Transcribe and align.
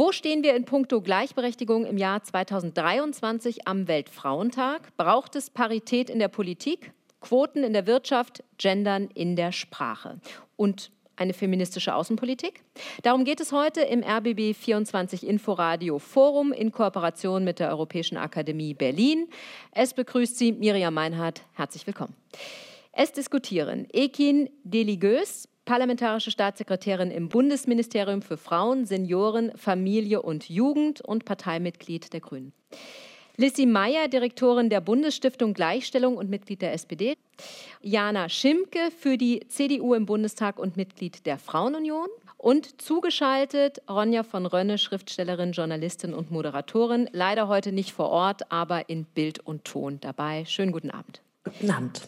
Wo 0.00 0.12
stehen 0.12 0.42
wir 0.42 0.56
in 0.56 0.64
puncto 0.64 1.02
Gleichberechtigung 1.02 1.84
im 1.84 1.98
Jahr 1.98 2.22
2023 2.22 3.68
am 3.68 3.86
Weltfrauentag? 3.86 4.96
Braucht 4.96 5.36
es 5.36 5.50
Parität 5.50 6.08
in 6.08 6.18
der 6.18 6.28
Politik, 6.28 6.94
Quoten 7.20 7.62
in 7.62 7.74
der 7.74 7.86
Wirtschaft, 7.86 8.42
Gendern 8.56 9.10
in 9.12 9.36
der 9.36 9.52
Sprache? 9.52 10.18
Und 10.56 10.90
eine 11.16 11.34
feministische 11.34 11.94
Außenpolitik? 11.94 12.62
Darum 13.02 13.26
geht 13.26 13.40
es 13.40 13.52
heute 13.52 13.82
im 13.82 14.02
RBB 14.02 14.56
24 14.56 15.26
Inforadio 15.26 15.98
Forum 15.98 16.54
in 16.54 16.72
Kooperation 16.72 17.44
mit 17.44 17.58
der 17.58 17.68
Europäischen 17.68 18.16
Akademie 18.16 18.72
Berlin. 18.72 19.28
Es 19.72 19.92
begrüßt 19.92 20.38
Sie 20.38 20.52
Miriam 20.52 20.94
Meinhardt. 20.94 21.42
Herzlich 21.52 21.86
willkommen. 21.86 22.16
Es 22.92 23.12
diskutieren 23.12 23.86
Ekin 23.92 24.48
Deligös, 24.64 25.46
parlamentarische 25.70 26.32
Staatssekretärin 26.32 27.12
im 27.12 27.28
Bundesministerium 27.28 28.22
für 28.22 28.36
Frauen, 28.36 28.86
Senioren, 28.86 29.52
Familie 29.56 30.20
und 30.20 30.48
Jugend 30.48 31.00
und 31.00 31.24
Parteimitglied 31.24 32.12
der 32.12 32.18
Grünen. 32.18 32.52
Lissy 33.36 33.66
Meyer, 33.66 34.08
Direktorin 34.08 34.68
der 34.68 34.80
Bundesstiftung 34.80 35.54
Gleichstellung 35.54 36.16
und 36.16 36.28
Mitglied 36.28 36.60
der 36.60 36.72
SPD. 36.72 37.14
Jana 37.82 38.28
Schimke 38.28 38.90
für 38.90 39.16
die 39.16 39.46
CDU 39.46 39.94
im 39.94 40.06
Bundestag 40.06 40.58
und 40.58 40.76
Mitglied 40.76 41.24
der 41.24 41.38
Frauenunion. 41.38 42.08
Und 42.36 42.82
zugeschaltet 42.82 43.80
Ronja 43.88 44.24
von 44.24 44.46
Rönne, 44.46 44.76
Schriftstellerin, 44.76 45.52
Journalistin 45.52 46.14
und 46.14 46.32
Moderatorin. 46.32 47.08
Leider 47.12 47.46
heute 47.46 47.70
nicht 47.70 47.92
vor 47.92 48.08
Ort, 48.08 48.50
aber 48.50 48.88
in 48.88 49.04
Bild 49.04 49.38
und 49.38 49.64
Ton 49.66 50.00
dabei. 50.00 50.44
Schönen 50.46 50.72
guten 50.72 50.90
Abend. 50.90 51.22
Guten 51.44 51.70
Abend. 51.70 52.02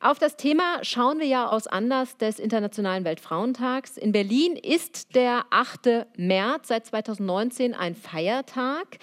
Auf 0.00 0.20
das 0.20 0.36
Thema 0.36 0.84
schauen 0.84 1.18
wir 1.18 1.26
ja 1.26 1.48
aus 1.48 1.66
Anlass 1.66 2.16
des 2.16 2.38
Internationalen 2.38 3.04
Weltfrauentags. 3.04 3.96
In 3.96 4.12
Berlin 4.12 4.54
ist 4.54 5.16
der 5.16 5.46
8. 5.50 6.06
März 6.16 6.68
seit 6.68 6.86
2019 6.86 7.74
ein 7.74 7.96
Feiertag. 7.96 8.98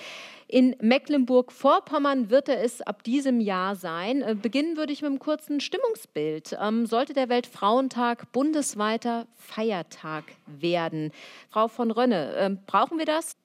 In 0.48 0.74
Mecklenburg-Vorpommern 0.80 2.30
wird 2.30 2.48
er 2.48 2.64
es 2.64 2.82
ab 2.82 3.04
diesem 3.04 3.42
Jahr 3.42 3.76
sein. 3.76 4.22
Äh, 4.22 4.36
beginnen 4.36 4.78
würde 4.78 4.94
ich 4.94 5.02
mit 5.02 5.10
einem 5.10 5.20
kurzen 5.20 5.60
Stimmungsbild. 5.60 6.58
Ähm, 6.62 6.86
sollte 6.86 7.14
der 7.14 7.28
Weltfrauentag 7.28 8.32
bundesweiter 8.32 9.28
Feiertag 9.36 10.24
werden? 10.46 11.12
Frau 11.50 11.68
von 11.68 11.92
Rönne, 11.92 12.36
äh, 12.38 12.52
brauchen 12.68 13.00
wir 13.00 13.06
das? 13.06 13.36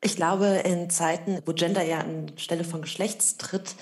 Ich 0.00 0.16
glaube, 0.16 0.62
in 0.64 0.88
Zeiten, 0.88 1.42
wo 1.44 1.52
Gender 1.52 1.82
ja 1.82 1.98
anstelle 1.98 2.64
von 2.64 2.80
Geschlechts 2.80 3.36
tritt, 3.36 3.74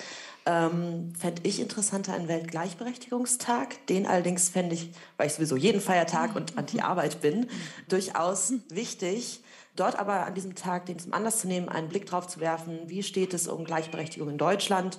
ähm, 0.51 1.13
fände 1.17 1.43
ich 1.45 1.61
interessanter 1.61 2.13
einen 2.15 2.29
Weltgleichberechtigungstag. 2.29 3.87
Den 3.87 4.07
allerdings 4.07 4.49
fände 4.49 4.75
ich, 4.75 4.91
weil 5.17 5.29
ich 5.29 5.35
sowieso 5.35 5.57
jeden 5.57 5.81
Feiertag 5.81 6.35
und 6.35 6.59
anti-Arbeit 6.59 7.21
bin, 7.21 7.47
durchaus 7.89 8.53
wichtig. 8.69 9.43
Dort 9.77 9.99
aber 9.99 10.27
an 10.27 10.35
diesem 10.35 10.57
Tag 10.57 10.87
den 10.87 10.99
zum 10.99 11.13
Anlass 11.13 11.39
zu 11.39 11.47
nehmen, 11.47 11.69
einen 11.69 11.89
Blick 11.89 12.07
drauf 12.07 12.27
zu 12.27 12.41
werfen, 12.41 12.81
wie 12.87 13.03
steht 13.03 13.33
es 13.33 13.47
um 13.47 13.65
Gleichberechtigung 13.65 14.29
in 14.29 14.39
Deutschland, 14.39 14.99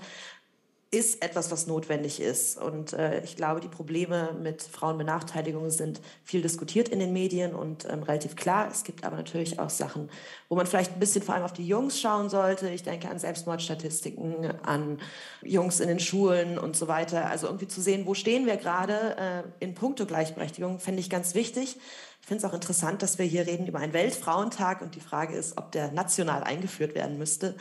ist 0.93 1.23
etwas, 1.23 1.51
was 1.51 1.67
notwendig 1.67 2.19
ist. 2.19 2.57
Und 2.57 2.91
äh, 2.91 3.23
ich 3.23 3.37
glaube, 3.37 3.61
die 3.61 3.69
Probleme 3.69 4.33
mit 4.33 4.61
Frauenbenachteiligung 4.61 5.69
sind 5.69 6.01
viel 6.25 6.41
diskutiert 6.41 6.89
in 6.89 6.99
den 6.99 7.13
Medien 7.13 7.55
und 7.55 7.85
ähm, 7.89 8.03
relativ 8.03 8.35
klar. 8.35 8.67
Es 8.69 8.83
gibt 8.83 9.05
aber 9.05 9.15
natürlich 9.15 9.57
auch 9.57 9.69
Sachen, 9.69 10.09
wo 10.49 10.55
man 10.55 10.67
vielleicht 10.67 10.91
ein 10.91 10.99
bisschen 10.99 11.23
vor 11.23 11.35
allem 11.35 11.45
auf 11.45 11.53
die 11.53 11.65
Jungs 11.65 11.97
schauen 11.97 12.29
sollte. 12.29 12.69
Ich 12.69 12.83
denke 12.83 13.09
an 13.09 13.19
Selbstmordstatistiken, 13.19 14.61
an 14.63 14.99
Jungs 15.41 15.79
in 15.79 15.87
den 15.87 16.01
Schulen 16.01 16.59
und 16.59 16.75
so 16.75 16.89
weiter. 16.89 17.29
Also 17.29 17.47
irgendwie 17.47 17.69
zu 17.69 17.79
sehen, 17.79 18.05
wo 18.05 18.13
stehen 18.13 18.45
wir 18.45 18.57
gerade 18.57 19.15
äh, 19.17 19.63
in 19.63 19.73
puncto 19.73 20.05
Gleichberechtigung, 20.05 20.79
fände 20.79 20.99
ich 20.99 21.09
ganz 21.09 21.35
wichtig. 21.35 21.77
Ich 22.21 22.27
finde 22.27 22.45
es 22.45 22.49
auch 22.49 22.53
interessant, 22.53 23.01
dass 23.01 23.17
wir 23.17 23.25
hier 23.25 23.47
reden 23.47 23.65
über 23.65 23.79
einen 23.79 23.93
Weltfrauentag 23.93 24.81
und 24.81 24.93
die 24.95 24.99
Frage 24.99 25.35
ist, 25.35 25.57
ob 25.57 25.71
der 25.71 25.91
national 25.91 26.43
eingeführt 26.43 26.95
werden 26.95 27.17
müsste. 27.17 27.55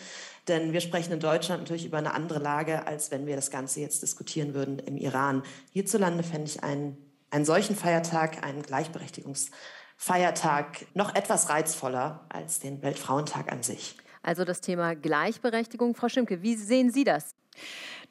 Denn 0.48 0.72
wir 0.72 0.80
sprechen 0.80 1.12
in 1.12 1.20
Deutschland 1.20 1.60
natürlich 1.62 1.84
über 1.84 1.98
eine 1.98 2.14
andere 2.14 2.38
Lage, 2.38 2.86
als 2.86 3.10
wenn 3.10 3.26
wir 3.26 3.36
das 3.36 3.50
Ganze 3.50 3.80
jetzt 3.80 4.00
diskutieren 4.02 4.54
würden 4.54 4.78
im 4.78 4.96
Iran. 4.96 5.42
Hierzulande 5.72 6.22
fände 6.22 6.50
ich 6.50 6.62
einen, 6.62 6.96
einen 7.30 7.44
solchen 7.44 7.76
Feiertag, 7.76 8.42
einen 8.44 8.62
Gleichberechtigungsfeiertag, 8.62 10.86
noch 10.94 11.14
etwas 11.14 11.50
reizvoller 11.50 12.24
als 12.28 12.60
den 12.60 12.82
Weltfrauentag 12.82 13.52
an 13.52 13.62
sich. 13.62 13.96
Also 14.22 14.44
das 14.44 14.60
Thema 14.60 14.94
Gleichberechtigung. 14.94 15.94
Frau 15.94 16.08
Schimke, 16.08 16.42
wie 16.42 16.56
sehen 16.56 16.90
Sie 16.90 17.04
das? 17.04 17.34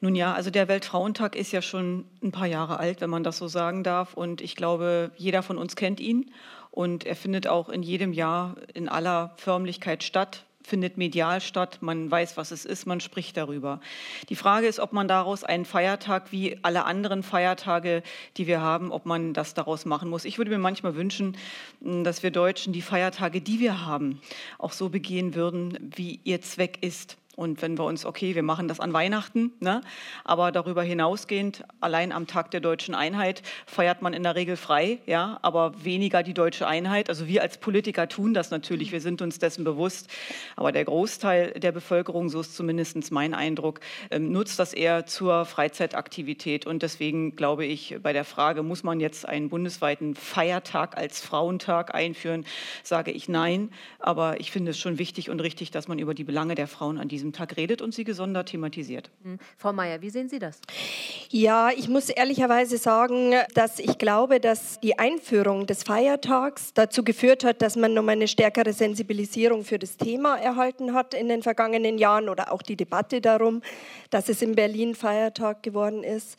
Nun 0.00 0.14
ja, 0.14 0.32
also 0.32 0.50
der 0.50 0.68
Weltfrauentag 0.68 1.36
ist 1.36 1.52
ja 1.52 1.62
schon 1.62 2.06
ein 2.22 2.32
paar 2.32 2.46
Jahre 2.46 2.78
alt, 2.78 3.00
wenn 3.00 3.10
man 3.10 3.22
das 3.22 3.38
so 3.38 3.48
sagen 3.48 3.84
darf. 3.84 4.14
Und 4.14 4.40
ich 4.40 4.56
glaube, 4.56 5.12
jeder 5.16 5.42
von 5.42 5.58
uns 5.58 5.76
kennt 5.76 6.00
ihn. 6.00 6.32
Und 6.70 7.04
er 7.04 7.16
findet 7.16 7.46
auch 7.46 7.68
in 7.68 7.82
jedem 7.82 8.12
Jahr 8.12 8.56
in 8.72 8.88
aller 8.88 9.34
Förmlichkeit 9.36 10.02
statt 10.02 10.46
findet 10.62 10.96
medial 10.96 11.40
statt, 11.40 11.78
man 11.80 12.10
weiß, 12.10 12.36
was 12.36 12.50
es 12.50 12.64
ist, 12.64 12.86
man 12.86 13.00
spricht 13.00 13.36
darüber. 13.36 13.80
Die 14.28 14.36
Frage 14.36 14.66
ist, 14.66 14.80
ob 14.80 14.92
man 14.92 15.08
daraus 15.08 15.44
einen 15.44 15.64
Feiertag 15.64 16.32
wie 16.32 16.58
alle 16.62 16.84
anderen 16.84 17.22
Feiertage, 17.22 18.02
die 18.36 18.46
wir 18.46 18.60
haben, 18.60 18.92
ob 18.92 19.06
man 19.06 19.32
das 19.32 19.54
daraus 19.54 19.84
machen 19.84 20.08
muss. 20.08 20.24
Ich 20.24 20.38
würde 20.38 20.50
mir 20.50 20.58
manchmal 20.58 20.94
wünschen, 20.94 21.36
dass 21.80 22.22
wir 22.22 22.30
Deutschen 22.30 22.72
die 22.72 22.82
Feiertage, 22.82 23.40
die 23.40 23.60
wir 23.60 23.84
haben, 23.86 24.20
auch 24.58 24.72
so 24.72 24.88
begehen 24.88 25.34
würden, 25.34 25.78
wie 25.96 26.20
ihr 26.24 26.40
Zweck 26.40 26.78
ist. 26.82 27.16
Und 27.40 27.62
wenn 27.62 27.78
wir 27.78 27.84
uns, 27.84 28.04
okay, 28.04 28.34
wir 28.34 28.42
machen 28.42 28.68
das 28.68 28.80
an 28.80 28.92
Weihnachten, 28.92 29.52
ne? 29.60 29.80
aber 30.24 30.52
darüber 30.52 30.82
hinausgehend, 30.82 31.64
allein 31.80 32.12
am 32.12 32.26
Tag 32.26 32.50
der 32.50 32.60
deutschen 32.60 32.94
Einheit 32.94 33.40
feiert 33.64 34.02
man 34.02 34.12
in 34.12 34.24
der 34.24 34.34
Regel 34.34 34.58
frei, 34.58 34.98
ja, 35.06 35.38
aber 35.40 35.82
weniger 35.82 36.22
die 36.22 36.34
deutsche 36.34 36.66
Einheit. 36.66 37.08
Also 37.08 37.26
wir 37.28 37.40
als 37.40 37.56
Politiker 37.56 38.10
tun 38.10 38.34
das 38.34 38.50
natürlich, 38.50 38.92
wir 38.92 39.00
sind 39.00 39.22
uns 39.22 39.38
dessen 39.38 39.64
bewusst. 39.64 40.10
Aber 40.54 40.70
der 40.70 40.84
Großteil 40.84 41.52
der 41.52 41.72
Bevölkerung, 41.72 42.28
so 42.28 42.42
ist 42.42 42.54
zumindest 42.54 43.10
mein 43.10 43.32
Eindruck, 43.32 43.80
ähm, 44.10 44.32
nutzt 44.32 44.58
das 44.58 44.74
eher 44.74 45.06
zur 45.06 45.46
Freizeitaktivität. 45.46 46.66
Und 46.66 46.82
deswegen 46.82 47.36
glaube 47.36 47.64
ich, 47.64 47.96
bei 48.02 48.12
der 48.12 48.26
Frage, 48.26 48.62
muss 48.62 48.82
man 48.82 49.00
jetzt 49.00 49.26
einen 49.26 49.48
bundesweiten 49.48 50.14
Feiertag 50.14 50.98
als 50.98 51.22
Frauentag 51.22 51.94
einführen, 51.94 52.44
sage 52.82 53.12
ich 53.12 53.30
nein. 53.30 53.70
Aber 53.98 54.40
ich 54.40 54.50
finde 54.50 54.72
es 54.72 54.78
schon 54.78 54.98
wichtig 54.98 55.30
und 55.30 55.40
richtig, 55.40 55.70
dass 55.70 55.88
man 55.88 55.98
über 55.98 56.12
die 56.12 56.24
Belange 56.24 56.54
der 56.54 56.68
Frauen 56.68 56.98
an 56.98 57.08
diesem 57.08 57.29
diesem 57.30 57.32
Tag 57.32 57.56
redet 57.56 57.82
und 57.82 57.94
sie 57.94 58.04
gesondert 58.04 58.48
thematisiert. 58.48 59.10
Mhm. 59.22 59.38
Frau 59.56 59.72
Mayer, 59.72 60.02
wie 60.02 60.10
sehen 60.10 60.28
Sie 60.28 60.38
das? 60.38 60.60
Ja, 61.30 61.70
ich 61.70 61.88
muss 61.88 62.08
ehrlicherweise 62.08 62.78
sagen, 62.78 63.34
dass 63.54 63.78
ich 63.78 63.98
glaube, 63.98 64.40
dass 64.40 64.80
die 64.80 64.98
Einführung 64.98 65.66
des 65.66 65.82
Feiertags 65.84 66.74
dazu 66.74 67.04
geführt 67.04 67.44
hat, 67.44 67.62
dass 67.62 67.76
man 67.76 67.94
nochmal 67.94 68.16
eine 68.16 68.28
stärkere 68.28 68.72
Sensibilisierung 68.72 69.64
für 69.64 69.78
das 69.78 69.96
Thema 69.96 70.36
erhalten 70.36 70.92
hat 70.92 71.14
in 71.14 71.28
den 71.28 71.42
vergangenen 71.42 71.98
Jahren 71.98 72.28
oder 72.28 72.52
auch 72.52 72.62
die 72.62 72.76
Debatte 72.76 73.20
darum, 73.20 73.62
dass 74.10 74.28
es 74.28 74.42
in 74.42 74.54
Berlin 74.54 74.94
Feiertag 74.94 75.62
geworden 75.62 76.02
ist 76.02 76.36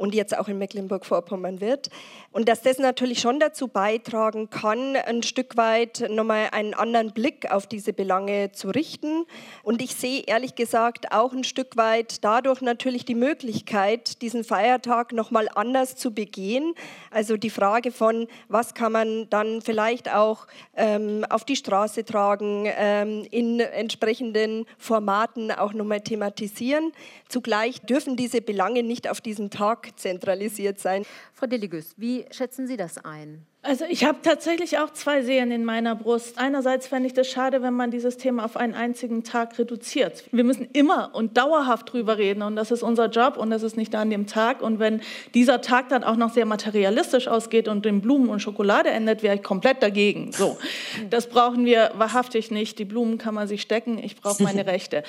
und 0.00 0.14
jetzt 0.14 0.36
auch 0.36 0.48
in 0.48 0.56
Mecklenburg-Vorpommern 0.56 1.60
wird. 1.60 1.90
Und 2.32 2.48
dass 2.48 2.62
das 2.62 2.78
natürlich 2.78 3.20
schon 3.20 3.38
dazu 3.38 3.68
beitragen 3.68 4.48
kann, 4.48 4.96
ein 4.96 5.22
Stück 5.22 5.58
weit 5.58 6.08
nochmal 6.08 6.48
einen 6.52 6.72
anderen 6.72 7.12
Blick 7.12 7.50
auf 7.50 7.66
diese 7.66 7.92
Belange 7.92 8.50
zu 8.52 8.70
richten. 8.70 9.26
Und 9.62 9.82
ich 9.82 9.94
sehe 9.94 10.22
ehrlich 10.26 10.54
gesagt 10.54 11.12
auch 11.12 11.34
ein 11.34 11.44
Stück 11.44 11.76
weit 11.76 12.24
dadurch 12.24 12.62
natürlich 12.62 13.04
die 13.04 13.14
Möglichkeit, 13.14 14.22
diesen 14.22 14.42
Feiertag 14.42 15.12
nochmal 15.12 15.48
anders 15.54 15.96
zu 15.96 16.14
begehen. 16.14 16.74
Also 17.10 17.36
die 17.36 17.50
Frage 17.50 17.92
von, 17.92 18.26
was 18.48 18.72
kann 18.72 18.92
man 18.92 19.28
dann 19.28 19.60
vielleicht 19.60 20.10
auch 20.10 20.46
ähm, 20.76 21.26
auf 21.28 21.44
die 21.44 21.56
Straße 21.56 22.06
tragen, 22.06 22.64
ähm, 22.66 23.26
in 23.30 23.60
entsprechenden 23.60 24.64
Formaten 24.78 25.52
auch 25.52 25.74
nochmal 25.74 26.00
thematisieren. 26.00 26.92
Zugleich 27.28 27.82
dürfen 27.82 28.16
diese 28.16 28.40
Belange 28.40 28.82
nicht 28.82 29.10
auf 29.10 29.20
diesen 29.20 29.50
Tag 29.50 29.89
zentralisiert 29.96 30.78
sein. 30.78 31.04
Frau 31.32 31.46
Deligus, 31.46 31.94
wie 31.96 32.26
schätzen 32.30 32.66
Sie 32.66 32.76
das 32.76 32.98
ein? 32.98 33.46
Also 33.62 33.84
ich 33.86 34.04
habe 34.04 34.20
tatsächlich 34.22 34.78
auch 34.78 34.90
zwei 34.90 35.20
Seelen 35.20 35.50
in 35.50 35.66
meiner 35.66 35.94
Brust. 35.94 36.38
Einerseits 36.38 36.86
fände 36.86 37.06
ich 37.06 37.12
das 37.12 37.28
schade, 37.28 37.60
wenn 37.60 37.74
man 37.74 37.90
dieses 37.90 38.16
Thema 38.16 38.46
auf 38.46 38.56
einen 38.56 38.72
einzigen 38.72 39.22
Tag 39.22 39.58
reduziert. 39.58 40.24
Wir 40.32 40.44
müssen 40.44 40.66
immer 40.72 41.10
und 41.12 41.36
dauerhaft 41.36 41.92
drüber 41.92 42.16
reden 42.16 42.40
und 42.40 42.56
das 42.56 42.70
ist 42.70 42.82
unser 42.82 43.10
Job 43.10 43.36
und 43.36 43.50
das 43.50 43.62
ist 43.62 43.76
nicht 43.76 43.94
an 43.94 44.08
dem 44.08 44.26
Tag. 44.26 44.62
Und 44.62 44.78
wenn 44.78 45.02
dieser 45.34 45.60
Tag 45.60 45.90
dann 45.90 46.04
auch 46.04 46.16
noch 46.16 46.32
sehr 46.32 46.46
materialistisch 46.46 47.28
ausgeht 47.28 47.68
und 47.68 47.84
in 47.84 48.00
Blumen 48.00 48.30
und 48.30 48.40
Schokolade 48.40 48.88
endet, 48.88 49.22
wäre 49.22 49.34
ich 49.34 49.42
komplett 49.42 49.82
dagegen. 49.82 50.32
So, 50.32 50.56
das 51.10 51.28
brauchen 51.28 51.66
wir 51.66 51.90
wahrhaftig 51.96 52.50
nicht. 52.50 52.78
Die 52.78 52.86
Blumen 52.86 53.18
kann 53.18 53.34
man 53.34 53.46
sich 53.46 53.60
stecken. 53.60 53.98
Ich 54.02 54.16
brauche 54.16 54.42
meine 54.42 54.64
Rechte. 54.64 55.02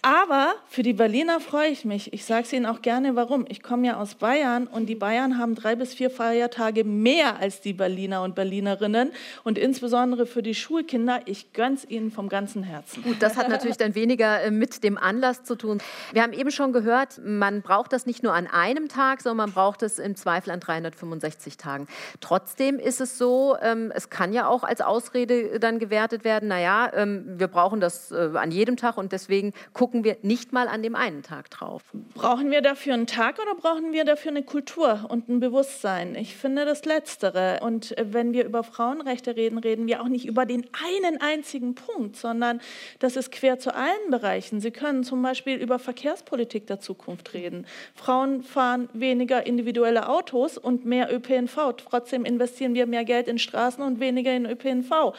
Aber 0.00 0.54
für 0.66 0.82
die 0.82 0.94
Berliner 0.94 1.40
freue 1.40 1.68
ich 1.68 1.84
mich. 1.84 2.10
Ich 2.14 2.24
sage 2.24 2.44
es 2.44 2.52
Ihnen 2.54 2.64
auch 2.64 2.80
gerne, 2.80 3.16
warum. 3.16 3.44
Ich 3.50 3.62
komme 3.62 3.86
ja 3.86 4.00
aus 4.00 4.14
Bayern 4.14 4.66
und 4.66 4.86
die 4.86 4.94
Bayern 4.94 5.36
haben 5.36 5.54
drei 5.54 5.76
bis 5.76 5.92
vier 5.92 6.08
Feiertage 6.08 6.84
mehr 6.84 7.38
als 7.38 7.60
die 7.60 7.74
Berliner. 7.74 7.97
Berliner 7.98 8.22
und 8.22 8.36
Berlinerinnen 8.36 9.10
und 9.42 9.58
insbesondere 9.58 10.26
für 10.26 10.40
die 10.40 10.54
Schulkinder. 10.54 11.22
Ich 11.24 11.52
gönn's 11.52 11.84
ihnen 11.84 12.12
vom 12.12 12.28
ganzen 12.28 12.62
Herzen. 12.62 13.02
Gut, 13.02 13.16
das 13.18 13.36
hat 13.36 13.48
natürlich 13.48 13.76
dann 13.76 13.96
weniger 13.96 14.40
äh, 14.40 14.52
mit 14.52 14.84
dem 14.84 14.96
Anlass 14.96 15.42
zu 15.42 15.56
tun. 15.56 15.78
Wir 16.12 16.22
haben 16.22 16.32
eben 16.32 16.52
schon 16.52 16.72
gehört, 16.72 17.20
man 17.24 17.60
braucht 17.60 17.92
das 17.92 18.06
nicht 18.06 18.22
nur 18.22 18.34
an 18.34 18.46
einem 18.46 18.88
Tag, 18.88 19.20
sondern 19.20 19.48
man 19.48 19.52
braucht 19.52 19.82
es 19.82 19.98
im 19.98 20.14
Zweifel 20.14 20.52
an 20.52 20.60
365 20.60 21.56
Tagen. 21.56 21.88
Trotzdem 22.20 22.78
ist 22.78 23.00
es 23.00 23.18
so, 23.18 23.56
ähm, 23.60 23.90
es 23.92 24.10
kann 24.10 24.32
ja 24.32 24.46
auch 24.46 24.62
als 24.62 24.80
Ausrede 24.80 25.58
dann 25.58 25.80
gewertet 25.80 26.22
werden, 26.22 26.48
naja, 26.48 26.92
ähm, 26.94 27.24
wir 27.40 27.48
brauchen 27.48 27.80
das 27.80 28.12
äh, 28.12 28.30
an 28.34 28.52
jedem 28.52 28.76
Tag 28.76 28.96
und 28.96 29.10
deswegen 29.10 29.52
gucken 29.72 30.04
wir 30.04 30.18
nicht 30.22 30.52
mal 30.52 30.68
an 30.68 30.84
dem 30.84 30.94
einen 30.94 31.24
Tag 31.24 31.50
drauf. 31.50 31.82
Brauchen 32.14 32.52
wir 32.52 32.62
dafür 32.62 32.94
einen 32.94 33.08
Tag 33.08 33.40
oder 33.40 33.56
brauchen 33.56 33.92
wir 33.92 34.04
dafür 34.04 34.30
eine 34.30 34.44
Kultur 34.44 35.06
und 35.08 35.28
ein 35.28 35.40
Bewusstsein? 35.40 36.14
Ich 36.14 36.36
finde 36.36 36.64
das 36.64 36.84
Letztere. 36.84 37.58
Und 37.60 37.87
äh, 37.92 38.06
wenn 38.12 38.32
wir 38.32 38.44
über 38.44 38.62
Frauenrechte 38.64 39.36
reden, 39.36 39.58
reden 39.58 39.86
wir 39.86 40.02
auch 40.02 40.08
nicht 40.08 40.26
über 40.26 40.46
den 40.46 40.66
einen 40.84 41.20
einzigen 41.20 41.74
Punkt, 41.74 42.16
sondern 42.16 42.60
das 42.98 43.16
ist 43.16 43.32
quer 43.32 43.58
zu 43.58 43.74
allen 43.74 44.10
Bereichen. 44.10 44.60
Sie 44.60 44.70
können 44.70 45.04
zum 45.04 45.22
Beispiel 45.22 45.56
über 45.56 45.78
Verkehrspolitik 45.78 46.66
der 46.66 46.80
Zukunft 46.80 47.34
reden. 47.34 47.66
Frauen 47.94 48.42
fahren 48.42 48.88
weniger 48.92 49.46
individuelle 49.46 50.08
Autos 50.08 50.58
und 50.58 50.84
mehr 50.84 51.12
ÖPNV. 51.14 51.74
Trotzdem 51.76 52.24
investieren 52.24 52.74
wir 52.74 52.86
mehr 52.86 53.04
Geld 53.04 53.28
in 53.28 53.38
Straßen 53.38 53.82
und 53.82 54.00
weniger 54.00 54.34
in 54.34 54.46
ÖPNV. 54.46 55.14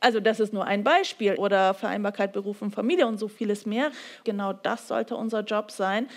Also 0.00 0.20
das 0.20 0.40
ist 0.40 0.52
nur 0.52 0.66
ein 0.66 0.84
Beispiel. 0.84 1.34
Oder 1.36 1.74
Vereinbarkeit 1.74 2.32
Beruf 2.32 2.62
und 2.62 2.74
Familie 2.74 3.06
und 3.06 3.18
so 3.18 3.28
vieles 3.28 3.66
mehr. 3.66 3.90
Genau 4.24 4.52
das 4.52 4.88
sollte 4.88 5.16
unser 5.16 5.40
Job 5.40 5.70
sein. 5.70 6.08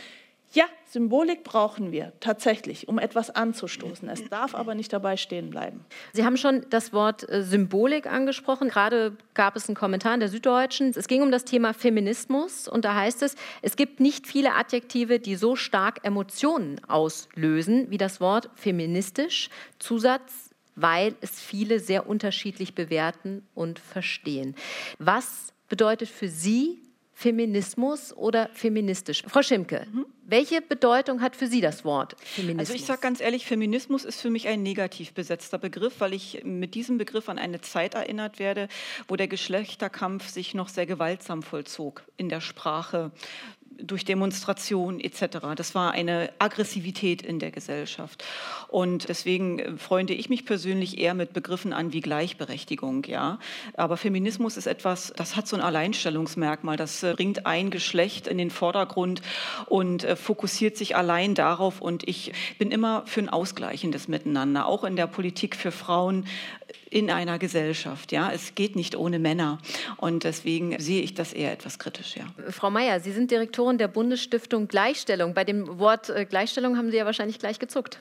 Ja, 0.54 0.66
Symbolik 0.90 1.44
brauchen 1.44 1.92
wir 1.92 2.14
tatsächlich, 2.22 2.88
um 2.88 3.00
etwas 3.00 3.30
anzustoßen. 3.30 4.08
Es 4.08 4.24
darf 4.30 4.56
aber 4.56 4.76
nicht 4.76 4.94
dabei 4.94 5.18
stehen 5.18 5.50
bleiben. 5.50 5.86
Sie 6.14 6.24
haben 6.24 6.38
schon 6.38 6.66
das 6.70 6.94
Wort 6.94 7.30
äh, 7.30 7.44
Symbolik 7.44 8.08
angesprochen. 8.08 8.70
Gerade 8.70 9.18
gab 9.34 9.58
es 9.58 9.68
einen 9.68 9.76
Kommentar 9.76 10.14
in 10.14 10.22
der 10.22 10.30
Süddeutschen. 10.30 10.94
Es 10.96 11.08
ging 11.08 11.22
um 11.22 11.32
das 11.32 11.44
Thema 11.44 11.74
Feminismus 11.74 12.70
und 12.70 12.86
da 12.86 12.96
heißt 12.96 13.22
es, 13.24 13.36
es 13.62 13.76
gibt 13.76 14.00
nicht 14.00 14.26
viele 14.26 14.54
Adjektive, 14.54 15.20
die 15.20 15.36
so 15.36 15.58
stark 15.58 16.00
Emotionen 16.04 16.82
auslösen 16.88 17.92
wie 17.92 17.98
das 17.98 18.22
Wort 18.22 18.50
feministisch. 18.56 19.50
Zusatz, 19.80 20.52
weil 20.76 21.16
es 21.20 21.42
viele 21.42 21.80
sehr 21.80 22.08
unterschiedlich 22.08 22.74
bewerten 22.74 23.46
und 23.54 23.80
verstehen. 23.80 24.56
Was 25.00 25.54
bedeutet 25.68 26.08
für 26.08 26.30
Sie 26.30 26.80
Feminismus 27.20 28.16
oder 28.16 28.48
feministisch? 28.54 29.24
Frau 29.28 29.42
Schimke, 29.42 29.88
mhm. 29.92 30.06
welche 30.24 30.62
Bedeutung 30.62 31.20
hat 31.20 31.36
für 31.36 31.48
Sie 31.48 31.62
das 31.62 31.84
Wort 31.84 32.16
Feminismus? 32.20 32.60
Also 32.60 32.74
ich 32.76 32.86
sage 32.86 33.02
ganz 33.02 33.22
ehrlich, 33.22 33.48
Feminismus 33.48 34.06
ist 34.06 34.22
für 34.22 34.30
mich 34.30 34.48
ein 34.48 34.62
negativ 34.62 35.14
besetzter 35.14 35.58
Begriff, 35.58 35.96
weil 35.98 36.14
ich 36.14 36.44
mit 36.44 36.76
diesem 36.76 37.00
Begriff 37.00 37.28
an 37.28 37.40
eine 37.40 37.60
Zeit 37.60 37.96
erinnert 37.96 38.38
werde, 38.38 38.68
wo 39.08 39.16
der 39.16 39.28
Geschlechterkampf 39.28 40.30
sich 40.30 40.54
noch 40.54 40.70
sehr 40.70 40.86
gewaltsam 40.86 41.42
vollzog 41.42 42.04
in 42.18 42.30
der 42.30 42.40
Sprache, 42.40 43.12
durch 43.88 44.06
Demonstrationen 44.06 45.00
etc. 45.00 45.40
Das 45.56 45.76
war 45.76 45.92
eine 45.92 46.32
Aggressivität 46.40 47.22
in 47.22 47.40
der 47.40 47.52
Gesellschaft. 47.52 48.24
Und 48.68 49.10
deswegen 49.10 49.60
äh, 49.60 49.78
freunde 49.78 50.14
ich 50.14 50.30
mich 50.30 50.46
persönlich 50.46 51.00
eher 51.00 51.14
mit 51.14 51.34
Begriffen 51.34 51.74
an 51.74 51.94
wie 51.94 52.02
Gleichberechtigung. 52.02 53.06
Ja? 53.06 53.40
Aber 53.76 53.98
Feminismus 53.98 54.58
ist 54.58 54.68
etwas, 54.68 55.14
das 55.16 55.36
hat 55.36 55.48
so 55.48 55.56
ein 55.56 55.62
Alleinstellungsmerkmal. 55.62 56.78
Das 56.78 57.02
äh, 57.04 57.14
bringt 57.14 57.46
ein 57.46 57.72
Geschlecht 57.72 58.28
in 58.28 58.38
den 58.38 58.52
Vordergrund 58.52 59.22
und 59.68 60.04
äh, 60.04 60.16
fokussiert 60.16 60.78
sich 60.78 60.96
allein 60.96 61.34
darauf. 61.34 61.82
Und 61.82 62.08
ich 62.08 62.34
bin 62.60 62.72
immer 62.72 63.04
für 63.06 63.22
ein 63.22 63.30
ausgleichendes 63.30 64.08
Miteinander, 64.08 64.66
auch 64.66 64.84
in 64.84 64.96
der 64.96 65.08
Politik 65.08 65.56
für 65.56 65.72
Frauen 65.72 66.26
in 66.90 67.10
einer 67.10 67.40
Gesellschaft. 67.40 68.12
Ja, 68.12 68.32
es 68.32 68.56
geht 68.56 68.76
nicht 68.76 68.96
ohne 68.96 69.20
Männer 69.20 69.60
und 69.98 70.24
deswegen 70.24 70.80
sehe 70.80 71.02
ich 71.02 71.14
das 71.14 71.34
eher 71.34 71.52
etwas 71.52 71.80
kritisch. 71.80 72.16
Ja. 72.16 72.26
Frau 72.50 72.70
Mayer, 72.70 73.00
Sie 73.00 73.12
sind 73.12 73.32
Direktorin 73.32 73.78
der 73.78 73.88
Bundesstiftung 73.88 74.68
Gleichstellung. 74.68 75.34
Bei 75.34 75.44
dem 75.44 75.80
Wort 75.80 76.10
äh, 76.10 76.26
Gleichstellung 76.26 76.78
haben 76.78 76.92
Sie 76.92 76.98
ja 76.98 77.06
wahrscheinlich 77.06 77.40
gleich 77.40 77.60
gezuckt. 77.60 78.00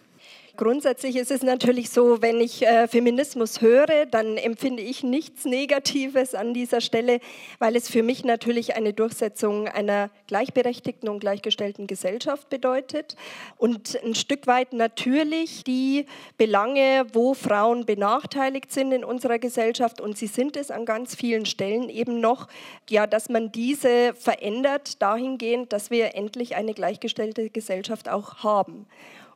Grundsätzlich 0.57 1.17
ist 1.17 1.31
es 1.31 1.43
natürlich 1.43 1.91
so, 1.91 2.23
wenn 2.23 2.41
ich 2.41 2.67
äh, 2.67 2.89
Feminismus 2.89 3.61
höre, 3.61 4.07
dann 4.07 4.39
empfinde 4.39 4.83
ich 4.83 5.03
nichts 5.03 5.45
Negatives 5.45 6.35
an 6.35 6.55
dieser 6.55 6.81
Stelle, 6.81 7.21
weil 7.59 7.77
es 7.77 7.91
für 7.91 8.03
mich 8.03 8.25
natürlich 8.25 8.75
eine 8.75 8.95
Durchsetzung 8.95 9.69
einer 9.69 10.09
gleichberechtigten 10.29 11.11
und 11.11 11.21
gleichgestellten 11.21 11.87
Gesellschaft 11.87 12.49
bedeutet 12.49 13.17
und 13.59 14.03
ein 14.03 14.15
Stück 14.15 14.47
weit 14.47 14.73
natürlich 14.73 15.63
die 15.65 16.07
Belange, 16.39 17.07
wo 17.13 17.35
Frauen 17.35 17.85
benachteiligt 17.85 18.73
sind 18.73 18.93
in 18.93 19.05
unserer 19.05 19.39
Gesellschaft 19.39 20.01
und 20.01 20.17
sie 20.17 20.27
sind 20.27 20.57
es 20.57 20.71
an 20.71 20.87
ganz 20.87 21.15
vielen 21.15 21.45
Stellen 21.45 21.91
eben 21.91 22.21
noch, 22.21 22.49
ja, 22.89 23.07
dass 23.07 23.29
man 23.29 23.53
diese 23.53 24.15
verändert 24.15 25.03
dahingehend, 25.03 25.73
dass 25.73 25.91
wir 25.91 26.15
endlich 26.15 26.57
eine 26.57 26.73
gleichgestellte 26.73 27.51
Gesellschaft 27.51 28.09
auch 28.09 28.43
haben. 28.43 28.87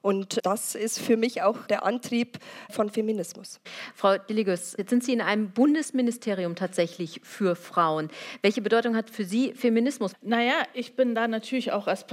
Und 0.02 0.38
das 0.44 0.74
ist 0.74 0.98
für 0.98 1.16
mich 1.16 1.42
auch 1.42 1.66
der 1.66 1.84
Antrieb 1.84 2.38
von 2.70 2.88
Feminismus. 2.90 3.60
Frau 3.94 4.16
Dilligus, 4.16 4.74
jetzt 4.78 4.90
sind 4.90 5.04
Sie 5.04 5.12
in 5.12 5.20
einem 5.20 5.50
Bundesministerium 5.50 6.56
tatsächlich 6.56 7.20
für 7.22 7.54
Frauen. 7.54 8.08
Welche 8.40 8.62
Bedeutung 8.62 8.96
hat 8.96 9.10
für 9.10 9.24
Sie 9.24 9.52
Feminismus? 9.52 10.12
Naja, 10.22 10.62
ich 10.72 10.94
bin 10.96 11.14
da 11.14 11.28
natürlich 11.28 11.72
auch 11.72 11.86
als 11.86 12.06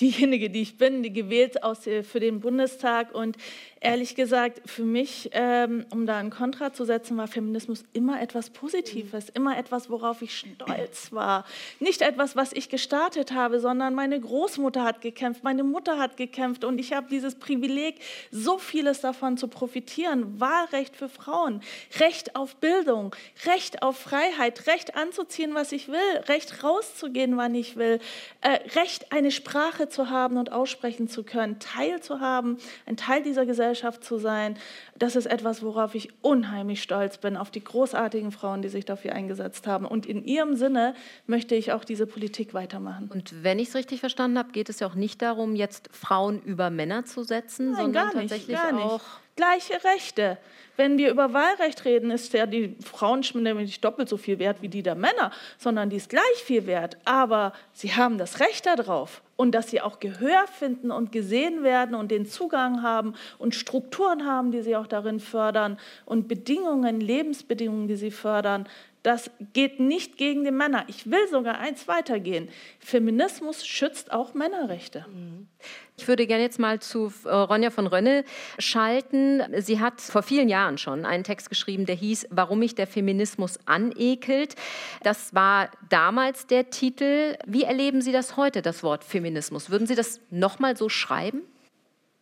diejenige, 0.00 0.50
die 0.50 0.62
ich 0.62 0.76
bin, 0.76 1.02
die 1.02 1.12
gewählt 1.12 1.62
aus, 1.62 1.80
für 1.84 2.20
den 2.20 2.40
Bundestag. 2.40 3.14
Und 3.14 3.36
ehrlich 3.82 4.14
gesagt, 4.14 4.62
für 4.64 4.84
mich, 4.84 5.30
ähm, 5.32 5.84
um 5.90 6.06
da 6.06 6.16
ein 6.18 6.30
Kontra 6.30 6.72
zu 6.72 6.84
setzen, 6.84 7.16
war 7.16 7.26
Feminismus 7.26 7.84
immer 7.92 8.22
etwas 8.22 8.50
Positives, 8.50 9.28
immer 9.28 9.58
etwas, 9.58 9.90
worauf 9.90 10.22
ich 10.22 10.36
stolz 10.36 11.12
war. 11.12 11.44
Nicht 11.80 12.00
etwas, 12.00 12.36
was 12.36 12.52
ich 12.52 12.68
gestartet 12.68 13.32
habe, 13.32 13.58
sondern 13.60 13.94
meine 13.94 14.20
Großmutter 14.20 14.84
hat 14.84 15.00
gekämpft, 15.00 15.42
meine 15.42 15.64
Mutter 15.64 15.98
hat 15.98 16.16
gekämpft 16.16 16.64
und 16.64 16.78
ich 16.78 16.92
habe 16.92 17.08
dieses 17.10 17.34
Privileg, 17.34 17.96
so 18.30 18.58
vieles 18.58 19.00
davon 19.00 19.36
zu 19.36 19.48
profitieren. 19.48 20.40
Wahlrecht 20.40 20.96
für 20.96 21.08
Frauen, 21.08 21.60
Recht 21.98 22.36
auf 22.36 22.56
Bildung, 22.56 23.14
Recht 23.46 23.82
auf 23.82 23.98
Freiheit, 23.98 24.66
Recht 24.68 24.96
anzuziehen, 24.96 25.54
was 25.54 25.72
ich 25.72 25.88
will, 25.88 25.98
Recht 26.28 26.62
rauszugehen, 26.62 27.36
wann 27.36 27.54
ich 27.54 27.76
will, 27.76 27.98
äh, 28.42 28.60
Recht, 28.78 29.10
eine 29.10 29.32
Sprache 29.32 29.88
zu 29.88 30.08
haben 30.08 30.36
und 30.36 30.52
aussprechen 30.52 31.08
zu 31.08 31.24
können, 31.24 31.58
Teil 31.58 32.00
zu 32.00 32.20
haben, 32.20 32.58
ein 32.86 32.96
Teil 32.96 33.22
dieser 33.22 33.44
Gesellschaft 33.44 33.71
zu 33.74 34.18
sein, 34.18 34.56
das 34.96 35.16
ist 35.16 35.26
etwas, 35.26 35.62
worauf 35.62 35.94
ich 35.94 36.10
unheimlich 36.22 36.82
stolz 36.82 37.18
bin, 37.18 37.36
auf 37.36 37.50
die 37.50 37.62
großartigen 37.62 38.32
Frauen, 38.32 38.62
die 38.62 38.68
sich 38.68 38.84
dafür 38.84 39.12
eingesetzt 39.12 39.66
haben. 39.66 39.86
Und 39.86 40.06
in 40.06 40.24
ihrem 40.24 40.56
Sinne 40.56 40.94
möchte 41.26 41.54
ich 41.54 41.72
auch 41.72 41.84
diese 41.84 42.06
Politik 42.06 42.54
weitermachen. 42.54 43.10
Und 43.12 43.42
wenn 43.42 43.58
ich 43.58 43.68
es 43.68 43.74
richtig 43.74 44.00
verstanden 44.00 44.38
habe, 44.38 44.52
geht 44.52 44.68
es 44.68 44.80
ja 44.80 44.86
auch 44.86 44.94
nicht 44.94 45.22
darum, 45.22 45.54
jetzt 45.54 45.88
Frauen 45.92 46.42
über 46.42 46.70
Männer 46.70 47.04
zu 47.04 47.22
setzen, 47.22 47.72
Nein, 47.72 47.82
sondern 47.82 48.10
tatsächlich 48.10 48.58
auch 48.58 49.02
gleiche 49.36 49.82
Rechte. 49.84 50.38
Wenn 50.76 50.96
wir 50.96 51.10
über 51.10 51.34
Wahlrecht 51.34 51.84
reden, 51.84 52.10
ist 52.10 52.32
ja 52.32 52.46
die 52.46 52.76
Frauenstimme 52.82 53.54
nicht 53.54 53.84
doppelt 53.84 54.08
so 54.08 54.16
viel 54.16 54.38
wert 54.38 54.62
wie 54.62 54.68
die 54.68 54.82
der 54.82 54.94
Männer, 54.94 55.30
sondern 55.58 55.90
die 55.90 55.96
ist 55.96 56.08
gleich 56.08 56.42
viel 56.44 56.66
wert. 56.66 56.96
Aber 57.04 57.52
sie 57.72 57.94
haben 57.94 58.16
das 58.16 58.40
Recht 58.40 58.64
darauf 58.64 59.22
und 59.36 59.52
dass 59.52 59.70
sie 59.70 59.80
auch 59.82 60.00
Gehör 60.00 60.46
finden 60.46 60.90
und 60.90 61.12
gesehen 61.12 61.62
werden 61.62 61.94
und 61.94 62.10
den 62.10 62.24
Zugang 62.24 62.82
haben 62.82 63.14
und 63.38 63.54
Strukturen 63.54 64.26
haben, 64.26 64.50
die 64.50 64.62
sie 64.62 64.76
auch 64.76 64.86
darin 64.86 65.20
fördern 65.20 65.78
und 66.06 66.26
Bedingungen, 66.26 67.00
Lebensbedingungen, 67.00 67.86
die 67.86 67.96
sie 67.96 68.10
fördern. 68.10 68.66
Das 69.02 69.30
geht 69.52 69.80
nicht 69.80 70.16
gegen 70.16 70.44
die 70.44 70.52
Männer. 70.52 70.84
Ich 70.86 71.10
will 71.10 71.28
sogar 71.28 71.58
eins 71.58 71.88
weitergehen. 71.88 72.48
Feminismus 72.78 73.66
schützt 73.66 74.12
auch 74.12 74.34
Männerrechte. 74.34 75.06
Ich 75.96 76.06
würde 76.06 76.26
gerne 76.26 76.42
jetzt 76.42 76.58
mal 76.58 76.80
zu 76.80 77.12
äh, 77.24 77.28
Ronja 77.28 77.70
von 77.70 77.86
Rönne 77.86 78.24
schalten. 78.58 79.42
Sie 79.60 79.80
hat 79.80 80.00
vor 80.00 80.22
vielen 80.22 80.48
Jahren 80.48 80.78
schon 80.78 81.04
einen 81.04 81.24
Text 81.24 81.48
geschrieben, 81.48 81.84
der 81.84 81.96
hieß 81.96 82.28
Warum 82.30 82.60
mich 82.60 82.74
der 82.74 82.86
Feminismus 82.86 83.58
anekelt. 83.66 84.54
Das 85.02 85.34
war 85.34 85.70
damals 85.88 86.46
der 86.46 86.70
Titel. 86.70 87.36
Wie 87.46 87.64
erleben 87.64 88.02
Sie 88.02 88.12
das 88.12 88.36
heute, 88.36 88.62
das 88.62 88.82
Wort 88.82 89.04
Feminismus? 89.04 89.70
Würden 89.70 89.86
Sie 89.86 89.94
das 89.94 90.20
nochmal 90.30 90.76
so 90.76 90.88
schreiben? 90.88 91.42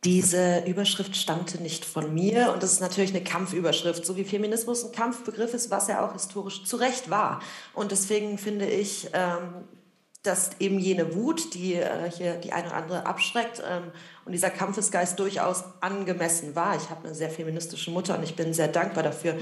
Diese 0.04 0.64
Überschrift 0.64 1.14
stammte 1.14 1.62
nicht 1.62 1.84
von 1.84 2.14
mir 2.14 2.52
und 2.54 2.62
das 2.62 2.72
ist 2.72 2.80
natürlich 2.80 3.10
eine 3.10 3.22
Kampfüberschrift, 3.22 4.06
so 4.06 4.16
wie 4.16 4.24
Feminismus 4.24 4.84
ein 4.84 4.92
Kampfbegriff 4.92 5.52
ist, 5.52 5.70
was 5.70 5.90
er 5.90 6.02
auch 6.02 6.14
historisch 6.14 6.64
zu 6.64 6.76
Recht 6.76 7.10
war. 7.10 7.40
Und 7.74 7.92
deswegen 7.92 8.38
finde 8.38 8.66
ich, 8.66 9.10
ähm, 9.12 9.66
dass 10.22 10.50
eben 10.58 10.78
jene 10.78 11.14
Wut, 11.14 11.52
die 11.54 11.74
äh, 11.74 12.10
hier 12.10 12.34
die 12.36 12.52
eine 12.52 12.68
oder 12.68 12.76
andere 12.76 13.06
abschreckt 13.06 13.62
ähm, 13.66 13.90
und 14.24 14.32
dieser 14.32 14.50
Kampfesgeist 14.50 15.18
durchaus 15.18 15.64
angemessen 15.80 16.54
war. 16.54 16.76
Ich 16.76 16.88
habe 16.88 17.06
eine 17.06 17.14
sehr 17.14 17.30
feministische 17.30 17.90
Mutter 17.90 18.16
und 18.16 18.24
ich 18.24 18.36
bin 18.36 18.54
sehr 18.54 18.68
dankbar 18.68 19.02
dafür. 19.02 19.36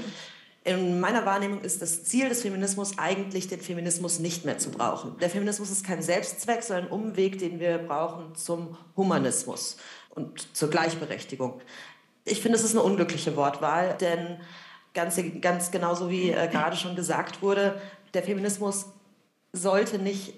In 0.65 0.99
meiner 0.99 1.25
Wahrnehmung 1.25 1.61
ist 1.61 1.81
das 1.81 2.03
Ziel 2.03 2.27
des 2.27 2.41
Feminismus 2.41 2.97
eigentlich, 2.97 3.47
den 3.47 3.61
Feminismus 3.61 4.19
nicht 4.19 4.43
mehr 4.43 4.57
zu 4.57 4.71
brauchen. 4.71 5.17
Der 5.19 5.29
Feminismus 5.29 5.71
ist 5.71 5.85
kein 5.85 6.01
Selbstzweck, 6.01 6.63
sondern 6.63 6.87
ein 6.87 6.91
Umweg, 6.91 7.39
den 7.39 7.59
wir 7.59 7.77
brauchen 7.77 8.35
zum 8.35 8.77
Humanismus 8.97 9.77
und 10.09 10.55
zur 10.55 10.69
Gleichberechtigung. 10.69 11.61
Ich 12.25 12.41
finde, 12.41 12.57
es 12.57 12.63
ist 12.63 12.71
eine 12.71 12.83
unglückliche 12.83 13.35
Wortwahl, 13.37 13.95
denn 13.99 14.37
ganz, 14.93 15.19
ganz 15.39 15.71
genauso 15.71 16.09
wie 16.09 16.31
äh, 16.31 16.47
gerade 16.49 16.75
schon 16.75 16.95
gesagt 16.95 17.41
wurde, 17.41 17.81
der 18.13 18.23
Feminismus 18.23 18.87
sollte 19.53 19.97
nicht 19.97 20.33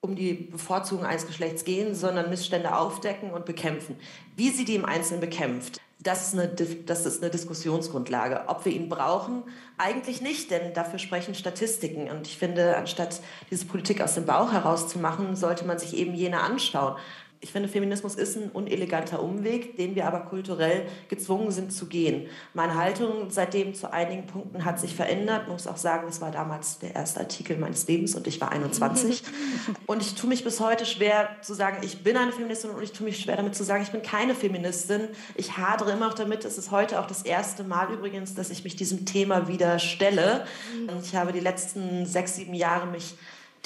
um 0.00 0.16
die 0.16 0.32
Bevorzugung 0.32 1.04
eines 1.04 1.26
Geschlechts 1.26 1.64
gehen, 1.64 1.94
sondern 1.94 2.30
Missstände 2.30 2.74
aufdecken 2.74 3.32
und 3.32 3.44
bekämpfen. 3.44 3.96
Wie 4.34 4.50
sie 4.50 4.64
die 4.64 4.76
im 4.76 4.86
Einzelnen 4.86 5.20
bekämpft, 5.20 5.78
das 6.02 6.28
ist, 6.28 6.38
eine, 6.38 6.48
das 6.48 7.04
ist 7.04 7.22
eine 7.22 7.30
Diskussionsgrundlage. 7.30 8.44
Ob 8.46 8.64
wir 8.64 8.72
ihn 8.72 8.88
brauchen, 8.88 9.42
eigentlich 9.76 10.22
nicht, 10.22 10.50
denn 10.50 10.72
dafür 10.72 10.98
sprechen 10.98 11.34
Statistiken. 11.34 12.10
Und 12.10 12.26
ich 12.26 12.38
finde, 12.38 12.76
anstatt 12.76 13.20
diese 13.50 13.66
Politik 13.66 14.00
aus 14.00 14.14
dem 14.14 14.24
Bauch 14.24 14.52
herauszumachen, 14.52 15.36
sollte 15.36 15.66
man 15.66 15.78
sich 15.78 15.96
eben 15.96 16.14
jene 16.14 16.40
anschauen 16.40 16.96
ich 17.42 17.52
finde, 17.52 17.70
Feminismus 17.70 18.16
ist 18.16 18.36
ein 18.36 18.50
uneleganter 18.50 19.22
Umweg, 19.22 19.76
den 19.78 19.94
wir 19.94 20.06
aber 20.06 20.20
kulturell 20.20 20.86
gezwungen 21.08 21.50
sind 21.50 21.72
zu 21.72 21.86
gehen. 21.86 22.26
Meine 22.52 22.74
Haltung 22.74 23.30
seitdem 23.30 23.72
zu 23.72 23.90
einigen 23.90 24.26
Punkten 24.26 24.66
hat 24.66 24.78
sich 24.78 24.94
verändert. 24.94 25.44
Ich 25.46 25.52
muss 25.52 25.66
auch 25.66 25.78
sagen, 25.78 26.04
das 26.06 26.20
war 26.20 26.30
damals 26.30 26.80
der 26.80 26.94
erste 26.94 27.20
Artikel 27.20 27.56
meines 27.56 27.88
Lebens 27.88 28.14
und 28.14 28.26
ich 28.26 28.42
war 28.42 28.52
21. 28.52 29.22
und 29.86 30.02
ich 30.02 30.14
tue 30.16 30.28
mich 30.28 30.44
bis 30.44 30.60
heute 30.60 30.84
schwer 30.84 31.30
zu 31.40 31.54
sagen, 31.54 31.78
ich 31.82 32.02
bin 32.04 32.18
eine 32.18 32.32
Feministin 32.32 32.70
und 32.70 32.82
ich 32.82 32.92
tue 32.92 33.06
mich 33.06 33.18
schwer 33.18 33.36
damit 33.36 33.54
zu 33.54 33.64
sagen, 33.64 33.82
ich 33.82 33.90
bin 33.90 34.02
keine 34.02 34.34
Feministin. 34.34 35.08
Ich 35.34 35.56
hadere 35.56 35.92
immer 35.92 36.08
auch 36.08 36.14
damit. 36.14 36.44
Es 36.44 36.58
ist 36.58 36.70
heute 36.70 37.00
auch 37.00 37.06
das 37.06 37.22
erste 37.22 37.64
Mal 37.64 37.90
übrigens, 37.90 38.34
dass 38.34 38.50
ich 38.50 38.64
mich 38.64 38.76
diesem 38.76 39.06
Thema 39.06 39.48
wieder 39.48 39.78
stelle. 39.78 40.44
Und 40.88 41.06
ich 41.06 41.16
habe 41.16 41.32
die 41.32 41.40
letzten 41.40 42.04
sechs, 42.04 42.36
sieben 42.36 42.52
Jahre 42.52 42.86
mich 42.86 43.14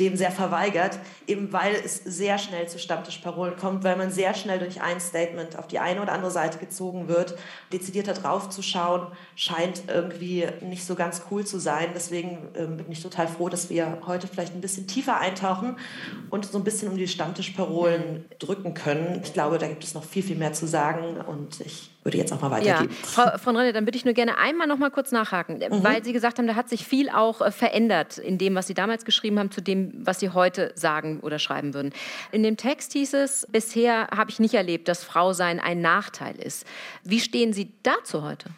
dem 0.01 0.17
sehr 0.17 0.33
verweigert, 0.33 0.99
eben 1.27 1.53
weil 1.53 1.75
es 1.75 1.97
sehr 1.97 2.39
schnell 2.39 2.69
zu 2.69 2.79
Stammtischparolen 2.79 3.57
kommt, 3.57 3.85
weil 3.85 3.97
man 3.97 4.11
sehr 4.11 4.35
schnell 4.35 4.59
durch 4.59 4.81
ein 4.83 4.99
Statement 5.01 5.57
auf 5.57 5.69
die 5.69 5.79
eine 5.79 6.03
oder 6.03 6.13
andere 6.13 6.33
Seite 6.33 6.59
gezogen 6.59 7.07
wird. 7.07 7.37
Dezidierter 7.73 8.15
draufzuschauen 8.15 9.07
scheint 9.37 9.85
irgendwie 9.87 10.47
nicht 10.63 10.85
so 10.85 10.97
ganz 10.97 11.23
cool 11.31 11.47
zu 11.47 11.61
sein. 11.61 11.91
Deswegen 11.95 12.39
ähm, 12.57 12.79
bin 12.79 12.91
ich 12.91 13.03
total 13.03 13.29
froh, 13.29 13.49
dass 13.49 13.71
wir 13.71 13.99
heute 14.07 14.27
vielleicht 14.27 14.55
ein 14.55 14.61
bisschen 14.61 14.89
tiefer 14.89 15.21
eintauchen 15.21 15.77
und 16.31 16.45
so 16.45 16.59
ein 16.59 16.65
bisschen 16.65 16.89
um 16.89 16.97
die 16.97 17.07
Stammtischparolen 17.07 18.25
drücken 18.41 18.75
können. 18.75 19.21
Ich 19.23 19.33
glaube, 19.33 19.59
da 19.59 19.69
gibt 19.69 19.85
es 19.85 19.95
noch 19.95 20.05
viel, 20.05 20.25
viel 20.25 20.37
mehr 20.37 20.53
zu 20.53 20.67
sagen 20.67 21.21
und 21.21 21.61
ich 21.61 21.94
würde 22.05 22.19
jetzt 22.19 22.33
auch 22.33 22.41
mal 22.41 22.51
weitergeben. 22.51 22.95
Ja. 22.95 23.09
Frau 23.09 23.39
von 23.39 23.57
Renne, 23.57 23.73
dann 23.73 23.87
würde 23.87 23.97
ich 23.97 24.05
nur 24.05 24.15
gerne 24.15 24.39
einmal 24.39 24.67
noch 24.67 24.79
mal 24.79 24.91
kurz 24.91 25.11
nachhaken, 25.11 25.59
mhm. 25.59 25.83
weil 25.83 26.05
Sie 26.05 26.13
gesagt 26.13 26.39
haben, 26.39 26.47
da 26.47 26.55
hat 26.55 26.69
sich 26.69 26.87
viel 26.87 27.09
auch 27.09 27.41
äh, 27.41 27.51
verändert 27.51 28.19
in 28.19 28.39
dem, 28.39 28.55
was 28.55 28.67
Sie 28.67 28.75
damals 28.75 29.05
geschrieben 29.05 29.39
haben, 29.39 29.51
zu 29.51 29.61
dem, 29.61 29.93
was 30.07 30.21
Sie 30.21 30.31
heute 30.31 30.73
sagen 30.75 31.21
oder 31.21 31.39
schreiben 31.39 31.75
würden. 31.75 31.93
In 32.31 32.43
dem 32.43 32.57
Text 32.57 32.93
hieß 32.93 33.15
es, 33.15 33.47
bisher 33.51 34.09
habe 34.15 34.31
ich 34.31 34.39
nicht 34.39 34.55
erlebt, 34.55 34.89
dass 34.89 35.03
Frau 35.03 35.33
sein 35.33 35.61
ein 35.61 35.81
Nachteil 35.81 36.37
ist. 36.37 36.67
Wie 37.03 37.21
stehen 37.21 37.53
Sie 37.53 37.73
dazu 37.83 38.23
heute? 38.23 38.51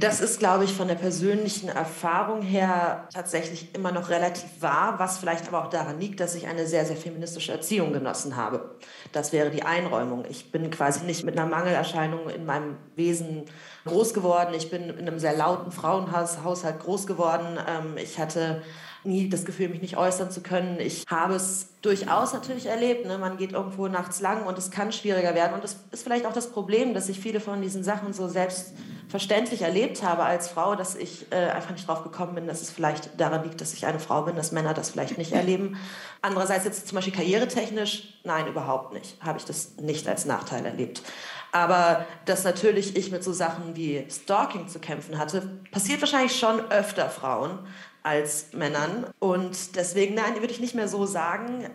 Das 0.00 0.20
ist, 0.20 0.38
glaube 0.38 0.62
ich, 0.62 0.72
von 0.72 0.86
der 0.86 0.94
persönlichen 0.94 1.68
Erfahrung 1.68 2.40
her 2.40 3.08
tatsächlich 3.12 3.74
immer 3.74 3.90
noch 3.90 4.10
relativ 4.10 4.48
wahr, 4.60 4.94
was 4.98 5.18
vielleicht 5.18 5.48
aber 5.48 5.64
auch 5.64 5.70
daran 5.70 5.98
liegt, 5.98 6.20
dass 6.20 6.36
ich 6.36 6.46
eine 6.46 6.68
sehr, 6.68 6.84
sehr 6.84 6.96
feministische 6.96 7.50
Erziehung 7.50 7.92
genossen 7.92 8.36
habe. 8.36 8.76
Das 9.10 9.32
wäre 9.32 9.50
die 9.50 9.64
Einräumung. 9.64 10.24
Ich 10.30 10.52
bin 10.52 10.70
quasi 10.70 11.04
nicht 11.04 11.24
mit 11.24 11.36
einer 11.36 11.48
Mangelerscheinung 11.48 12.30
in 12.30 12.46
meinem 12.46 12.76
Wesen 12.94 13.46
groß 13.86 14.14
geworden. 14.14 14.54
Ich 14.54 14.70
bin 14.70 14.88
in 14.88 14.98
einem 14.98 15.18
sehr 15.18 15.36
lauten 15.36 15.72
Frauenhaushalt 15.72 16.78
groß 16.78 17.08
geworden. 17.08 17.58
Ähm, 17.68 17.96
ich 17.96 18.20
hatte 18.20 18.62
nie 19.08 19.28
das 19.28 19.44
Gefühl, 19.44 19.68
mich 19.68 19.82
nicht 19.82 19.96
äußern 19.96 20.30
zu 20.30 20.42
können. 20.42 20.78
Ich 20.78 21.04
habe 21.08 21.34
es 21.34 21.68
durchaus 21.82 22.32
natürlich 22.32 22.66
erlebt. 22.66 23.06
Ne? 23.06 23.18
Man 23.18 23.36
geht 23.36 23.52
irgendwo 23.52 23.88
nachts 23.88 24.20
lang 24.20 24.46
und 24.46 24.56
es 24.58 24.70
kann 24.70 24.92
schwieriger 24.92 25.34
werden. 25.34 25.54
Und 25.54 25.64
das 25.64 25.76
ist 25.90 26.04
vielleicht 26.04 26.26
auch 26.26 26.32
das 26.32 26.50
Problem, 26.50 26.94
dass 26.94 27.08
ich 27.08 27.18
viele 27.18 27.40
von 27.40 27.60
diesen 27.60 27.82
Sachen 27.82 28.12
so 28.12 28.28
selbstverständlich 28.28 29.62
erlebt 29.62 30.02
habe 30.02 30.22
als 30.22 30.48
Frau, 30.48 30.74
dass 30.76 30.94
ich 30.94 31.26
äh, 31.30 31.50
einfach 31.50 31.70
nicht 31.70 31.88
drauf 31.88 32.02
gekommen 32.02 32.34
bin, 32.34 32.46
dass 32.46 32.62
es 32.62 32.70
vielleicht 32.70 33.18
daran 33.18 33.42
liegt, 33.42 33.60
dass 33.60 33.72
ich 33.72 33.86
eine 33.86 33.98
Frau 33.98 34.22
bin, 34.22 34.36
dass 34.36 34.52
Männer 34.52 34.74
das 34.74 34.90
vielleicht 34.90 35.18
nicht 35.18 35.32
erleben. 35.32 35.76
Andererseits 36.22 36.64
jetzt 36.64 36.86
zum 36.86 36.96
Beispiel 36.96 37.14
karrieretechnisch, 37.14 38.20
nein, 38.24 38.46
überhaupt 38.46 38.92
nicht, 38.92 39.16
habe 39.22 39.38
ich 39.38 39.44
das 39.44 39.76
nicht 39.80 40.06
als 40.06 40.26
Nachteil 40.26 40.64
erlebt. 40.66 41.02
Aber 41.50 42.04
dass 42.26 42.44
natürlich 42.44 42.96
ich 42.96 43.10
mit 43.10 43.24
so 43.24 43.32
Sachen 43.32 43.74
wie 43.74 44.04
Stalking 44.10 44.68
zu 44.68 44.80
kämpfen 44.80 45.18
hatte, 45.18 45.60
passiert 45.70 46.00
wahrscheinlich 46.00 46.38
schon 46.38 46.60
öfter 46.70 47.08
Frauen 47.08 47.58
als 48.02 48.52
Männern. 48.52 49.06
Und 49.18 49.76
deswegen, 49.76 50.14
nein, 50.14 50.36
würde 50.36 50.52
ich 50.52 50.60
nicht 50.60 50.74
mehr 50.74 50.88
so 50.88 51.06
sagen. 51.06 51.68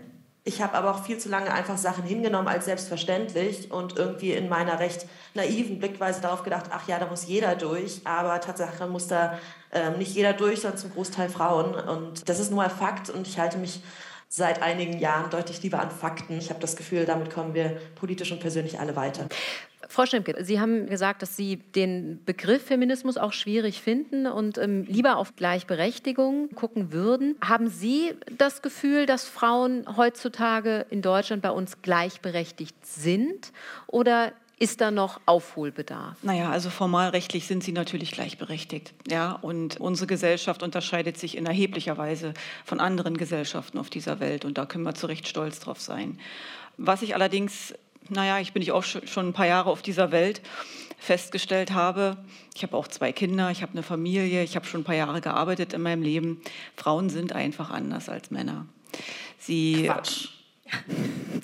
Ich 0.46 0.62
habe 0.62 0.74
aber 0.74 0.92
auch 0.92 1.06
viel 1.06 1.18
zu 1.18 1.30
lange 1.30 1.54
einfach 1.54 1.78
Sachen 1.78 2.04
hingenommen 2.04 2.50
als 2.50 2.66
selbstverständlich 2.66 3.72
und 3.72 3.98
irgendwie 3.98 4.34
in 4.34 4.50
meiner 4.50 4.80
recht 4.80 5.08
naiven 5.34 5.80
Blickweise 5.80 6.20
darauf 6.22 6.44
gedacht, 6.44 6.66
ach 6.72 6.86
ja, 6.88 7.00
da 7.00 7.08
muss 7.08 7.26
jeder 7.28 7.56
durch. 7.56 8.02
Aber 8.04 8.42
Tatsache 8.42 8.88
muss 8.88 9.08
da 9.08 9.40
äh, 9.72 9.92
nicht 9.92 10.14
jeder 10.14 10.34
durch, 10.34 10.60
sondern 10.60 10.80
zum 10.80 10.92
Großteil 10.92 11.30
Frauen. 11.30 11.76
Und 11.76 12.28
das 12.28 12.40
ist 12.40 12.52
nur 12.52 12.64
ein 12.64 12.70
Fakt 12.70 13.10
und 13.10 13.26
ich 13.26 13.40
halte 13.40 13.58
mich 13.58 13.82
seit 14.36 14.64
einigen 14.64 14.98
Jahren 14.98 15.30
deutlich 15.30 15.62
lieber 15.62 15.80
an 15.80 15.92
Fakten. 15.92 16.40
Ich 16.40 16.50
habe 16.50 16.60
das 16.60 16.76
Gefühl, 16.76 17.06
damit 17.06 17.30
kommen 17.30 17.54
wir 17.54 17.78
politisch 17.94 18.32
und 18.32 18.40
persönlich 18.40 18.80
alle 18.80 18.96
weiter. 18.96 19.28
Frau 19.88 20.08
Schemke, 20.08 20.44
Sie 20.44 20.60
haben 20.60 20.88
gesagt, 20.88 21.22
dass 21.22 21.38
Sie 21.38 21.58
den 21.58 22.20
Begriff 22.26 22.66
Feminismus 22.66 23.18
auch 23.18 23.32
schwierig 23.32 23.80
finden 23.80 24.26
und 24.26 24.58
ähm, 24.58 24.86
lieber 24.86 25.18
auf 25.18 25.36
Gleichberechtigung 25.36 26.50
gucken 26.56 26.92
würden. 26.92 27.36
Haben 27.48 27.68
Sie 27.68 28.16
das 28.36 28.64
Gefühl, 28.64 29.06
dass 29.06 29.26
Frauen 29.26 29.86
heutzutage 29.98 30.88
in 30.90 31.04
Deutschland 31.04 31.44
bei 31.44 31.52
uns 31.52 31.84
gleichberechtigt 31.84 32.76
sind 32.88 33.52
oder 33.86 34.34
ist 34.64 34.82
da 34.82 34.92
noch 34.92 35.20
Aufholbedarf? 35.26 36.18
Naja, 36.22 36.50
also 36.50 36.70
formalrechtlich 36.70 37.48
sind 37.48 37.64
sie 37.64 37.72
natürlich 37.72 38.12
gleichberechtigt. 38.12 38.94
Ja, 39.08 39.34
und 39.34 39.80
unsere 39.80 40.08
Gesellschaft 40.08 40.64
unterscheidet 40.64 41.18
sich 41.18 41.38
in 41.38 41.46
erheblicher 41.46 41.98
Weise 41.98 42.34
von 42.66 42.80
anderen 42.80 43.18
Gesellschaften 43.18 43.78
auf 43.78 43.90
dieser 43.90 44.20
Welt. 44.20 44.46
Und 44.46 44.58
da 44.58 44.66
können 44.66 44.84
wir 44.84 44.96
zu 44.96 45.08
Recht 45.08 45.28
stolz 45.28 45.60
drauf 45.60 45.82
sein. 45.82 46.20
Was 46.78 47.02
ich 47.02 47.14
allerdings 47.14 47.74
naja, 48.10 48.40
ich 48.40 48.54
bin 48.54 48.62
ich 48.62 48.72
auch 48.72 48.84
schon 48.84 49.30
ein 49.30 49.34
paar 49.34 49.48
Jahre 49.48 49.70
auf 49.70 49.82
dieser 49.82 50.12
Welt, 50.12 50.42
festgestellt 50.98 51.74
habe, 51.74 52.18
ich 52.56 52.64
habe 52.64 52.78
auch 52.78 52.88
zwei 52.88 53.12
Kinder, 53.12 53.52
ich 53.52 53.62
habe 53.62 53.74
eine 53.74 53.84
Familie, 53.84 54.44
ich 54.44 54.56
habe 54.56 54.66
schon 54.66 54.82
ein 54.82 54.86
paar 54.86 54.96
Jahre 54.96 55.20
gearbeitet 55.20 55.74
in 55.74 55.82
meinem 55.82 56.02
Leben. 56.02 56.42
Frauen 56.78 57.10
sind 57.10 57.34
einfach 57.34 57.72
anders 57.72 58.08
als 58.08 58.32
Männer. 58.32 58.66
Sie 59.38 59.84
Quatsch. 59.86 60.30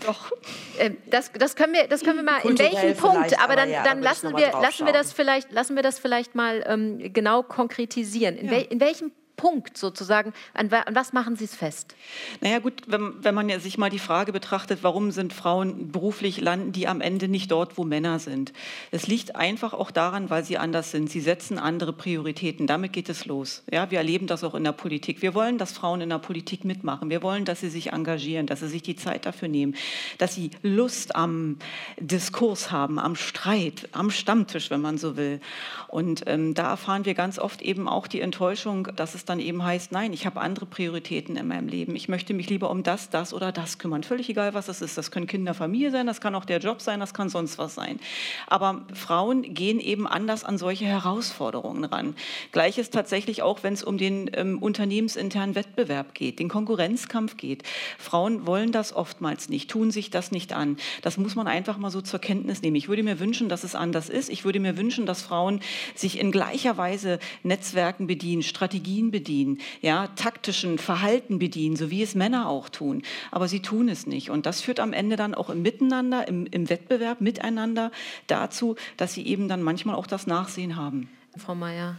Doch. 0.05 0.31
Ähm, 0.77 0.97
das, 1.09 1.31
das, 1.33 1.55
können 1.55 1.73
wir, 1.73 1.87
das 1.87 2.01
können 2.01 2.17
wir 2.17 2.23
mal. 2.23 2.41
Kulturell 2.41 2.71
in 2.71 2.77
welchem 2.77 2.97
Punkt? 2.97 3.41
Aber 3.41 3.55
dann, 3.55 3.69
ja, 3.69 3.83
dann 3.83 4.01
lassen, 4.01 4.35
wir, 4.35 4.51
lassen, 4.51 4.85
wir 4.85 4.93
das 4.93 5.13
vielleicht, 5.13 5.51
lassen 5.51 5.75
wir 5.75 5.83
das 5.83 5.99
vielleicht 5.99 6.35
mal 6.35 6.63
ähm, 6.67 7.11
genau 7.13 7.43
konkretisieren. 7.43 8.37
In, 8.37 8.45
ja. 8.45 8.51
wel, 8.51 8.61
in 8.69 8.79
welchem 8.79 9.11
Punkt 9.39 9.77
sozusagen? 9.77 10.33
An, 10.53 10.69
an 10.69 10.95
was 10.95 11.13
machen 11.13 11.37
Sie 11.37 11.45
es 11.45 11.55
fest? 11.55 11.95
Naja 12.41 12.59
gut, 12.59 12.73
wenn, 12.87 13.23
wenn 13.23 13.33
man 13.33 13.47
ja 13.47 13.61
sich 13.61 13.77
mal 13.77 13.89
die 13.89 13.97
Frage 13.97 14.33
betrachtet, 14.33 14.79
warum 14.81 15.11
sind 15.11 15.31
Frauen 15.31 15.93
beruflich, 15.93 16.41
landen 16.41 16.73
die 16.73 16.89
am 16.89 16.99
Ende 16.99 17.29
nicht 17.29 17.49
dort, 17.49 17.77
wo 17.77 17.85
Männer 17.85 18.19
sind? 18.19 18.51
Es 18.91 19.07
liegt 19.07 19.37
einfach 19.37 19.73
auch 19.73 19.91
daran, 19.91 20.29
weil 20.29 20.43
sie 20.43 20.57
anders 20.57 20.91
sind. 20.91 21.09
Sie 21.09 21.21
setzen 21.21 21.57
andere 21.57 21.93
Prioritäten. 21.93 22.67
Damit 22.67 22.91
geht 22.91 23.07
es 23.07 23.27
los. 23.27 23.63
Ja, 23.71 23.89
wir 23.89 23.99
erleben 23.99 24.27
das 24.27 24.43
auch 24.43 24.55
in 24.55 24.65
der 24.65 24.73
Politik. 24.73 25.21
Wir 25.21 25.33
wollen, 25.33 25.57
dass 25.57 25.71
Frauen 25.71 26.01
in 26.01 26.09
der 26.09 26.19
Politik 26.19 26.65
mitmachen. 26.65 27.09
Wir 27.09 27.23
wollen, 27.23 27.45
dass 27.45 27.61
sie 27.61 27.69
sich 27.69 27.93
engagieren, 27.93 28.45
dass 28.45 28.59
sie 28.59 28.67
sich 28.67 28.83
die 28.83 28.97
Zeit 28.97 29.25
dafür 29.25 29.47
nehmen, 29.47 29.73
dass 30.17 30.35
sie 30.35 30.51
Lust 30.63 31.15
am 31.15 31.59
Diskurs 31.97 32.71
haben, 32.71 32.99
am 32.99 33.15
Streit, 33.15 33.87
am 33.93 34.11
Stammtisch, 34.11 34.69
wenn 34.69 34.81
man 34.81 34.97
so 34.97 35.15
will. 35.15 35.39
Und 35.87 36.23
ähm, 36.27 36.53
da 36.55 36.71
erfahren 36.71 37.05
wir 37.05 37.13
ganz 37.13 37.39
oft 37.39 37.61
eben 37.61 37.87
auch 37.87 38.07
die 38.07 38.19
Enttäuschung, 38.19 38.89
dass 38.97 39.15
es 39.15 39.28
dann 39.29 39.39
eben 39.39 39.63
heißt, 39.63 39.91
nein, 39.91 40.11
ich 40.11 40.25
habe 40.25 40.41
andere 40.41 40.65
Prioritäten 40.65 41.35
in 41.35 41.47
meinem 41.47 41.67
Leben. 41.67 41.95
Ich 41.95 42.09
möchte 42.09 42.33
mich 42.33 42.49
lieber 42.49 42.71
um 42.71 42.81
das, 42.81 43.09
das 43.09 43.33
oder 43.33 43.51
das 43.51 43.77
kümmern. 43.77 44.03
Völlig 44.03 44.27
egal, 44.29 44.53
was 44.55 44.67
es 44.67 44.81
ist. 44.81 44.97
Das 44.97 45.11
können 45.11 45.27
Kinder, 45.27 45.53
Familie 45.53 45.91
sein, 45.91 46.07
das 46.07 46.19
kann 46.19 46.33
auch 46.33 46.45
der 46.45 46.57
Job 46.59 46.81
sein, 46.81 46.99
das 46.99 47.13
kann 47.13 47.29
sonst 47.29 47.59
was 47.59 47.75
sein. 47.75 47.99
Aber 48.47 48.81
Frauen 48.93 49.53
gehen 49.53 49.79
eben 49.79 50.07
anders 50.07 50.43
an 50.43 50.57
solche 50.57 50.85
Herausforderungen 50.85 51.83
ran. 51.83 52.15
Gleiches 52.51 52.89
tatsächlich 52.89 53.43
auch, 53.43 53.61
wenn 53.61 53.73
es 53.73 53.83
um 53.83 53.97
den 53.99 54.31
ähm, 54.33 54.57
unternehmensinternen 54.57 55.53
Wettbewerb 55.53 56.15
geht, 56.15 56.39
den 56.39 56.49
Konkurrenzkampf 56.49 57.37
geht. 57.37 57.63
Frauen 57.99 58.47
wollen 58.47 58.71
das 58.71 58.93
oftmals 58.93 59.47
nicht, 59.49 59.69
tun 59.69 59.91
sich 59.91 60.09
das 60.09 60.31
nicht 60.31 60.53
an. 60.53 60.77
Das 61.03 61.17
muss 61.17 61.35
man 61.35 61.47
einfach 61.47 61.77
mal 61.77 61.91
so 61.91 62.01
zur 62.01 62.19
Kenntnis 62.19 62.63
nehmen. 62.63 62.75
Ich 62.75 62.89
würde 62.89 63.03
mir 63.03 63.19
wünschen, 63.19 63.47
dass 63.47 63.63
es 63.63 63.75
anders 63.75 64.09
ist. 64.09 64.29
Ich 64.29 64.43
würde 64.43 64.59
mir 64.59 64.75
wünschen, 64.75 65.05
dass 65.05 65.21
Frauen 65.21 65.61
sich 65.93 66.19
in 66.19 66.31
gleicher 66.31 66.77
Weise 66.77 67.19
Netzwerken 67.43 68.07
bedienen, 68.07 68.41
Strategien 68.41 69.11
bedienen, 69.11 69.18
bedienen, 69.19 69.57
ja, 69.81 70.07
taktischen 70.15 70.77
Verhalten 70.77 71.39
bedienen, 71.39 71.75
so 71.75 71.91
wie 71.91 72.01
es 72.01 72.15
Männer 72.15 72.47
auch 72.47 72.69
tun. 72.69 73.03
Aber 73.31 73.49
sie 73.49 73.61
tun 73.61 73.89
es 73.89 74.07
nicht. 74.07 74.29
Und 74.29 74.45
das 74.45 74.61
führt 74.61 74.79
am 74.79 74.93
Ende 74.93 75.17
dann 75.17 75.35
auch 75.35 75.49
im 75.49 75.61
Miteinander, 75.61 76.27
im, 76.27 76.45
im 76.45 76.69
Wettbewerb 76.69 77.19
miteinander 77.19 77.91
dazu, 78.27 78.75
dass 78.95 79.13
sie 79.13 79.25
eben 79.27 79.49
dann 79.49 79.61
manchmal 79.61 79.95
auch 79.95 80.07
das 80.07 80.25
Nachsehen 80.25 80.77
haben. 80.77 81.09
Frau 81.37 81.53
Mayer. 81.53 81.97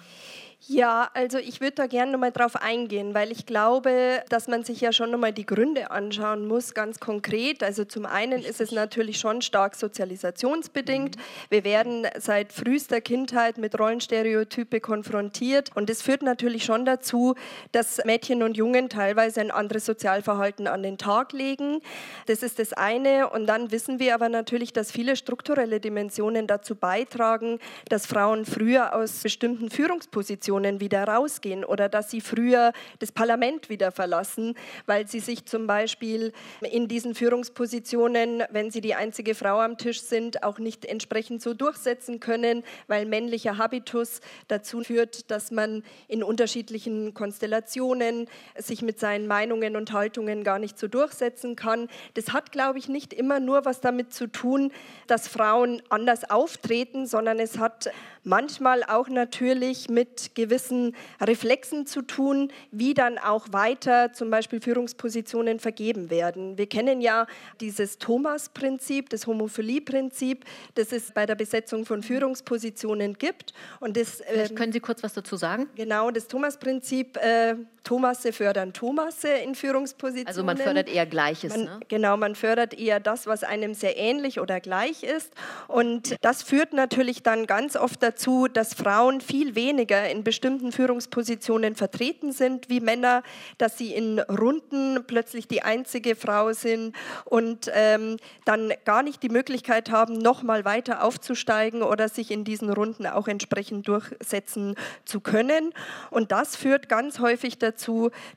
Ja, 0.68 1.08
also 1.14 1.38
ich 1.38 1.62
würde 1.62 1.76
da 1.76 1.86
gerne 1.86 2.12
nochmal 2.12 2.32
drauf 2.32 2.54
eingehen, 2.54 3.14
weil 3.14 3.32
ich 3.32 3.46
glaube, 3.46 4.22
dass 4.28 4.46
man 4.46 4.62
sich 4.62 4.82
ja 4.82 4.92
schon 4.92 5.10
nochmal 5.10 5.32
die 5.32 5.46
Gründe 5.46 5.90
anschauen 5.90 6.46
muss, 6.46 6.74
ganz 6.74 7.00
konkret. 7.00 7.62
Also 7.62 7.86
zum 7.86 8.04
einen 8.04 8.42
ist 8.42 8.60
es 8.60 8.70
natürlich 8.70 9.18
schon 9.18 9.40
stark 9.40 9.74
sozialisationsbedingt. 9.74 11.16
Mhm. 11.16 11.20
Wir 11.48 11.64
werden 11.64 12.06
seit 12.18 12.52
frühester 12.52 13.00
Kindheit 13.00 13.56
mit 13.56 13.78
Rollenstereotype 13.78 14.80
konfrontiert 14.80 15.70
und 15.74 15.88
das 15.88 16.02
führt 16.02 16.20
natürlich 16.22 16.66
schon 16.66 16.84
dazu, 16.84 17.36
dass 17.72 18.04
Mädchen 18.04 18.42
und 18.42 18.58
Jungen 18.58 18.90
teilweise 18.90 19.40
ein 19.40 19.50
anderes 19.50 19.86
Sozialverhalten 19.86 20.66
an 20.66 20.82
den 20.82 20.98
Tag 20.98 21.32
legen. 21.32 21.80
Das 22.26 22.42
ist 22.42 22.58
das 22.58 22.74
eine 22.74 23.30
und 23.30 23.46
dann 23.46 23.70
wissen 23.70 23.98
wir 23.98 24.14
aber 24.14 24.28
natürlich, 24.28 24.74
dass 24.74 24.92
viele 24.92 25.16
strukturelle 25.16 25.80
Dimensionen 25.80 26.46
dazu 26.46 26.74
beitragen, 26.74 27.58
dass 27.88 28.04
Frauen 28.04 28.44
früher 28.44 28.94
aus 28.94 29.20
bestimmten 29.22 29.70
Führungspositionen 29.70 30.49
Positionen 30.50 30.80
wieder 30.80 31.04
rausgehen 31.04 31.64
oder 31.64 31.88
dass 31.88 32.10
sie 32.10 32.20
früher 32.20 32.72
das 32.98 33.12
Parlament 33.12 33.68
wieder 33.68 33.92
verlassen, 33.92 34.56
weil 34.86 35.06
sie 35.06 35.20
sich 35.20 35.44
zum 35.44 35.68
Beispiel 35.68 36.32
in 36.72 36.88
diesen 36.88 37.14
Führungspositionen, 37.14 38.42
wenn 38.50 38.72
sie 38.72 38.80
die 38.80 38.96
einzige 38.96 39.36
Frau 39.36 39.60
am 39.60 39.78
Tisch 39.78 40.00
sind, 40.00 40.42
auch 40.42 40.58
nicht 40.58 40.84
entsprechend 40.84 41.40
so 41.40 41.54
durchsetzen 41.54 42.18
können, 42.18 42.64
weil 42.88 43.06
männlicher 43.06 43.58
Habitus 43.58 44.20
dazu 44.48 44.82
führt, 44.82 45.30
dass 45.30 45.52
man 45.52 45.84
in 46.08 46.24
unterschiedlichen 46.24 47.14
Konstellationen 47.14 48.26
sich 48.58 48.82
mit 48.82 48.98
seinen 48.98 49.28
Meinungen 49.28 49.76
und 49.76 49.92
Haltungen 49.92 50.42
gar 50.42 50.58
nicht 50.58 50.80
so 50.80 50.88
durchsetzen 50.88 51.54
kann. 51.54 51.86
Das 52.14 52.32
hat, 52.32 52.50
glaube 52.50 52.80
ich, 52.80 52.88
nicht 52.88 53.12
immer 53.12 53.38
nur 53.38 53.64
was 53.64 53.80
damit 53.80 54.12
zu 54.12 54.26
tun, 54.26 54.72
dass 55.06 55.28
Frauen 55.28 55.80
anders 55.90 56.28
auftreten, 56.28 57.06
sondern 57.06 57.38
es 57.38 57.58
hat 57.58 57.92
manchmal 58.24 58.82
auch 58.82 59.08
natürlich 59.08 59.88
mit 59.88 60.34
gewissen 60.40 60.94
Reflexen 61.20 61.86
zu 61.86 62.02
tun, 62.02 62.52
wie 62.70 62.94
dann 62.94 63.18
auch 63.18 63.46
weiter 63.52 64.12
zum 64.12 64.30
Beispiel 64.30 64.60
Führungspositionen 64.60 65.60
vergeben 65.60 66.10
werden. 66.10 66.56
Wir 66.58 66.66
kennen 66.66 67.00
ja 67.00 67.26
dieses 67.60 67.98
Thomas-Prinzip, 67.98 69.10
das 69.10 69.26
Homophilie-Prinzip, 69.26 70.44
das 70.74 70.92
es 70.92 71.12
bei 71.12 71.26
der 71.26 71.34
Besetzung 71.34 71.84
von 71.84 72.02
Führungspositionen 72.02 73.18
gibt. 73.18 73.52
Und 73.80 73.96
das, 73.96 74.20
äh, 74.20 74.48
können 74.54 74.72
Sie 74.72 74.80
kurz 74.80 75.02
was 75.02 75.12
dazu 75.12 75.36
sagen? 75.36 75.68
Genau, 75.74 76.10
das 76.10 76.28
Thomas-Prinzip, 76.28 77.16
äh, 77.16 77.56
Thomasse 77.84 78.32
fördern 78.32 78.72
Thomasse 78.72 79.28
in 79.28 79.54
Führungspositionen. 79.54 80.28
Also 80.28 80.44
man 80.44 80.56
fördert 80.56 80.88
eher 80.88 81.06
Gleiches. 81.06 81.50
Man, 81.50 81.64
ne? 81.64 81.80
Genau, 81.88 82.16
man 82.16 82.34
fördert 82.34 82.78
eher 82.78 83.00
das, 83.00 83.26
was 83.26 83.42
einem 83.42 83.74
sehr 83.74 83.96
ähnlich 83.96 84.40
oder 84.40 84.60
gleich 84.60 85.02
ist. 85.02 85.32
Und 85.66 86.16
das 86.20 86.42
führt 86.42 86.72
natürlich 86.72 87.22
dann 87.22 87.46
ganz 87.46 87.76
oft 87.76 88.02
dazu, 88.02 88.48
dass 88.48 88.74
Frauen 88.74 89.20
viel 89.20 89.54
weniger 89.54 90.08
in 90.08 90.24
bestimmten 90.24 90.72
Führungspositionen 90.72 91.74
vertreten 91.74 92.32
sind 92.32 92.68
wie 92.68 92.80
Männer, 92.80 93.22
dass 93.58 93.78
sie 93.78 93.94
in 93.94 94.18
Runden 94.20 95.04
plötzlich 95.06 95.48
die 95.48 95.62
einzige 95.62 96.16
Frau 96.16 96.52
sind 96.52 96.94
und 97.24 97.70
ähm, 97.74 98.18
dann 98.44 98.72
gar 98.84 99.02
nicht 99.02 99.22
die 99.22 99.28
Möglichkeit 99.28 99.90
haben, 99.90 100.14
noch 100.14 100.42
mal 100.42 100.64
weiter 100.64 101.02
aufzusteigen 101.02 101.82
oder 101.82 102.08
sich 102.08 102.30
in 102.30 102.44
diesen 102.44 102.70
Runden 102.70 103.06
auch 103.06 103.28
entsprechend 103.28 103.88
durchsetzen 103.88 104.74
zu 105.04 105.20
können. 105.20 105.72
Und 106.10 106.32
das 106.32 106.56
führt 106.56 106.88
ganz 106.88 107.18
häufig 107.20 107.58
dazu, 107.58 107.69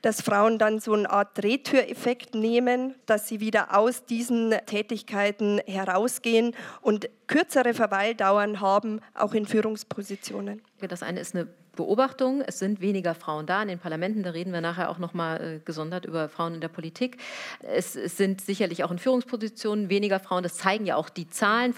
dass 0.02 0.22
Frauen 0.22 0.58
dann 0.58 0.80
so 0.80 0.94
eine 0.94 1.10
Art 1.10 1.38
Drehtüreffekt 1.38 2.36
nehmen, 2.36 2.96
dass 3.06 3.28
sie 3.28 3.40
wieder 3.40 3.78
aus 3.78 4.06
diesen 4.06 4.52
Tätigkeiten 4.66 5.60
herausgehen 5.66 6.56
und 6.82 7.10
kürzere 7.28 7.74
Verweildauern 7.74 8.60
haben, 8.60 9.02
auch 9.14 9.34
in 9.34 9.46
Führungspositionen. 9.46 10.62
Das 10.88 11.04
eine 11.04 11.20
ist 11.20 11.36
eine 11.36 11.48
Beobachtung. 11.76 12.42
Es 12.42 12.60
sind 12.60 12.82
weniger 12.82 13.16
Frauen 13.16 13.46
da 13.46 13.62
in 13.62 13.68
den 13.68 13.80
Parlamenten. 13.80 14.24
Da 14.24 14.32
reden 14.32 14.54
wir 14.54 14.62
nachher 14.62 14.90
auch 14.90 15.00
noch 15.00 15.14
mal 15.14 15.56
äh, 15.56 15.60
gesondert 15.60 16.06
über 16.06 16.30
Frauen 16.30 16.56
in 16.56 16.62
der 16.62 16.68
Politik. 16.68 17.18
Es, 17.62 17.96
es, 17.96 18.18
sind 18.18 18.42
sicherlich 18.42 18.84
auch 18.84 18.92
in 18.92 19.00
Führungspositionen 19.00 19.90
weniger 19.90 20.20
Frauen. 20.20 20.44
Das 20.44 20.56
zeigen 20.56 20.86
ja 20.86 20.96
auch 20.96 21.10
die 21.10 21.30
Zahlen. 21.30 21.76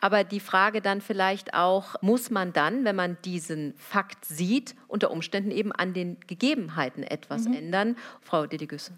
Aber 0.00 0.24
die 0.24 0.40
Frage 0.40 0.80
dann 0.80 1.00
vielleicht 1.00 1.54
auch, 1.54 1.94
muss 2.02 2.30
man 2.30 2.52
dann, 2.52 2.84
wenn 2.84 2.96
man 2.96 3.16
diesen 3.24 3.74
Fakt 3.76 4.24
sieht, 4.24 4.74
unter 4.86 5.10
Umständen 5.10 5.50
eben 5.50 5.72
an 5.72 5.94
den 5.94 6.18
Gegebenheiten 6.26 7.02
etwas 7.02 7.44
mhm. 7.44 7.54
ändern? 7.54 7.96
Frau 8.20 8.46
Dedigüsse. 8.46 8.92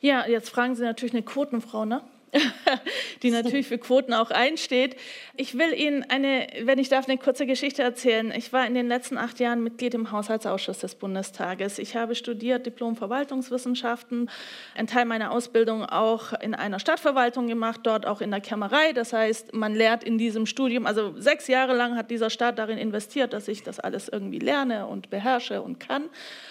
Ja, 0.00 0.26
jetzt 0.26 0.50
fragen 0.50 0.74
Sie 0.76 0.82
natürlich 0.82 1.14
eine 1.14 1.22
Quotenfrau, 1.22 1.84
ne? 1.84 2.02
die 3.22 3.30
natürlich 3.30 3.66
für 3.66 3.78
Quoten 3.78 4.12
auch 4.12 4.30
einsteht. 4.30 4.96
Ich 5.36 5.56
will 5.56 5.72
Ihnen 5.72 6.04
eine, 6.08 6.46
wenn 6.62 6.78
ich 6.78 6.88
darf, 6.88 7.08
eine 7.08 7.18
kurze 7.18 7.46
Geschichte 7.46 7.82
erzählen. 7.82 8.32
Ich 8.36 8.52
war 8.52 8.66
in 8.66 8.74
den 8.74 8.88
letzten 8.88 9.16
acht 9.16 9.40
Jahren 9.40 9.62
Mitglied 9.62 9.94
im 9.94 10.12
Haushaltsausschuss 10.12 10.78
des 10.80 10.94
Bundestages. 10.94 11.78
Ich 11.78 11.96
habe 11.96 12.14
studiert 12.14 12.66
Diplom 12.66 12.96
Verwaltungswissenschaften, 12.96 14.30
einen 14.74 14.88
Teil 14.88 15.04
meiner 15.04 15.30
Ausbildung 15.30 15.84
auch 15.84 16.32
in 16.34 16.54
einer 16.54 16.78
Stadtverwaltung 16.78 17.46
gemacht, 17.46 17.80
dort 17.84 18.06
auch 18.06 18.20
in 18.20 18.30
der 18.30 18.40
Kämmerei. 18.40 18.92
Das 18.92 19.12
heißt, 19.12 19.54
man 19.54 19.74
lehrt 19.74 20.04
in 20.04 20.18
diesem 20.18 20.46
Studium, 20.46 20.86
also 20.86 21.14
sechs 21.18 21.48
Jahre 21.48 21.74
lang 21.74 21.96
hat 21.96 22.10
dieser 22.10 22.30
Staat 22.30 22.58
darin 22.58 22.78
investiert, 22.78 23.32
dass 23.32 23.48
ich 23.48 23.62
das 23.62 23.80
alles 23.80 24.08
irgendwie 24.08 24.38
lerne 24.38 24.86
und 24.86 25.10
beherrsche 25.10 25.62
und 25.62 25.80
kann. 25.80 26.04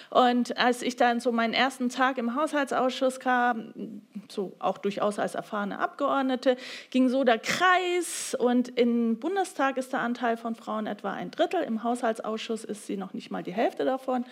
Und 0.10 0.58
als 0.58 0.82
ich 0.82 0.96
dann 0.96 1.20
so 1.20 1.32
meinen 1.32 1.54
ersten 1.54 1.89
Tag 1.89 2.17
im 2.17 2.36
Haushaltsausschuss 2.36 3.20
kam, 3.20 4.02
so 4.30 4.54
auch 4.60 4.78
durchaus 4.78 5.20
als 5.20 5.36
erfahrene 5.36 5.80
Abgeordnete, 5.80 6.58
ging 6.89 7.10
so 7.10 7.24
der 7.24 7.39
Kreis 7.39 8.36
und 8.38 8.78
im 8.78 9.20
Bundestag 9.20 9.78
ist 9.78 9.93
der 9.93 10.00
Anteil 10.00 10.38
von 10.38 10.56
Frauen 10.56 10.88
etwa 10.88 11.12
ein 11.12 11.32
Drittel, 11.32 11.63
im 11.63 11.84
Haushaltsausschuss 11.84 12.63
ist 12.63 12.88
sie 12.88 12.98
noch 12.98 13.13
nicht 13.13 13.32
mal 13.32 13.43
die 13.43 13.54
Hälfte 13.54 13.86
davon. 13.86 14.26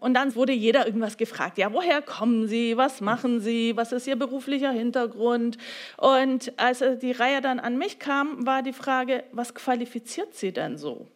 Und 0.00 0.14
dann 0.14 0.34
wurde 0.34 0.52
jeder 0.52 0.86
irgendwas 0.86 1.16
gefragt. 1.16 1.56
Ja, 1.56 1.72
woher 1.72 2.02
kommen 2.02 2.46
Sie? 2.46 2.76
Was 2.76 3.00
machen 3.00 3.40
Sie? 3.40 3.76
Was 3.76 3.92
ist 3.92 4.06
Ihr 4.06 4.16
beruflicher 4.16 4.70
Hintergrund? 4.70 5.56
Und 5.96 6.52
als 6.58 6.84
die 7.00 7.12
Reihe 7.12 7.40
dann 7.40 7.60
an 7.60 7.78
mich 7.78 7.98
kam, 7.98 8.44
war 8.46 8.62
die 8.62 8.72
Frage, 8.72 9.24
was 9.32 9.54
qualifiziert 9.54 10.34
Sie 10.34 10.52
denn 10.52 10.76
so? 10.76 11.06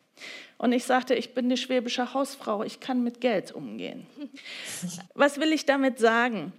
Und 0.59 0.73
ich 0.73 0.85
sagte, 0.85 1.15
ich 1.15 1.35
bin 1.35 1.49
die 1.49 1.57
schwäbische 1.57 2.13
Hausfrau, 2.13 2.65
ich 2.65 2.81
kann 2.81 3.05
mit 3.05 3.21
Geld 3.21 3.53
umgehen. 3.53 4.07
Was 5.15 5.39
will 5.41 5.53
ich 5.53 5.67
damit 5.67 5.99
sagen? 5.99 6.53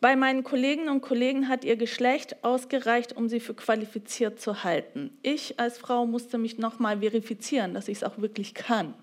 Bei 0.00 0.16
meinen 0.16 0.42
Kolleginnen 0.42 0.88
und 0.88 1.00
Kollegen 1.00 1.48
hat 1.48 1.64
ihr 1.64 1.76
Geschlecht 1.76 2.42
ausgereicht, 2.42 3.16
um 3.16 3.28
sie 3.28 3.38
für 3.38 3.54
qualifiziert 3.54 4.40
zu 4.40 4.64
halten. 4.64 5.16
Ich 5.22 5.60
als 5.60 5.78
Frau 5.78 6.06
musste 6.06 6.38
mich 6.38 6.58
nochmal 6.58 7.00
verifizieren, 7.00 7.74
dass 7.74 7.86
ich 7.86 7.98
es 7.98 8.04
auch 8.04 8.18
wirklich 8.18 8.54
kann. 8.54 8.94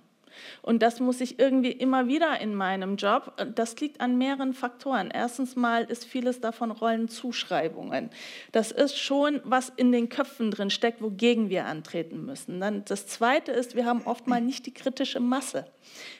Und 0.62 0.82
das 0.82 1.00
muss 1.00 1.22
ich 1.22 1.40
irgendwie 1.40 1.72
immer 1.72 2.08
wieder 2.08 2.40
in 2.40 2.56
meinem 2.56 2.96
Job. 2.96 3.34
Das 3.56 3.80
liegt 3.80 4.02
an 4.02 4.18
mehreren 4.18 4.54
Faktoren. 4.54 5.10
Erstens 5.12 5.56
mal 5.56 5.84
ist 5.84 6.06
vieles 6.06 6.42
davon 6.42 6.72
Rollenzuschreibungen. 6.72 8.10
Das 8.52 8.72
ist 8.72 8.98
schon, 8.98 9.42
was 9.44 9.70
in 9.70 9.92
den 9.92 10.10
Köpfen 10.10 10.52
drin 10.52 10.70
steckt, 10.70 11.02
wogegen 11.02 11.50
wir 11.50 11.66
antreten 11.66 12.26
müssen. 12.26 12.60
Dann 12.60 12.86
das 12.86 13.08
Zweite 13.08 13.52
ist, 13.52 13.76
wir 13.76 13.86
haben 13.86 14.02
oft 14.06 14.28
mal 14.28 14.42
nicht 14.42 14.66
die 14.66 14.74
kritische 14.74 15.20
Masse. 15.20 15.66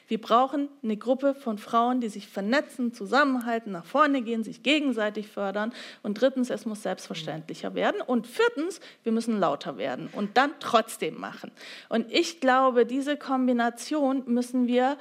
Wir 0.08 0.20
brauchen 0.20 0.68
eine 0.82 0.96
Gruppe 0.96 1.34
von 1.34 1.56
Frauen, 1.56 2.00
die 2.00 2.08
sich 2.08 2.26
vernetzen, 2.26 2.92
zusammenhalten, 2.92 3.70
nach 3.70 3.84
vorne 3.84 4.22
gehen, 4.22 4.42
sich 4.42 4.64
gegenseitig 4.64 5.28
fördern. 5.28 5.72
Und 6.02 6.20
drittens, 6.20 6.50
es 6.50 6.66
muss 6.66 6.82
selbstverständlicher 6.82 7.74
werden. 7.74 8.00
Und 8.00 8.26
viertens, 8.26 8.80
wir 9.04 9.12
müssen 9.12 9.38
lauter 9.38 9.76
werden 9.76 10.08
und 10.12 10.36
dann 10.36 10.50
trotzdem 10.58 11.20
machen. 11.20 11.52
Und 11.88 12.10
ich 12.10 12.40
glaube, 12.40 12.86
diese 12.86 13.16
Kombination 13.16 14.09
müssen 14.26 14.66
wir, 14.66 14.96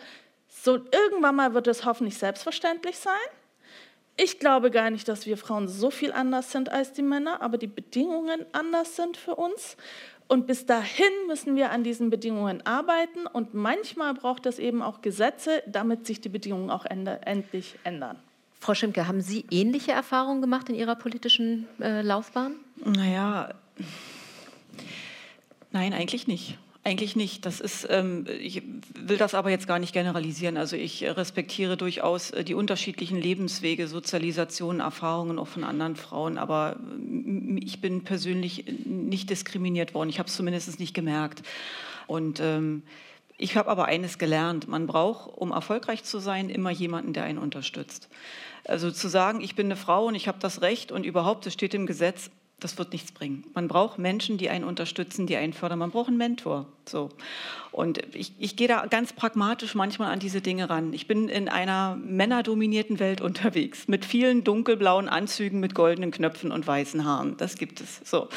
so 0.47 0.75
irgendwann 0.75 1.35
mal 1.35 1.53
wird 1.53 1.67
es 1.67 1.85
hoffentlich 1.85 2.17
selbstverständlich 2.17 2.97
sein. 2.97 3.13
Ich 4.17 4.39
glaube 4.39 4.69
gar 4.71 4.89
nicht, 4.89 5.07
dass 5.07 5.25
wir 5.25 5.37
Frauen 5.37 5.67
so 5.67 5.91
viel 5.91 6.11
anders 6.11 6.51
sind 6.51 6.69
als 6.69 6.91
die 6.91 7.01
Männer, 7.01 7.41
aber 7.41 7.57
die 7.57 7.67
Bedingungen 7.67 8.45
anders 8.51 8.95
sind 8.95 9.15
für 9.15 9.35
uns. 9.35 9.77
Und 10.27 10.45
bis 10.45 10.65
dahin 10.65 11.11
müssen 11.27 11.55
wir 11.55 11.71
an 11.71 11.83
diesen 11.83 12.09
Bedingungen 12.09 12.65
arbeiten 12.65 13.25
und 13.25 13.53
manchmal 13.53 14.13
braucht 14.13 14.45
es 14.45 14.59
eben 14.59 14.81
auch 14.81 15.01
Gesetze, 15.01 15.63
damit 15.67 16.05
sich 16.05 16.21
die 16.21 16.29
Bedingungen 16.29 16.69
auch 16.69 16.85
endlich 16.85 17.75
ändern. 17.83 18.19
Frau 18.59 18.73
Schimke, 18.73 19.07
haben 19.07 19.21
Sie 19.21 19.45
ähnliche 19.49 19.93
Erfahrungen 19.93 20.41
gemacht 20.41 20.69
in 20.69 20.75
Ihrer 20.75 20.95
politischen 20.95 21.67
äh, 21.79 22.01
Laufbahn? 22.01 22.55
Naja, 22.75 23.55
nein, 25.71 25.93
eigentlich 25.93 26.27
nicht. 26.27 26.57
Eigentlich 26.83 27.17
nicht. 27.17 27.45
Das 27.45 27.59
ist, 27.59 27.85
ähm, 27.89 28.25
ich 28.39 28.63
will 28.97 29.17
das 29.17 29.33
aber 29.33 29.49
jetzt 29.49 29.67
gar 29.67 29.79
nicht 29.79 29.93
generalisieren. 29.93 30.55
Also 30.55 30.77
ich 30.77 31.03
respektiere 31.03 31.75
durchaus 31.75 32.31
äh, 32.31 32.45
die 32.45 32.53
unterschiedlichen 32.53 33.19
Lebenswege, 33.21 33.87
Sozialisation, 33.87 34.79
Erfahrungen 34.79 35.39
auch 35.39 35.47
von 35.47 35.65
anderen 35.65 35.97
Frauen. 35.97 36.37
Aber 36.37 36.77
äh, 36.77 37.59
ich 37.59 37.81
bin 37.81 38.03
persönlich 38.05 38.65
nicht 38.85 39.29
diskriminiert 39.29 39.93
worden. 39.93 40.09
Ich 40.09 40.19
habe 40.19 40.29
es 40.29 40.35
zumindest 40.35 40.79
nicht 40.79 40.93
gemerkt. 40.93 41.43
Und 42.07 42.39
ähm, 42.39 42.83
ich 43.37 43.57
habe 43.57 43.69
aber 43.69 43.85
eines 43.85 44.17
gelernt. 44.17 44.69
Man 44.69 44.87
braucht, 44.87 45.37
um 45.37 45.51
erfolgreich 45.51 46.03
zu 46.05 46.19
sein, 46.19 46.49
immer 46.49 46.71
jemanden, 46.71 47.11
der 47.11 47.23
einen 47.23 47.39
unterstützt. 47.39 48.07
Also 48.65 48.89
zu 48.91 49.09
sagen, 49.09 49.41
ich 49.41 49.55
bin 49.55 49.67
eine 49.67 49.75
Frau 49.75 50.05
und 50.05 50.15
ich 50.15 50.27
habe 50.27 50.39
das 50.39 50.61
Recht 50.61 50.91
und 50.91 51.05
überhaupt, 51.05 51.45
es 51.45 51.53
steht 51.53 51.73
im 51.73 51.85
Gesetz, 51.85 52.31
das 52.59 52.77
wird 52.77 52.91
nichts 52.91 53.11
bringen. 53.11 53.45
Man 53.53 53.67
braucht 53.67 53.99
Menschen, 53.99 54.37
die 54.37 54.49
einen 54.49 54.63
unterstützen, 54.63 55.27
die 55.27 55.37
einen 55.37 55.53
fördern. 55.53 55.79
Man 55.79 55.91
braucht 55.91 56.09
einen 56.09 56.17
Mentor. 56.17 56.65
So. 56.87 57.09
Und 57.71 58.01
ich, 58.15 58.33
ich 58.39 58.55
gehe 58.55 58.67
da 58.67 58.85
ganz 58.87 59.13
pragmatisch 59.13 59.75
manchmal 59.75 60.11
an 60.11 60.19
diese 60.19 60.41
Dinge 60.41 60.69
ran. 60.69 60.91
Ich 60.93 61.07
bin 61.07 61.29
in 61.29 61.47
einer 61.49 61.95
männerdominierten 61.95 62.99
Welt 62.99 63.21
unterwegs 63.29 63.87
mit 63.87 64.05
vielen 64.05 64.43
dunkelblauen 64.43 65.07
Anzügen 65.07 65.59
mit 65.59 65.75
goldenen 65.75 66.11
Knöpfen 66.11 66.51
und 66.51 66.65
weißen 66.65 67.05
Haaren. 67.05 67.37
Das 67.37 67.55
gibt 67.55 67.81
es. 67.81 68.01
So. 68.03 68.27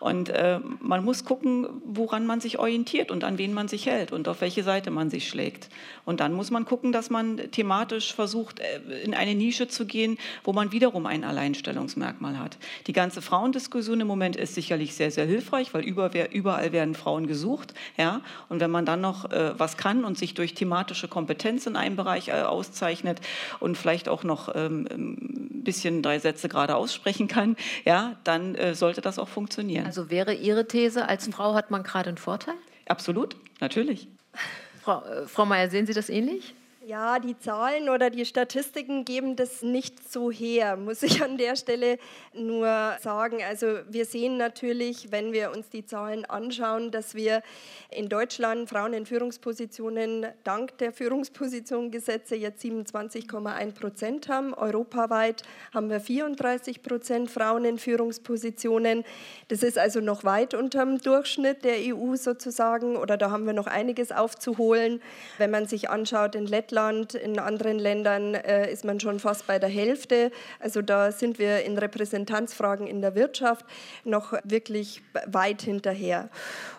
Und 0.00 0.28
äh, 0.28 0.60
man 0.80 1.02
muss 1.02 1.24
gucken, 1.24 1.66
woran 1.84 2.26
man 2.26 2.40
sich 2.40 2.58
orientiert 2.58 3.10
und 3.10 3.24
an 3.24 3.38
wen 3.38 3.54
man 3.54 3.68
sich 3.68 3.86
hält 3.86 4.12
und 4.12 4.28
auf 4.28 4.42
welche 4.42 4.62
Seite 4.62 4.90
man 4.90 5.08
sich 5.08 5.28
schlägt. 5.28 5.70
Und 6.04 6.20
dann 6.20 6.34
muss 6.34 6.50
man 6.50 6.66
gucken, 6.66 6.92
dass 6.92 7.08
man 7.08 7.38
thematisch 7.50 8.14
versucht, 8.14 8.60
äh, 8.60 9.02
in 9.02 9.14
eine 9.14 9.34
Nische 9.34 9.66
zu 9.66 9.86
gehen, 9.86 10.18
wo 10.42 10.52
man 10.52 10.72
wiederum 10.72 11.06
ein 11.06 11.24
Alleinstellungsmerkmal 11.24 12.38
hat. 12.38 12.58
Die 12.86 12.92
ganze 12.92 13.22
Frauendiskussion 13.22 14.00
im 14.00 14.06
Moment 14.06 14.36
ist 14.36 14.54
sicherlich 14.54 14.94
sehr, 14.94 15.10
sehr 15.10 15.24
hilfreich, 15.24 15.72
weil 15.72 15.82
überall 15.84 16.72
werden 16.72 16.94
Frauen 16.94 17.26
gesucht. 17.26 17.72
Ja? 17.96 18.20
Und 18.50 18.60
wenn 18.60 18.73
man 18.74 18.84
dann 18.84 19.00
noch 19.00 19.30
äh, 19.30 19.58
was 19.58 19.78
kann 19.78 20.04
und 20.04 20.18
sich 20.18 20.34
durch 20.34 20.52
thematische 20.52 21.08
Kompetenz 21.08 21.66
in 21.66 21.76
einem 21.76 21.96
Bereich 21.96 22.28
äh, 22.28 22.42
auszeichnet 22.42 23.22
und 23.60 23.78
vielleicht 23.78 24.10
auch 24.10 24.24
noch 24.24 24.54
ähm, 24.54 24.86
ein 24.90 25.64
bisschen 25.64 26.02
drei 26.02 26.18
Sätze 26.18 26.50
gerade 26.50 26.76
aussprechen 26.76 27.28
kann, 27.28 27.56
ja, 27.86 28.16
dann 28.24 28.54
äh, 28.54 28.74
sollte 28.74 29.00
das 29.00 29.18
auch 29.18 29.28
funktionieren. 29.28 29.86
Also 29.86 30.10
wäre 30.10 30.34
Ihre 30.34 30.68
These, 30.68 31.08
als 31.08 31.26
Frau 31.28 31.54
hat 31.54 31.70
man 31.70 31.82
gerade 31.82 32.08
einen 32.08 32.18
Vorteil? 32.18 32.54
Absolut, 32.86 33.36
natürlich. 33.60 34.08
Frau, 34.82 35.02
äh, 35.04 35.26
Frau 35.26 35.46
Mayer, 35.46 35.70
sehen 35.70 35.86
Sie 35.86 35.94
das 35.94 36.10
ähnlich? 36.10 36.54
Ja, 36.86 37.18
die 37.18 37.38
Zahlen 37.38 37.88
oder 37.88 38.10
die 38.10 38.26
Statistiken 38.26 39.06
geben 39.06 39.36
das 39.36 39.62
nicht 39.62 40.12
so 40.12 40.30
her, 40.30 40.76
muss 40.76 41.02
ich 41.02 41.22
an 41.22 41.38
der 41.38 41.56
Stelle 41.56 41.96
nur 42.34 42.66
sagen. 43.00 43.38
Also 43.42 43.78
wir 43.88 44.04
sehen 44.04 44.36
natürlich, 44.36 45.10
wenn 45.10 45.32
wir 45.32 45.50
uns 45.50 45.70
die 45.70 45.86
Zahlen 45.86 46.26
anschauen, 46.26 46.90
dass 46.90 47.14
wir 47.14 47.42
in 47.90 48.10
Deutschland 48.10 48.68
Frauen 48.68 48.92
in 48.92 49.06
Führungspositionen 49.06 50.26
dank 50.42 50.76
der 50.76 50.92
Führungspositionengesetze 50.92 52.34
jetzt 52.36 52.62
27,1 52.62 53.72
Prozent 53.72 54.28
haben. 54.28 54.52
Europaweit 54.52 55.42
haben 55.72 55.88
wir 55.88 56.00
34 56.00 56.82
Prozent 56.82 57.30
Frauen 57.30 57.64
in 57.64 57.78
Führungspositionen. 57.78 59.04
Das 59.48 59.62
ist 59.62 59.78
also 59.78 60.00
noch 60.00 60.24
weit 60.24 60.52
unter 60.52 60.84
dem 60.84 60.98
Durchschnitt 60.98 61.64
der 61.64 61.76
EU 61.94 62.16
sozusagen 62.16 62.96
oder 62.96 63.16
da 63.16 63.30
haben 63.30 63.46
wir 63.46 63.54
noch 63.54 63.68
einiges 63.68 64.12
aufzuholen. 64.12 65.00
Wenn 65.38 65.50
man 65.50 65.66
sich 65.66 65.88
anschaut, 65.88 66.34
in 66.34 66.44
Lettland 66.44 66.73
Lettland, 66.74 67.14
in 67.14 67.38
anderen 67.38 67.78
Ländern 67.78 68.34
äh, 68.34 68.70
ist 68.70 68.84
man 68.84 68.98
schon 68.98 69.20
fast 69.20 69.46
bei 69.46 69.60
der 69.60 69.68
Hälfte. 69.68 70.32
Also 70.58 70.82
da 70.82 71.12
sind 71.12 71.38
wir 71.38 71.62
in 71.64 71.78
Repräsentanzfragen 71.78 72.88
in 72.88 73.00
der 73.00 73.14
Wirtschaft 73.14 73.64
noch 74.02 74.32
wirklich 74.42 75.00
weit 75.26 75.62
hinterher. 75.62 76.30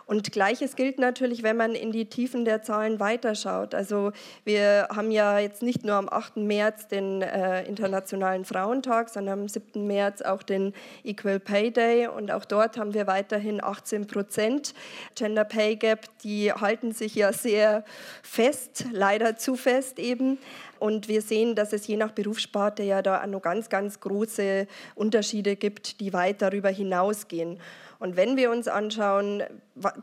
Und 0.06 0.32
gleiches 0.32 0.76
gilt 0.76 1.00
natürlich, 1.00 1.41
wenn 1.41 1.58
man 1.58 1.74
in 1.74 1.91
die 1.91 2.06
Tiefen 2.06 2.46
der 2.46 2.62
Zahlen 2.62 3.00
weiterschaut. 3.00 3.74
Also 3.74 4.12
wir 4.44 4.88
haben 4.96 5.10
ja 5.10 5.39
jetzt 5.39 5.63
nicht 5.63 5.84
nur 5.84 5.96
am 5.96 6.10
8. 6.10 6.38
März 6.38 6.88
den 6.88 7.24
äh, 7.24 7.63
Internationalen 7.63 8.46
Frauentag, 8.46 9.10
sondern 9.10 9.39
am 9.41 9.48
7. 9.50 9.88
März 9.88 10.22
auch 10.22 10.44
den 10.44 10.74
Equal 11.04 11.39
Pay 11.39 11.72
Day. 11.72 12.08
Und 12.08 12.32
auch 12.32 12.46
dort 12.46 12.78
haben 12.78 12.94
wir 12.94 13.08
weiterhin 13.08 13.63
18 13.63 14.06
Prozent 14.06 14.76
Gender 15.15 15.44
Pay 15.44 15.78
Gap. 15.78 16.06
Die 16.24 16.54
halten 16.54 16.91
sich 16.91 17.15
ja 17.15 17.34
sehr 17.34 17.84
fest, 18.22 18.86
leider 18.91 19.38
zu 19.38 19.56
fest 19.56 19.98
eben. 19.98 20.38
Und 20.78 21.08
wir 21.08 21.24
sehen, 21.24 21.56
dass 21.56 21.74
es 21.74 21.88
je 21.88 21.98
nach 21.98 22.12
Berufssparte 22.12 22.84
ja 22.84 23.02
da 23.02 23.26
noch 23.26 23.41
ganz, 23.41 23.70
ganz 23.70 24.00
große 24.02 24.68
Unterschiede 24.94 25.56
gibt, 25.56 26.00
die 26.00 26.13
weit 26.13 26.44
darüber 26.44 26.70
hinausgehen. 26.70 27.60
Und 27.98 28.18
wenn 28.18 28.38
wir 28.38 28.52
uns 28.52 28.68
anschauen, 28.68 29.41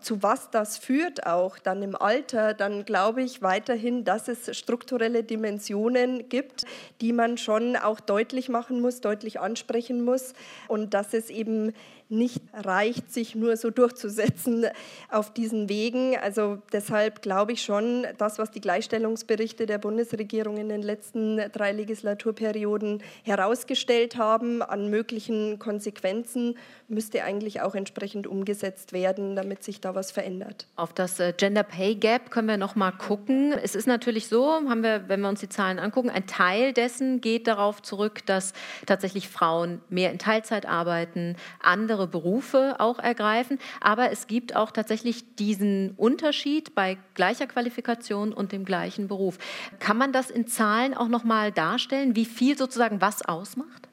zu 0.00 0.22
was 0.22 0.50
das 0.50 0.76
führt 0.76 1.26
auch 1.26 1.58
dann 1.58 1.82
im 1.82 1.96
Alter, 1.96 2.52
dann 2.52 2.84
glaube 2.84 3.22
ich 3.22 3.40
weiterhin, 3.40 4.04
dass 4.04 4.28
es 4.28 4.56
strukturelle 4.56 5.24
Dimensionen 5.24 6.28
gibt, 6.28 6.64
die 7.00 7.12
man 7.12 7.38
schon 7.38 7.76
auch 7.76 8.00
deutlich 8.00 8.50
machen 8.50 8.80
muss, 8.80 9.00
deutlich 9.00 9.40
ansprechen 9.40 10.04
muss 10.04 10.34
und 10.68 10.92
dass 10.92 11.14
es 11.14 11.30
eben 11.30 11.72
nicht 12.12 12.42
reicht, 12.52 13.10
sich 13.10 13.34
nur 13.34 13.56
so 13.56 13.70
durchzusetzen 13.70 14.66
auf 15.08 15.32
diesen 15.32 15.68
Wegen. 15.68 16.16
Also 16.18 16.58
deshalb 16.72 17.22
glaube 17.22 17.52
ich 17.52 17.62
schon, 17.62 18.06
das, 18.18 18.38
was 18.38 18.50
die 18.50 18.60
Gleichstellungsberichte 18.60 19.64
der 19.64 19.78
Bundesregierung 19.78 20.58
in 20.58 20.68
den 20.68 20.82
letzten 20.82 21.38
drei 21.52 21.72
Legislaturperioden 21.72 23.02
herausgestellt 23.24 24.16
haben 24.16 24.62
an 24.62 24.90
möglichen 24.90 25.58
Konsequenzen, 25.58 26.58
müsste 26.86 27.24
eigentlich 27.24 27.62
auch 27.62 27.74
entsprechend 27.74 28.26
umgesetzt 28.26 28.92
werden, 28.92 29.34
damit 29.34 29.61
sich 29.64 29.80
da 29.80 29.94
was 29.94 30.10
verändert. 30.10 30.66
Auf 30.76 30.92
das 30.92 31.20
äh, 31.20 31.32
Gender 31.36 31.62
Pay 31.62 31.94
Gap 31.96 32.30
können 32.30 32.48
wir 32.48 32.56
noch 32.56 32.74
mal 32.74 32.92
gucken. 32.92 33.52
Es 33.52 33.74
ist 33.74 33.86
natürlich 33.86 34.28
so, 34.28 34.52
haben 34.52 34.82
wir, 34.82 35.08
wenn 35.08 35.20
wir 35.20 35.28
uns 35.28 35.40
die 35.40 35.48
Zahlen 35.48 35.78
angucken, 35.78 36.10
ein 36.10 36.26
Teil 36.26 36.72
dessen 36.72 37.20
geht 37.20 37.46
darauf 37.46 37.82
zurück, 37.82 38.24
dass 38.26 38.52
tatsächlich 38.86 39.28
Frauen 39.28 39.80
mehr 39.88 40.10
in 40.12 40.18
Teilzeit 40.18 40.66
arbeiten, 40.66 41.36
andere 41.60 42.06
Berufe 42.06 42.76
auch 42.78 42.98
ergreifen. 42.98 43.58
Aber 43.80 44.10
es 44.10 44.26
gibt 44.26 44.56
auch 44.56 44.70
tatsächlich 44.70 45.36
diesen 45.36 45.92
Unterschied 45.96 46.74
bei 46.74 46.98
gleicher 47.14 47.46
Qualifikation 47.46 48.32
und 48.32 48.52
dem 48.52 48.64
gleichen 48.64 49.08
Beruf. 49.08 49.38
Kann 49.78 49.96
man 49.96 50.12
das 50.12 50.30
in 50.30 50.46
Zahlen 50.46 50.94
auch 50.94 51.08
noch 51.08 51.24
mal 51.24 51.52
darstellen, 51.52 52.16
wie 52.16 52.24
viel 52.24 52.56
sozusagen 52.58 53.00
was 53.00 53.22
ausmacht? 53.22 53.88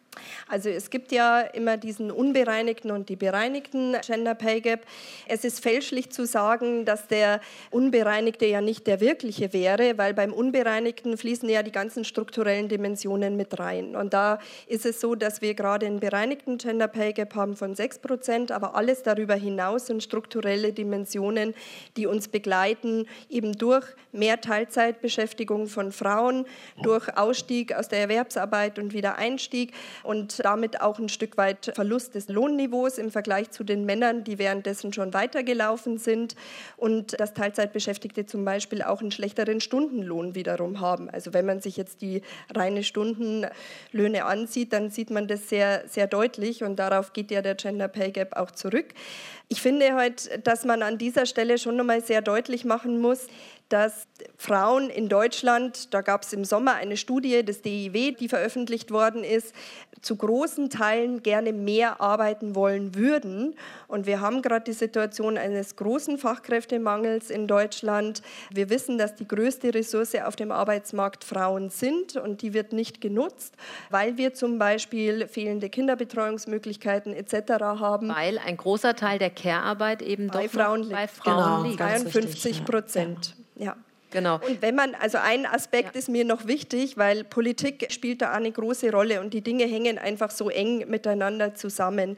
Also 0.47 0.69
es 0.69 0.89
gibt 0.89 1.11
ja 1.11 1.41
immer 1.41 1.77
diesen 1.77 2.11
unbereinigten 2.11 2.91
und 2.91 3.09
die 3.09 3.15
bereinigten 3.15 3.95
Gender 4.05 4.35
Pay 4.35 4.61
Gap. 4.61 4.85
Es 5.27 5.43
ist 5.43 5.61
fälschlich 5.61 6.11
zu 6.11 6.25
sagen, 6.25 6.85
dass 6.85 7.07
der 7.07 7.41
unbereinigte 7.71 8.45
ja 8.45 8.61
nicht 8.61 8.87
der 8.87 8.99
wirkliche 8.99 9.53
wäre, 9.53 9.97
weil 9.97 10.13
beim 10.13 10.33
unbereinigten 10.33 11.17
fließen 11.17 11.49
ja 11.49 11.63
die 11.63 11.71
ganzen 11.71 12.05
strukturellen 12.05 12.69
Dimensionen 12.69 13.35
mit 13.35 13.59
rein. 13.59 13.95
Und 13.95 14.13
da 14.13 14.39
ist 14.67 14.85
es 14.85 14.99
so, 14.99 15.15
dass 15.15 15.41
wir 15.41 15.53
gerade 15.53 15.85
einen 15.85 15.99
bereinigten 15.99 16.57
Gender 16.57 16.87
Pay 16.87 17.13
Gap 17.13 17.35
haben 17.35 17.55
von 17.55 17.75
6 17.75 17.99
Prozent, 17.99 18.51
aber 18.51 18.75
alles 18.75 19.03
darüber 19.03 19.35
hinaus 19.35 19.87
sind 19.87 20.03
strukturelle 20.03 20.73
Dimensionen, 20.73 21.53
die 21.97 22.05
uns 22.05 22.27
begleiten, 22.27 23.07
eben 23.29 23.53
durch 23.53 23.85
mehr 24.11 24.41
Teilzeitbeschäftigung 24.41 25.67
von 25.67 25.91
Frauen, 25.91 26.45
durch 26.81 27.15
Ausstieg 27.17 27.73
aus 27.73 27.87
der 27.89 27.99
Erwerbsarbeit 27.99 28.79
und 28.79 28.93
wieder 28.93 29.17
Einstieg 29.17 29.73
und 30.09 30.43
damit 30.43 30.81
auch 30.81 30.97
ein 30.97 31.07
Stück 31.07 31.37
weit 31.37 31.71
Verlust 31.75 32.15
des 32.15 32.29
Lohnniveaus 32.29 32.97
im 32.97 33.11
Vergleich 33.11 33.51
zu 33.51 33.63
den 33.63 33.85
Männern, 33.85 34.23
die 34.23 34.39
währenddessen 34.39 34.91
schon 34.91 35.13
weitergelaufen 35.13 35.99
sind 35.99 36.35
und 36.77 37.19
dass 37.19 37.35
Teilzeitbeschäftigte 37.35 38.25
zum 38.25 38.43
Beispiel 38.43 38.81
auch 38.81 39.01
einen 39.01 39.11
schlechteren 39.11 39.61
Stundenlohn 39.61 40.33
wiederum 40.33 40.79
haben. 40.79 41.11
Also 41.11 41.31
wenn 41.35 41.45
man 41.45 41.61
sich 41.61 41.77
jetzt 41.77 42.01
die 42.01 42.23
reine 42.51 42.81
Stundenlöhne 42.81 44.25
ansieht, 44.25 44.73
dann 44.73 44.89
sieht 44.89 45.11
man 45.11 45.27
das 45.27 45.47
sehr, 45.47 45.87
sehr 45.87 46.07
deutlich 46.07 46.63
und 46.63 46.77
darauf 46.77 47.13
geht 47.13 47.29
ja 47.29 47.43
der 47.43 47.53
Gender 47.53 47.87
Pay 47.87 48.09
Gap 48.09 48.35
auch 48.35 48.49
zurück. 48.49 48.87
Ich 49.47 49.61
finde 49.61 49.95
heute, 49.95 50.39
dass 50.39 50.65
man 50.65 50.81
an 50.81 50.97
dieser 50.97 51.27
Stelle 51.27 51.59
schon 51.59 51.75
nochmal 51.75 52.01
sehr 52.01 52.23
deutlich 52.23 52.65
machen 52.65 52.99
muss, 52.99 53.27
dass 53.69 54.07
Frauen 54.37 54.89
in 54.89 55.09
Deutschland, 55.09 55.93
da 55.93 56.01
gab 56.01 56.23
es 56.23 56.33
im 56.33 56.43
Sommer 56.43 56.75
eine 56.75 56.97
Studie 56.97 57.45
des 57.45 57.61
DIW, 57.61 58.13
die 58.13 58.27
veröffentlicht 58.27 58.91
worden 58.91 59.23
ist, 59.23 59.53
zu 60.01 60.15
großen 60.15 60.69
Teilen 60.69 61.23
gerne 61.23 61.53
mehr 61.53 62.01
arbeiten 62.01 62.55
wollen 62.55 62.95
würden. 62.95 63.55
Und 63.87 64.05
wir 64.05 64.21
haben 64.21 64.41
gerade 64.41 64.65
die 64.65 64.73
Situation 64.73 65.37
eines 65.37 65.75
großen 65.75 66.17
Fachkräftemangels 66.17 67.29
in 67.29 67.47
Deutschland. 67.47 68.21
Wir 68.49 68.69
wissen, 68.69 68.97
dass 68.97 69.15
die 69.15 69.27
größte 69.27 69.73
Ressource 69.73 70.15
auf 70.15 70.35
dem 70.35 70.51
Arbeitsmarkt 70.51 71.23
Frauen 71.23 71.69
sind 71.69 72.15
und 72.15 72.41
die 72.41 72.53
wird 72.53 72.73
nicht 72.73 73.01
genutzt, 73.01 73.55
weil 73.89 74.17
wir 74.17 74.33
zum 74.33 74.57
Beispiel 74.57 75.27
fehlende 75.27 75.69
Kinderbetreuungsmöglichkeiten 75.69 77.13
etc. 77.13 77.51
haben. 77.59 78.09
Weil 78.09 78.39
ein 78.39 78.57
großer 78.57 78.95
Teil 78.95 79.19
der 79.19 79.29
Care-Arbeit 79.29 80.01
eben 80.01 80.27
bei 80.27 80.47
doch 80.47 80.53
Frauen 80.53 80.89
bei 80.89 81.07
Frauen 81.07 81.35
genau, 81.35 81.63
liegt. 81.63 81.79
52 81.79 82.65
Prozent. 82.65 83.35
Ja. 83.37 83.38
Ja. 83.59 83.75
Genau. 84.11 84.39
Und 84.43 84.63
wenn 84.63 84.73
man, 84.73 84.95
also 84.95 85.19
ein 85.19 85.45
Aspekt 85.45 85.93
ja. 85.93 85.99
ist 85.99 86.09
mir 86.09 86.25
noch 86.25 86.47
wichtig, 86.47 86.97
weil 86.97 87.23
Politik 87.23 87.87
spielt 87.91 88.23
da 88.23 88.31
eine 88.31 88.51
große 88.51 88.91
Rolle 88.91 89.21
und 89.21 89.35
die 89.35 89.41
Dinge 89.41 89.65
hängen 89.65 89.99
einfach 89.99 90.31
so 90.31 90.49
eng 90.49 90.89
miteinander 90.89 91.53
zusammen. 91.53 92.17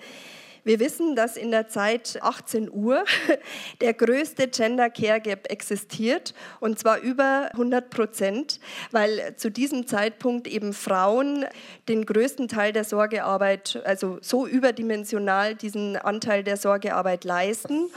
Wir 0.63 0.79
wissen, 0.79 1.15
dass 1.15 1.37
in 1.37 1.49
der 1.49 1.67
Zeit 1.69 2.19
18 2.21 2.71
Uhr 2.71 3.03
der 3.81 3.93
größte 3.95 4.47
Gender 4.47 4.91
Care 4.91 5.19
Gap 5.19 5.51
existiert 5.51 6.35
und 6.59 6.77
zwar 6.77 6.99
über 6.99 7.49
100 7.53 7.89
Prozent, 7.89 8.59
weil 8.91 9.35
zu 9.37 9.49
diesem 9.49 9.87
Zeitpunkt 9.87 10.47
eben 10.47 10.73
Frauen 10.73 11.45
den 11.89 12.05
größten 12.05 12.47
Teil 12.47 12.73
der 12.73 12.83
Sorgearbeit, 12.83 13.81
also 13.85 14.19
so 14.21 14.45
überdimensional 14.45 15.55
diesen 15.55 15.97
Anteil 15.97 16.43
der 16.43 16.57
Sorgearbeit 16.57 17.23
leisten 17.23 17.89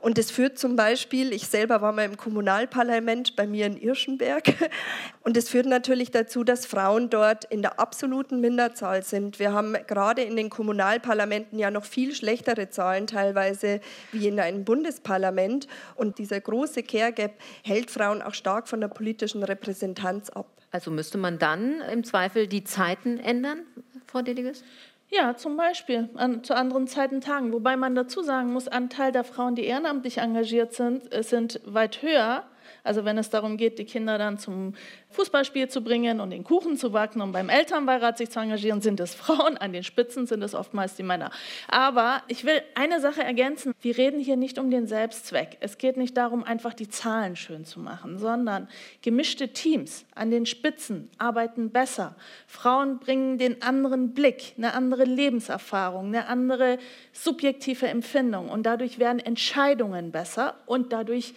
Und 0.00 0.18
es 0.18 0.30
führt 0.30 0.58
zum 0.58 0.76
Beispiel, 0.76 1.32
ich 1.32 1.46
selber 1.46 1.82
war 1.82 1.92
mal 1.92 2.04
im 2.04 2.16
Kommunalparlament 2.16 3.36
bei 3.36 3.46
mir 3.46 3.66
in 3.66 3.76
Irschenberg, 3.76 4.54
und 5.22 5.36
es 5.36 5.48
führt 5.48 5.66
natürlich 5.66 6.10
dazu, 6.10 6.42
dass 6.42 6.66
Frauen 6.66 7.10
dort 7.10 7.44
in 7.44 7.62
der 7.62 7.78
absoluten 7.78 8.40
Minderzahl 8.40 9.02
sind. 9.02 9.38
Wir 9.38 9.52
haben 9.52 9.76
gerade 9.86 10.22
in 10.22 10.36
den 10.36 10.48
Kommunalparlamenten 10.48 11.58
ja 11.58 11.70
noch 11.70 11.84
viel 11.84 12.14
schlechtere 12.14 12.70
Zahlen 12.70 13.06
teilweise 13.06 13.80
wie 14.12 14.26
in 14.28 14.40
einem 14.40 14.64
Bundesparlament. 14.64 15.68
Und 15.94 16.18
dieser 16.18 16.40
große 16.40 16.82
Care 16.82 17.12
Gap 17.12 17.34
hält 17.62 17.90
Frauen 17.90 18.22
auch 18.22 18.34
stark 18.34 18.68
von 18.68 18.80
der 18.80 18.88
politischen 18.88 19.42
Repräsentanz 19.42 20.30
ab. 20.30 20.46
Also 20.72 20.90
müsste 20.90 21.18
man 21.18 21.38
dann 21.38 21.80
im 21.92 22.04
Zweifel 22.04 22.46
die 22.46 22.64
Zeiten 22.64 23.18
ändern, 23.18 23.60
Frau 24.06 24.22
Deliges? 24.22 24.62
Ja, 25.12 25.36
zum 25.36 25.56
Beispiel 25.56 26.08
an, 26.14 26.44
zu 26.44 26.54
anderen 26.54 26.86
Zeiten 26.86 27.20
Tagen. 27.20 27.52
Wobei 27.52 27.76
man 27.76 27.96
dazu 27.96 28.22
sagen 28.22 28.52
muss, 28.52 28.68
Anteil 28.68 29.10
der 29.10 29.24
Frauen, 29.24 29.56
die 29.56 29.64
ehrenamtlich 29.64 30.18
engagiert 30.18 30.72
sind, 30.72 31.12
äh, 31.12 31.24
sind 31.24 31.60
weit 31.64 32.02
höher 32.02 32.44
also 32.84 33.04
wenn 33.04 33.18
es 33.18 33.30
darum 33.30 33.56
geht, 33.56 33.78
die 33.78 33.84
Kinder 33.84 34.18
dann 34.18 34.38
zum 34.38 34.74
Fußballspiel 35.10 35.68
zu 35.68 35.82
bringen 35.82 36.20
und 36.20 36.30
den 36.30 36.44
Kuchen 36.44 36.76
zu 36.76 36.92
backen 36.92 37.20
und 37.20 37.32
beim 37.32 37.48
Elternbeirat 37.48 38.18
sich 38.18 38.30
zu 38.30 38.40
engagieren, 38.40 38.80
sind 38.80 39.00
es 39.00 39.14
Frauen, 39.14 39.56
an 39.56 39.72
den 39.72 39.82
Spitzen 39.82 40.26
sind 40.26 40.42
es 40.42 40.54
oftmals 40.54 40.94
die 40.94 41.02
Männer. 41.02 41.30
Aber 41.68 42.22
ich 42.28 42.44
will 42.44 42.62
eine 42.74 43.00
Sache 43.00 43.22
ergänzen. 43.22 43.74
Wir 43.80 43.96
reden 43.98 44.20
hier 44.20 44.36
nicht 44.36 44.58
um 44.58 44.70
den 44.70 44.86
Selbstzweck. 44.86 45.56
Es 45.60 45.78
geht 45.78 45.96
nicht 45.96 46.16
darum, 46.16 46.44
einfach 46.44 46.74
die 46.74 46.88
Zahlen 46.88 47.36
schön 47.36 47.64
zu 47.64 47.80
machen, 47.80 48.18
sondern 48.18 48.68
gemischte 49.02 49.48
Teams 49.48 50.04
an 50.14 50.30
den 50.30 50.46
Spitzen 50.46 51.10
arbeiten 51.18 51.70
besser. 51.70 52.14
Frauen 52.46 52.98
bringen 52.98 53.38
den 53.38 53.62
anderen 53.62 54.14
Blick, 54.14 54.54
eine 54.56 54.74
andere 54.74 55.04
Lebenserfahrung, 55.04 56.06
eine 56.06 56.26
andere 56.28 56.78
subjektive 57.12 57.88
Empfindung 57.88 58.48
und 58.48 58.64
dadurch 58.64 58.98
werden 58.98 59.18
Entscheidungen 59.18 60.12
besser 60.12 60.54
und 60.66 60.92
dadurch 60.92 61.34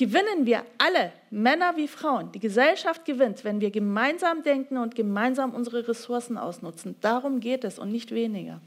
gewinnen 0.00 0.46
wir 0.46 0.64
alle, 0.78 1.12
Männer 1.28 1.76
wie 1.76 1.86
Frauen. 1.86 2.32
Die 2.32 2.40
Gesellschaft 2.40 3.04
gewinnt, 3.04 3.44
wenn 3.44 3.60
wir 3.60 3.70
gemeinsam 3.70 4.42
denken 4.42 4.78
und 4.78 4.94
gemeinsam 4.94 5.52
unsere 5.52 5.86
Ressourcen 5.86 6.38
ausnutzen. 6.38 6.96
Darum 7.02 7.38
geht 7.40 7.64
es 7.64 7.78
und 7.78 7.92
nicht 7.92 8.10
weniger. 8.10 8.62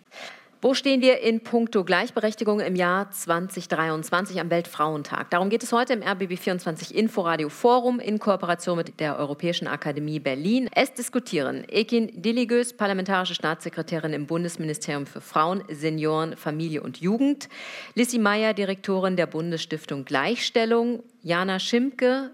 Wo 0.63 0.73
stehen 0.73 1.02
wir 1.02 1.19
in 1.19 1.41
puncto 1.41 1.84
Gleichberechtigung 1.84 2.62
im 2.62 2.78
Jahr 2.78 3.12
2023 3.12 4.39
am 4.39 4.49
Weltfrauentag? 4.49 5.30
Darum 5.30 5.49
geht 5.49 5.62
es 5.62 5.73
heute 5.73 5.91
im 5.91 5.99
RBB24 5.99 6.93
Inforadio 6.93 7.49
Forum 7.49 7.99
in 7.99 8.17
Kooperation 8.17 8.78
mit 8.78 9.02
der 9.02 9.19
Europäischen 9.19 9.67
Akademie 9.67 10.21
Berlin. 10.21 10.69
Es 10.73 10.93
diskutieren 10.93 11.65
Ekin 11.67 12.21
Dilligös, 12.21 12.71
parlamentarische 12.78 13.36
Staatssekretärin 13.36 14.13
im 14.13 14.26
Bundesministerium 14.26 15.06
für 15.06 15.19
Frauen, 15.19 15.65
Senioren, 15.67 16.38
Familie 16.38 16.82
und 16.82 17.02
Jugend, 17.02 17.49
Lissy 17.95 18.17
Meyer, 18.17 18.54
Direktorin 18.54 19.17
der 19.17 19.28
Bundesstiftung 19.28 20.06
Gleichstellung, 20.06 21.04
Jana 21.23 21.60
Schimke, 21.60 22.32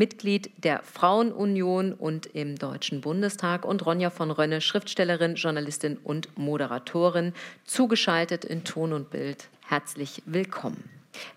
Mitglied 0.00 0.50
der 0.64 0.80
Frauenunion 0.82 1.92
und 1.92 2.24
im 2.24 2.56
Deutschen 2.56 3.02
Bundestag 3.02 3.66
und 3.66 3.84
Ronja 3.84 4.08
von 4.08 4.30
Rönne, 4.30 4.62
Schriftstellerin, 4.62 5.34
Journalistin 5.34 5.98
und 6.02 6.38
Moderatorin, 6.38 7.34
zugeschaltet 7.66 8.46
in 8.46 8.64
Ton 8.64 8.94
und 8.94 9.10
Bild. 9.10 9.50
Herzlich 9.60 10.22
willkommen. 10.24 10.88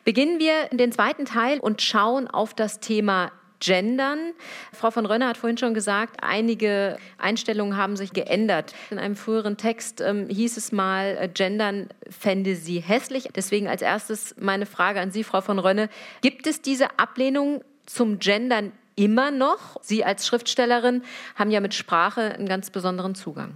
Beginnen 0.06 0.40
wir 0.40 0.70
den 0.72 0.94
zweiten 0.94 1.26
Teil 1.26 1.60
und 1.60 1.82
schauen 1.82 2.30
auf 2.30 2.54
das 2.54 2.80
Thema 2.80 3.34
Gendern. 3.60 4.32
Frau 4.72 4.92
von 4.92 5.06
Rönne 5.06 5.28
hat 5.28 5.36
vorhin 5.36 5.58
schon 5.58 5.74
gesagt, 5.74 6.20
einige 6.22 6.98
Einstellungen 7.18 7.76
haben 7.76 7.98
sich 7.98 8.14
geändert. 8.14 8.74
In 8.92 8.98
einem 8.98 9.18
früheren 9.18 9.58
Text 9.58 10.00
ähm, 10.00 10.30
hieß 10.30 10.56
es 10.56 10.72
mal, 10.72 11.18
äh, 11.20 11.28
Gendern 11.28 11.90
fände 12.10 12.56
sie 12.56 12.80
hässlich. 12.80 13.28
Deswegen 13.36 13.68
als 13.68 13.82
erstes 13.82 14.36
meine 14.40 14.66
Frage 14.66 15.02
an 15.02 15.12
Sie, 15.12 15.26
Frau 15.26 15.42
von 15.42 15.60
Rönne. 15.60 15.90
Gibt 16.22 16.48
es 16.48 16.62
diese 16.62 16.98
Ablehnung 16.98 17.62
zum 17.86 18.20
Gendern 18.20 18.72
immer 18.96 19.32
noch? 19.32 19.78
Sie 19.82 20.04
als 20.04 20.28
Schriftstellerin 20.28 21.04
haben 21.36 21.52
ja 21.52 21.60
mit 21.60 21.74
Sprache 21.74 22.22
einen 22.22 22.48
ganz 22.48 22.70
besonderen 22.70 23.16
Zugang. 23.16 23.56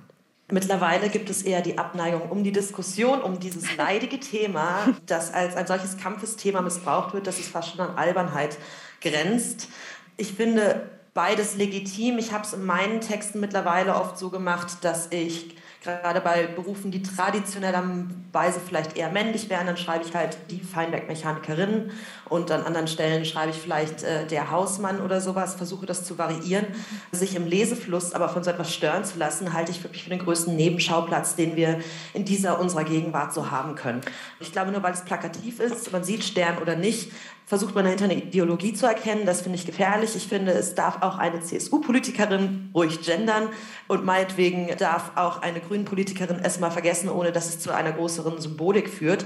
Mittlerweile 0.50 1.10
gibt 1.10 1.30
es 1.30 1.42
eher 1.42 1.62
die 1.62 1.78
Abneigung 1.78 2.30
um 2.30 2.44
die 2.44 2.54
Diskussion 2.54 3.22
um 3.22 3.40
dieses 3.40 3.76
leidige 3.78 4.20
Thema, 4.20 4.94
das 5.06 5.34
als 5.34 5.56
ein 5.56 5.68
solches 5.68 5.98
Kampfesthema 5.98 6.62
missbraucht 6.62 7.14
wird, 7.14 7.28
dass 7.28 7.38
es 7.40 7.48
fast 7.50 7.72
schon 7.72 7.82
an 7.82 7.98
Albernheit 7.98 8.58
grenzt. 9.02 9.68
Ich 10.16 10.34
finde 10.34 10.90
beides 11.14 11.58
legitim. 11.58 12.18
Ich 12.18 12.32
habe 12.32 12.46
es 12.46 12.54
in 12.54 12.66
meinen 12.66 13.02
Texten 13.02 13.40
mittlerweile 13.40 13.96
oft 13.96 14.18
so 14.18 14.30
gemacht, 14.30 14.78
dass 14.82 15.08
ich 15.12 15.56
gerade 15.88 16.22
bei 16.22 16.48
Berufen, 16.48 16.92
die 16.92 17.02
traditionellerweise 17.02 18.60
vielleicht 18.60 18.98
eher 18.98 19.10
männlich 19.10 19.50
wären, 19.50 19.66
dann 19.66 19.78
schreibe 19.78 20.06
ich 20.06 20.14
halt 20.14 20.38
die 20.52 20.60
Feinwerkmechanikerin 20.60 21.92
und 22.30 22.52
an 22.52 22.64
anderen 22.64 22.88
Stellen 22.88 23.26
schreibe 23.26 23.52
ich 23.52 23.58
vielleicht 23.58 24.04
äh, 24.04 24.28
der 24.28 24.52
Hausmann 24.52 25.02
oder 25.02 25.22
sowas, 25.22 25.56
versuche 25.56 25.86
das 25.86 26.04
zu 26.04 26.18
variieren. 26.18 26.66
Sich 27.12 27.36
im 27.36 27.48
Lesefluss 27.48 28.14
aber 28.14 28.30
von 28.30 28.44
so 28.44 28.52
etwas 28.52 28.74
stören 28.74 29.06
zu 29.06 29.18
lassen, 29.18 29.54
halte 29.54 29.72
ich 29.72 29.84
wirklich 29.84 30.04
für 30.04 30.10
den 30.10 30.20
größten 30.20 30.56
Nebenschauplatz, 30.56 31.36
den 31.36 31.56
wir 31.56 31.80
in 32.14 32.26
dieser 32.26 32.60
unserer 32.60 32.84
Gegenwart 32.84 33.34
so 33.34 33.50
haben 33.50 33.76
können. 33.76 34.02
Ich 34.40 34.52
glaube, 34.52 34.72
nur 34.72 34.84
weil 34.84 34.94
es 34.94 35.06
plakativ 35.06 35.60
ist, 35.60 35.92
man 35.92 36.04
sieht 36.04 36.24
Stern 36.24 36.58
oder 36.58 36.76
nicht, 36.76 37.12
versucht 37.48 37.76
man 37.76 37.86
dahinter 37.86 38.04
eine 38.04 38.16
Ideologie 38.16 38.74
zu 38.74 38.86
erkennen. 38.86 39.26
Das 39.26 39.42
finde 39.42 39.58
ich 39.58 39.66
gefährlich. 39.66 40.16
Ich 40.18 40.28
finde, 40.28 40.52
es 40.52 40.76
darf 40.76 41.02
auch 41.02 41.18
eine 41.18 41.40
CSU-Politikerin 41.40 42.72
ruhig 42.76 43.02
gendern 43.02 43.48
und 43.88 44.04
meinetwegen 44.04 44.68
darf 44.78 45.12
auch 45.16 45.42
eine 45.42 45.62
Grünen-Politikerin 45.78 46.40
es 46.44 46.60
mal 46.60 46.72
vergessen, 46.72 47.10
ohne 47.10 47.32
dass 47.32 47.50
es 47.50 47.60
zu 47.60 47.74
einer 47.74 47.92
größeren 47.92 48.40
Symbolik 48.42 48.90
führt. 48.90 49.26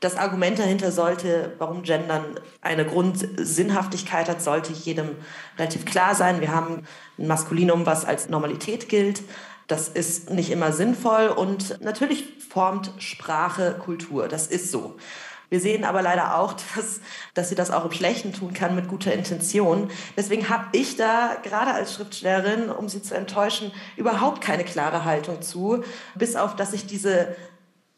Das 0.00 0.16
Argument 0.16 0.58
dahinter 0.58 0.92
sollte, 0.92 1.54
warum 1.58 1.82
Gendern 1.82 2.24
eine 2.60 2.84
Grundsinnhaftigkeit 2.84 4.28
hat, 4.28 4.42
sollte 4.42 4.72
jedem 4.72 5.10
relativ 5.58 5.86
klar 5.86 6.14
sein. 6.14 6.40
Wir 6.40 6.54
haben 6.54 6.82
ein 7.18 7.26
Maskulinum, 7.26 7.86
was 7.86 8.04
als 8.04 8.28
Normalität 8.28 8.88
gilt. 8.88 9.22
Das 9.68 9.88
ist 9.88 10.30
nicht 10.30 10.50
immer 10.50 10.72
sinnvoll 10.72 11.28
und 11.28 11.80
natürlich 11.80 12.24
formt 12.48 12.92
Sprache 12.98 13.76
Kultur. 13.78 14.28
Das 14.28 14.46
ist 14.46 14.70
so. 14.70 14.96
Wir 15.48 15.60
sehen 15.60 15.84
aber 15.84 16.02
leider 16.02 16.38
auch, 16.38 16.52
dass, 16.76 17.00
dass 17.34 17.48
sie 17.48 17.54
das 17.54 17.70
auch 17.70 17.84
im 17.84 17.92
Schlechten 17.92 18.32
tun 18.32 18.52
kann 18.52 18.74
mit 18.74 18.88
guter 18.88 19.12
Intention. 19.12 19.90
Deswegen 20.16 20.48
habe 20.48 20.66
ich 20.72 20.96
da 20.96 21.36
gerade 21.42 21.72
als 21.72 21.94
Schriftstellerin, 21.94 22.70
um 22.70 22.88
sie 22.88 23.02
zu 23.02 23.14
enttäuschen, 23.14 23.72
überhaupt 23.96 24.40
keine 24.40 24.64
klare 24.64 25.04
Haltung 25.04 25.42
zu, 25.42 25.82
bis 26.14 26.36
auf, 26.36 26.56
dass 26.56 26.72
ich 26.72 26.86
diese 26.86 27.36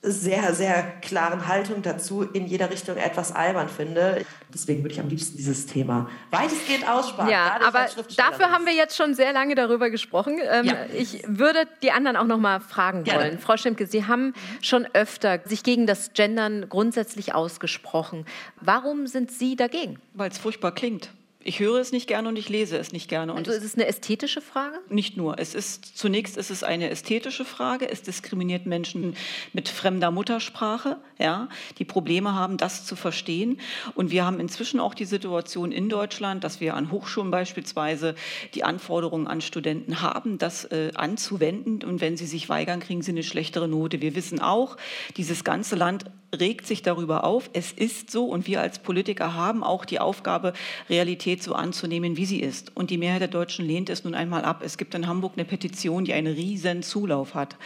sehr, 0.00 0.54
sehr 0.54 0.82
klaren 1.00 1.48
Haltung 1.48 1.82
dazu 1.82 2.22
in 2.22 2.46
jeder 2.46 2.70
Richtung 2.70 2.96
etwas 2.96 3.32
albern 3.32 3.68
finde. 3.68 4.24
Deswegen 4.54 4.84
würde 4.84 4.94
ich 4.94 5.00
am 5.00 5.08
liebsten 5.08 5.36
dieses 5.36 5.66
Thema 5.66 6.08
weitestgehend 6.30 6.88
aussparen. 6.88 7.28
Ja, 7.28 7.58
aber 7.66 7.86
dafür 8.16 8.52
haben 8.52 8.64
wir 8.64 8.74
jetzt 8.74 8.96
schon 8.96 9.14
sehr 9.14 9.32
lange 9.32 9.56
darüber 9.56 9.90
gesprochen. 9.90 10.38
Ähm, 10.48 10.66
ja. 10.66 10.86
Ich 10.94 11.24
würde 11.26 11.66
die 11.82 11.90
anderen 11.90 12.16
auch 12.16 12.26
noch 12.26 12.38
mal 12.38 12.60
fragen 12.60 13.02
Gerne. 13.02 13.24
wollen. 13.24 13.38
Frau 13.40 13.56
Schimke, 13.56 13.86
Sie 13.86 14.06
haben 14.06 14.34
schon 14.62 14.86
öfter 14.94 15.40
sich 15.44 15.64
gegen 15.64 15.86
das 15.88 16.12
Gendern 16.12 16.68
grundsätzlich 16.68 17.34
ausgesprochen. 17.34 18.24
Warum 18.60 19.08
sind 19.08 19.32
Sie 19.32 19.56
dagegen? 19.56 19.98
Weil 20.14 20.30
es 20.30 20.38
furchtbar 20.38 20.72
klingt. 20.72 21.10
Ich 21.48 21.60
höre 21.60 21.80
es 21.80 21.92
nicht 21.92 22.06
gerne 22.06 22.28
und 22.28 22.36
ich 22.36 22.50
lese 22.50 22.76
es 22.76 22.92
nicht 22.92 23.08
gerne. 23.08 23.32
Und 23.32 23.48
also 23.48 23.52
ist 23.52 23.64
es 23.64 23.74
eine 23.74 23.86
ästhetische 23.86 24.42
Frage? 24.42 24.80
Nicht 24.90 25.16
nur. 25.16 25.38
Es 25.38 25.54
ist 25.54 25.96
zunächst 25.96 26.36
ist 26.36 26.50
es 26.50 26.62
eine 26.62 26.90
ästhetische 26.90 27.46
Frage. 27.46 27.90
Es 27.90 28.02
diskriminiert 28.02 28.66
Menschen 28.66 29.16
mit 29.54 29.70
fremder 29.70 30.10
Muttersprache, 30.10 30.98
ja, 31.18 31.48
die 31.78 31.86
Probleme 31.86 32.34
haben, 32.34 32.58
das 32.58 32.84
zu 32.84 32.96
verstehen. 32.96 33.60
Und 33.94 34.10
wir 34.10 34.26
haben 34.26 34.40
inzwischen 34.40 34.78
auch 34.78 34.92
die 34.92 35.06
Situation 35.06 35.72
in 35.72 35.88
Deutschland, 35.88 36.44
dass 36.44 36.60
wir 36.60 36.74
an 36.74 36.92
Hochschulen 36.92 37.30
beispielsweise 37.30 38.14
die 38.52 38.64
Anforderungen 38.64 39.26
an 39.26 39.40
Studenten 39.40 40.02
haben, 40.02 40.36
das 40.36 40.66
äh, 40.66 40.90
anzuwenden. 40.96 41.82
Und 41.82 42.02
wenn 42.02 42.18
sie 42.18 42.26
sich 42.26 42.50
weigern, 42.50 42.80
kriegen 42.80 43.00
sie 43.00 43.12
eine 43.12 43.22
schlechtere 43.22 43.68
Note. 43.68 44.02
Wir 44.02 44.14
wissen 44.14 44.38
auch, 44.42 44.76
dieses 45.16 45.44
ganze 45.44 45.76
Land 45.76 46.04
regt 46.38 46.66
sich 46.66 46.82
darüber 46.82 47.24
auf. 47.24 47.50
Es 47.52 47.72
ist 47.72 48.10
so 48.10 48.26
und 48.26 48.46
wir 48.46 48.60
als 48.60 48.78
Politiker 48.80 49.34
haben 49.34 49.64
auch 49.64 49.84
die 49.84 49.98
Aufgabe, 49.98 50.52
Realität 50.90 51.37
so 51.42 51.54
anzunehmen, 51.54 52.16
wie 52.16 52.26
sie 52.26 52.40
ist. 52.40 52.72
Und 52.74 52.90
die 52.90 52.98
Mehrheit 52.98 53.20
der 53.20 53.28
Deutschen 53.28 53.64
lehnt 53.64 53.90
es 53.90 54.04
nun 54.04 54.14
einmal 54.14 54.44
ab. 54.44 54.62
Es 54.64 54.78
gibt 54.78 54.94
in 54.94 55.06
Hamburg 55.06 55.34
eine 55.36 55.44
Petition, 55.44 56.04
die 56.04 56.12
einen 56.12 56.34
riesen 56.34 56.82
Zulauf 56.82 57.34
hat. 57.34 57.56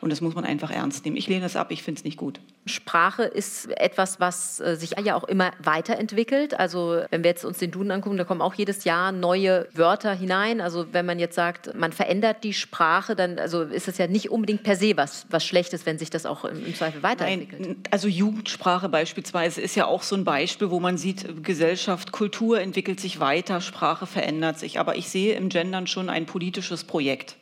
Und 0.00 0.10
das 0.10 0.20
muss 0.20 0.34
man 0.34 0.44
einfach 0.44 0.70
ernst 0.70 1.04
nehmen. 1.04 1.16
Ich 1.16 1.28
lehne 1.28 1.46
es 1.46 1.56
ab, 1.56 1.70
ich 1.70 1.82
finde 1.82 1.98
es 1.98 2.04
nicht 2.04 2.16
gut. 2.16 2.40
Sprache 2.66 3.24
ist 3.24 3.70
etwas, 3.78 4.20
was 4.20 4.60
äh, 4.60 4.76
sich 4.76 4.92
ja 5.02 5.14
auch 5.14 5.24
immer 5.24 5.52
weiterentwickelt. 5.58 6.58
Also 6.58 7.02
wenn 7.10 7.24
wir 7.24 7.30
jetzt 7.30 7.44
uns 7.44 7.58
den 7.58 7.70
Duden 7.70 7.90
angucken, 7.90 8.16
da 8.16 8.24
kommen 8.24 8.42
auch 8.42 8.54
jedes 8.54 8.84
Jahr 8.84 9.12
neue 9.12 9.66
Wörter 9.72 10.14
hinein. 10.14 10.60
Also 10.60 10.86
wenn 10.92 11.06
man 11.06 11.18
jetzt 11.18 11.34
sagt, 11.34 11.74
man 11.74 11.92
verändert 11.92 12.44
die 12.44 12.52
Sprache, 12.52 13.16
dann 13.16 13.38
also 13.38 13.62
ist 13.62 13.88
es 13.88 13.98
ja 13.98 14.06
nicht 14.06 14.30
unbedingt 14.30 14.62
per 14.62 14.76
se 14.76 14.96
was, 14.96 15.26
was 15.30 15.44
Schlechtes, 15.44 15.86
wenn 15.86 15.98
sich 15.98 16.10
das 16.10 16.26
auch 16.26 16.44
im 16.44 16.74
Zweifel 16.74 17.02
weiterentwickelt. 17.02 17.60
Nein, 17.60 17.76
also 17.90 18.08
Jugendsprache 18.08 18.88
beispielsweise 18.88 19.60
ist 19.60 19.74
ja 19.74 19.86
auch 19.86 20.02
so 20.02 20.14
ein 20.14 20.24
Beispiel, 20.24 20.70
wo 20.70 20.80
man 20.80 20.98
sieht, 20.98 21.42
Gesellschaft, 21.42 22.12
Kultur 22.12 22.60
entwickelt 22.60 23.00
sich 23.00 23.09
weiter, 23.18 23.60
Sprache 23.60 24.06
verändert 24.06 24.58
sich. 24.58 24.78
Aber 24.78 24.96
ich 24.96 25.08
sehe 25.08 25.34
im 25.34 25.48
Gendern 25.48 25.86
schon 25.86 26.08
ein 26.08 26.26
politisches 26.26 26.84
Projekt. 26.84 27.36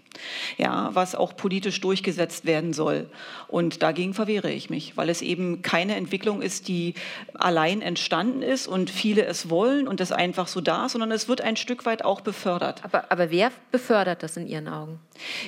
ja, 0.57 0.91
was 0.93 1.15
auch 1.15 1.37
politisch 1.37 1.81
durchgesetzt 1.81 2.45
werden 2.47 2.73
soll. 2.73 3.09
Und 3.47 3.83
dagegen 3.83 4.15
verwehre 4.15 4.51
ich 4.51 4.71
mich, 4.71 4.97
weil 4.97 5.09
es 5.09 5.23
eben 5.23 5.63
keine 5.63 5.97
Entwicklung 5.97 6.43
ist, 6.43 6.69
die 6.69 6.95
allein 7.35 7.83
entstanden 7.83 8.43
ist 8.43 8.67
und 8.67 8.91
viele 8.91 9.25
es 9.25 9.51
wollen 9.51 9.89
und 9.89 10.01
es 10.01 10.13
einfach 10.13 10.49
so 10.49 10.61
da 10.61 10.87
ist, 10.87 10.93
sondern 10.93 11.13
es 11.13 11.29
wird 11.29 11.41
ein 11.41 11.57
Stück 11.57 11.87
weit 11.87 12.05
auch 12.05 12.21
befördert. 12.21 12.85
Aber, 12.85 13.11
aber 13.11 13.31
wer 13.31 13.53
befördert 13.71 14.23
das 14.23 14.37
in 14.37 14.47
Ihren 14.47 14.69
Augen? 14.69 14.99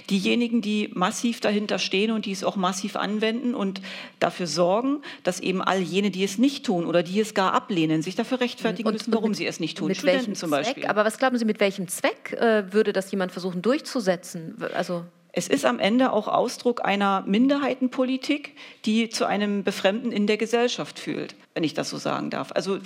Diejenigen, 0.09 0.61
die 0.61 0.91
massiv 0.95 1.41
dahinter 1.41 1.79
stehen 1.79 2.11
und 2.11 2.27
die 2.27 2.33
es 2.33 2.45
auch 2.45 2.57
massiv 2.57 2.97
anwenden 2.97 3.55
und 3.55 3.81
dafür 4.19 4.47
sorgen, 4.47 5.03
dass 5.23 5.41
eben 5.41 5.63
all 5.63 5.81
jene, 5.81 6.11
die 6.11 6.25
es 6.25 6.39
nicht 6.39 6.65
tun 6.65 6.87
oder 6.87 7.03
die 7.03 7.21
es 7.21 7.35
gar 7.35 7.53
ablehnen, 7.53 8.03
sich 8.03 8.17
dafür 8.17 8.41
rechtfertigen 8.41 8.89
und, 8.89 8.95
müssen, 8.95 9.13
warum 9.13 9.31
mit, 9.31 9.39
sie 9.39 9.47
es 9.47 9.61
nicht 9.61 9.79
tun. 9.79 9.89
Mit 9.89 9.99
Studenten 9.99 10.35
zum 10.35 10.51
Beispiel. 10.51 10.83
Zweck? 10.83 10.91
Aber 10.91 11.05
was 11.05 11.19
glauben 11.19 11.39
Sie, 11.39 11.45
mit 11.45 11.61
welchem 11.61 11.89
Zweck 11.89 12.33
äh, 12.33 12.73
würde 12.73 12.93
das 12.93 13.11
jemand 13.11 13.33
versuchen 13.33 13.63
durchzusetzen? 13.63 14.57
Also 14.75 15.05
es 15.33 15.49
ist 15.49 15.65
am 15.65 15.79
Ende 15.79 16.13
auch 16.13 16.29
Ausdruck 16.29 16.85
einer 16.85 17.23
Minderheitenpolitik, 17.27 18.57
die 18.85 19.09
zu 19.09 19.27
einem 19.27 19.63
Befremden 19.63 20.11
in 20.11 20.27
der 20.27 20.37
Gesellschaft 20.37 20.99
fühlt 20.99 21.37
wenn 21.55 21.65
ich 21.65 21.75
das 21.75 21.91
so 21.91 21.99
sagen 21.99 22.31
darf. 22.31 22.53
Also 22.55 22.79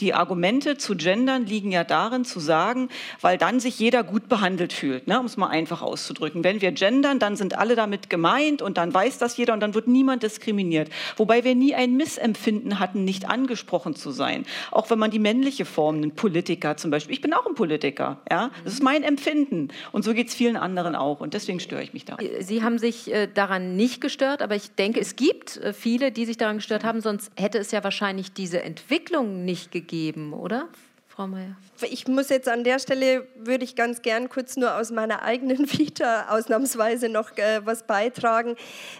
die 0.00 0.12
Argumente 0.12 0.76
zu 0.76 0.96
Gendern 0.96 1.46
liegen 1.46 1.70
ja 1.70 1.84
darin 1.84 2.24
zu 2.24 2.40
sagen, 2.40 2.88
weil 3.20 3.38
dann 3.38 3.60
sich 3.60 3.78
jeder 3.78 4.02
gut 4.02 4.28
behandelt 4.28 4.72
fühlt, 4.72 5.06
ne, 5.06 5.20
um 5.20 5.26
es 5.26 5.36
mal 5.36 5.48
einfach 5.48 5.82
auszudrücken. 5.82 6.42
Wenn 6.42 6.60
wir 6.60 6.72
gendern, 6.72 7.20
dann 7.20 7.36
sind 7.36 7.56
alle 7.56 7.76
damit 7.76 8.10
gemeint 8.10 8.60
und 8.60 8.76
dann 8.76 8.92
weiß 8.92 9.18
das 9.18 9.36
jeder 9.36 9.54
und 9.54 9.60
dann 9.60 9.74
wird 9.74 9.86
niemand 9.86 10.24
diskriminiert. 10.24 10.90
Wobei 11.16 11.44
wir 11.44 11.54
nie 11.54 11.76
ein 11.76 11.96
Missempfinden 11.96 12.80
hatten, 12.80 13.04
nicht 13.04 13.30
angesprochen 13.30 13.94
zu 13.94 14.10
sein. 14.10 14.46
Auch 14.72 14.90
wenn 14.90 14.98
man 14.98 15.12
die 15.12 15.20
männliche 15.20 15.64
Form 15.64 16.00
nimmt, 16.00 16.16
Politiker 16.16 16.76
zum 16.76 16.90
Beispiel. 16.90 17.14
Ich 17.14 17.20
bin 17.20 17.32
auch 17.32 17.46
ein 17.46 17.54
Politiker. 17.54 18.20
Ja? 18.28 18.50
Das 18.64 18.72
ist 18.72 18.82
mein 18.82 19.04
Empfinden. 19.04 19.68
Und 19.92 20.04
so 20.04 20.12
geht 20.12 20.28
es 20.28 20.34
vielen 20.34 20.56
anderen 20.56 20.96
auch. 20.96 21.20
Und 21.20 21.34
deswegen 21.34 21.60
störe 21.60 21.84
ich 21.84 21.92
mich 21.92 22.04
daran. 22.04 22.26
Sie 22.40 22.64
haben 22.64 22.78
sich 22.78 23.12
äh, 23.12 23.28
daran 23.32 23.76
nicht 23.76 24.00
gestört, 24.00 24.42
aber 24.42 24.56
ich 24.56 24.74
denke, 24.74 24.98
es 24.98 25.14
gibt 25.14 25.56
äh, 25.58 25.72
viele, 25.72 26.10
die 26.10 26.24
sich 26.24 26.36
daran 26.36 26.56
gestört 26.56 26.82
haben, 26.82 27.00
sonst 27.00 27.30
hätte 27.36 27.58
es 27.58 27.70
ja 27.70 27.84
wahrscheinlich 27.84 27.91
wahrscheinlich 27.92 28.32
diese 28.32 28.62
Entwicklung 28.62 29.44
nicht 29.44 29.70
gegeben, 29.70 30.32
oder, 30.32 30.66
Frau 31.14 31.26
Mayer? 31.26 31.56
Ich 31.90 32.08
muss 32.08 32.30
jetzt 32.30 32.48
an 32.48 32.64
der 32.64 32.78
Stelle, 32.78 33.26
würde 33.34 33.64
ich 33.64 33.76
ganz 33.76 34.00
gern 34.00 34.30
kurz 34.30 34.56
nur 34.56 34.76
aus 34.76 34.90
meiner 34.90 35.22
eigenen 35.22 35.58
Vita 35.70 36.28
ausnahmsweise 36.30 37.10
noch 37.10 37.36
äh, 37.36 37.60
was 37.66 37.86
beitragen. 37.86 38.56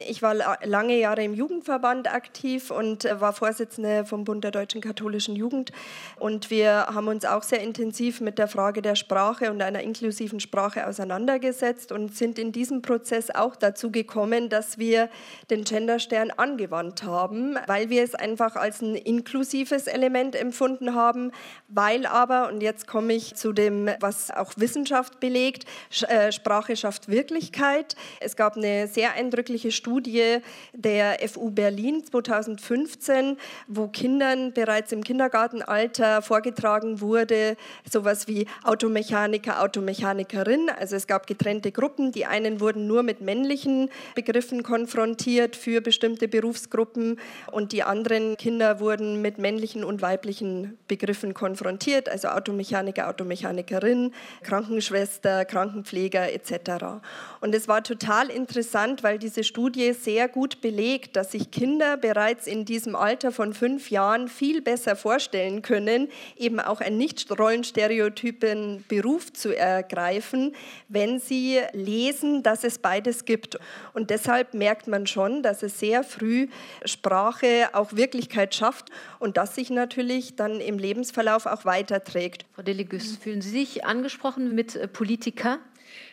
Ich 0.06 0.20
war 0.20 0.34
lange 0.62 0.98
Jahre 0.98 1.24
im 1.24 1.32
Jugendverband 1.32 2.12
aktiv 2.12 2.70
und 2.70 3.06
äh, 3.06 3.20
war 3.20 3.32
Vorsitzende 3.32 4.04
vom 4.04 4.24
Bund 4.24 4.44
der 4.44 4.50
Deutschen 4.50 4.82
Katholischen 4.82 5.36
Jugend. 5.36 5.72
Und 6.18 6.50
wir 6.50 6.88
haben 6.92 7.08
uns 7.08 7.24
auch 7.24 7.42
sehr 7.42 7.62
intensiv 7.62 8.20
mit 8.20 8.38
der 8.38 8.48
Frage 8.48 8.82
der 8.82 8.94
Sprache 8.94 9.50
und 9.50 9.62
einer 9.62 9.80
inklusiven 9.80 10.40
Sprache 10.40 10.86
auseinandergesetzt 10.86 11.92
und 11.92 12.14
sind 12.14 12.38
in 12.38 12.52
diesem 12.52 12.82
Prozess 12.82 13.30
auch 13.30 13.56
dazu 13.56 13.90
gekommen, 13.90 14.50
dass 14.50 14.76
wir 14.76 15.08
den 15.50 15.64
Genderstern 15.64 16.30
angewandt 16.30 17.04
haben, 17.04 17.56
weil 17.66 17.88
wir 17.88 18.02
es 18.02 18.14
einfach 18.14 18.56
als 18.56 18.82
ein 18.82 18.96
inklusives 18.96 19.86
Element 19.86 20.36
empfunden 20.36 20.94
haben, 20.94 21.32
weil 21.68 22.01
aber, 22.06 22.48
und 22.48 22.60
jetzt 22.60 22.82
jetzt 22.82 22.86
komme 22.86 23.12
ich 23.12 23.34
zu 23.34 23.52
dem, 23.52 23.90
was 24.00 24.30
auch 24.30 24.52
Wissenschaft 24.56 25.20
belegt. 25.20 25.66
Äh, 26.08 26.32
Sprache 26.32 26.74
schafft 26.74 27.08
Wirklichkeit. 27.08 27.94
Es 28.20 28.34
gab 28.34 28.56
eine 28.56 28.88
sehr 28.88 29.12
eindrückliche 29.12 29.70
Studie 29.70 30.38
der 30.72 31.18
FU 31.28 31.50
Berlin 31.50 32.02
2015, 32.04 33.36
wo 33.68 33.88
Kindern 33.88 34.52
bereits 34.52 34.90
im 34.92 35.04
Kindergartenalter 35.04 36.22
vorgetragen 36.22 37.00
wurde, 37.00 37.56
sowas 37.90 38.26
wie 38.26 38.46
Automechaniker, 38.64 39.62
Automechanikerin. 39.62 40.70
Also 40.70 40.96
es 40.96 41.06
gab 41.06 41.26
getrennte 41.26 41.72
Gruppen. 41.72 42.10
Die 42.10 42.26
einen 42.26 42.60
wurden 42.60 42.86
nur 42.86 43.02
mit 43.02 43.20
männlichen 43.20 43.90
Begriffen 44.14 44.62
konfrontiert 44.62 45.56
für 45.56 45.80
bestimmte 45.80 46.26
Berufsgruppen 46.26 47.20
und 47.50 47.72
die 47.72 47.82
anderen 47.82 48.36
Kinder 48.36 48.80
wurden 48.80 49.20
mit 49.20 49.38
männlichen 49.38 49.84
und 49.84 50.02
weiblichen 50.02 50.78
Begriffen 50.88 51.34
konfrontiert, 51.34 51.82
also 52.08 52.28
Automechaniker 52.28 52.82
Automechaniker, 52.82 53.08
Automechanikerin, 53.08 54.12
Krankenschwester, 54.42 55.44
Krankenpfleger 55.44 56.32
etc. 56.32 57.00
Und 57.40 57.54
es 57.54 57.68
war 57.68 57.82
total 57.82 58.30
interessant, 58.30 59.02
weil 59.02 59.18
diese 59.18 59.44
Studie 59.44 59.92
sehr 59.92 60.28
gut 60.28 60.60
belegt, 60.60 61.16
dass 61.16 61.32
sich 61.32 61.50
Kinder 61.50 61.96
bereits 61.96 62.46
in 62.46 62.64
diesem 62.64 62.96
Alter 62.96 63.32
von 63.32 63.54
fünf 63.54 63.90
Jahren 63.90 64.28
viel 64.28 64.62
besser 64.62 64.96
vorstellen 64.96 65.62
können, 65.62 66.08
eben 66.36 66.60
auch 66.60 66.80
einen 66.80 66.98
nicht 66.98 67.30
rollenstereotypen 67.36 68.84
Beruf 68.88 69.32
zu 69.32 69.56
ergreifen, 69.56 70.54
wenn 70.88 71.18
sie 71.18 71.60
lesen, 71.72 72.42
dass 72.42 72.64
es 72.64 72.78
beides 72.78 73.24
gibt. 73.24 73.58
Und 73.94 74.10
deshalb 74.10 74.54
merkt 74.54 74.86
man 74.88 75.06
schon, 75.06 75.42
dass 75.42 75.62
es 75.62 75.78
sehr 75.78 76.04
früh 76.04 76.48
Sprache 76.84 77.70
auch 77.72 77.92
Wirklichkeit 77.92 78.54
schafft 78.54 78.86
und 79.18 79.36
das 79.36 79.54
sich 79.54 79.70
natürlich 79.70 80.36
dann 80.36 80.60
im 80.60 80.78
Lebensverlauf 80.78 81.46
auch 81.46 81.64
weiterträgt. 81.82 82.46
Frau 82.54 82.62
Delegus, 82.62 83.16
fühlen 83.16 83.42
Sie 83.42 83.50
sich 83.50 83.84
angesprochen 83.84 84.54
mit 84.54 84.76
äh, 84.76 84.86
Politiker? 84.86 85.58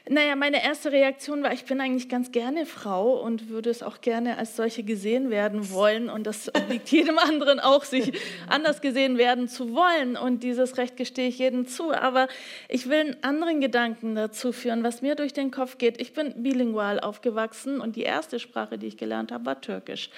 Naja, 0.07 0.35
meine 0.35 0.63
erste 0.63 0.91
Reaktion 0.91 1.43
war, 1.43 1.51
ich 1.51 1.65
bin 1.65 1.81
eigentlich 1.81 2.09
ganz 2.09 2.31
gerne 2.31 2.65
Frau 2.65 3.21
und 3.21 3.49
würde 3.49 3.69
es 3.69 3.83
auch 3.83 4.01
gerne 4.01 4.37
als 4.37 4.55
solche 4.55 4.83
gesehen 4.83 5.29
werden 5.29 5.71
wollen. 5.71 6.09
Und 6.09 6.25
das 6.25 6.51
liegt 6.69 6.89
jedem 6.89 7.17
anderen 7.19 7.59
auch, 7.59 7.83
sich 7.83 8.13
anders 8.47 8.81
gesehen 8.81 9.17
werden 9.17 9.47
zu 9.47 9.73
wollen. 9.73 10.17
Und 10.17 10.43
dieses 10.43 10.77
Recht 10.77 10.97
gestehe 10.97 11.27
ich 11.27 11.39
jedem 11.39 11.67
zu. 11.67 11.91
Aber 11.91 12.27
ich 12.67 12.89
will 12.89 12.99
einen 12.99 13.23
anderen 13.23 13.61
Gedanken 13.61 14.15
dazu 14.15 14.51
führen, 14.51 14.83
was 14.83 15.01
mir 15.01 15.15
durch 15.15 15.33
den 15.33 15.51
Kopf 15.51 15.77
geht. 15.77 15.99
Ich 15.99 16.13
bin 16.13 16.43
bilingual 16.43 16.99
aufgewachsen 16.99 17.81
und 17.81 17.95
die 17.95 18.03
erste 18.03 18.39
Sprache, 18.39 18.77
die 18.77 18.87
ich 18.87 18.97
gelernt 18.97 19.31
habe, 19.31 19.45
war 19.45 19.61
Türkisch. 19.61 20.09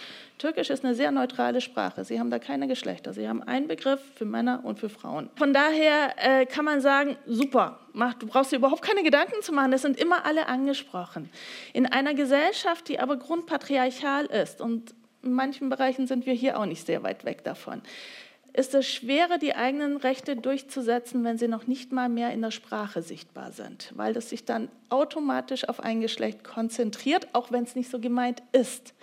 Türkisch 0.41 0.71
ist 0.71 0.83
eine 0.83 0.95
sehr 0.95 1.11
neutrale 1.11 1.61
Sprache. 1.61 2.03
Sie 2.03 2.19
haben 2.19 2.31
da 2.31 2.39
keine 2.39 2.67
Geschlechter. 2.67 3.13
Sie 3.13 3.29
haben 3.29 3.43
einen 3.43 3.67
Begriff 3.67 3.99
für 4.15 4.25
Männer 4.25 4.61
und 4.63 4.79
für 4.79 4.89
Frauen. 4.89 5.29
Von 5.35 5.53
daher 5.53 6.15
äh, 6.17 6.47
kann 6.47 6.65
man 6.65 6.81
sagen, 6.81 7.15
super, 7.27 7.79
mach, 7.93 8.15
du 8.15 8.25
brauchst 8.25 8.51
dir 8.51 8.55
überhaupt 8.55 8.81
keine 8.81 9.03
Gedanken 9.03 9.41
zu 9.41 9.53
machen. 9.53 9.70
Es 9.73 9.81
sind 9.81 9.99
immer 9.99 10.25
alle 10.25 10.47
angesprochen. 10.47 11.29
In 11.73 11.85
einer 11.85 12.13
Gesellschaft, 12.13 12.87
die 12.87 12.99
aber 12.99 13.17
grundpatriarchal 13.17 14.25
ist 14.25 14.61
und 14.61 14.93
in 15.23 15.33
manchen 15.33 15.69
Bereichen 15.69 16.07
sind 16.07 16.25
wir 16.25 16.33
hier 16.33 16.59
auch 16.59 16.65
nicht 16.65 16.85
sehr 16.85 17.03
weit 17.03 17.25
weg 17.25 17.43
davon 17.43 17.81
ist 18.53 18.73
es 18.73 18.87
schwerer, 18.87 19.37
die 19.37 19.55
eigenen 19.55 19.97
Rechte 19.97 20.35
durchzusetzen, 20.35 21.23
wenn 21.23 21.37
sie 21.37 21.47
noch 21.47 21.67
nicht 21.67 21.91
mal 21.91 22.09
mehr 22.09 22.31
in 22.31 22.41
der 22.41 22.51
Sprache 22.51 23.01
sichtbar 23.01 23.51
sind, 23.51 23.91
weil 23.95 24.13
das 24.13 24.29
sich 24.29 24.45
dann 24.45 24.69
automatisch 24.89 25.67
auf 25.69 25.79
ein 25.79 26.01
Geschlecht 26.01 26.43
konzentriert, 26.43 27.27
auch 27.33 27.51
wenn 27.51 27.63
es 27.63 27.75
nicht 27.75 27.89
so 27.89 27.99
gemeint 27.99 28.43
ist. 28.51 28.93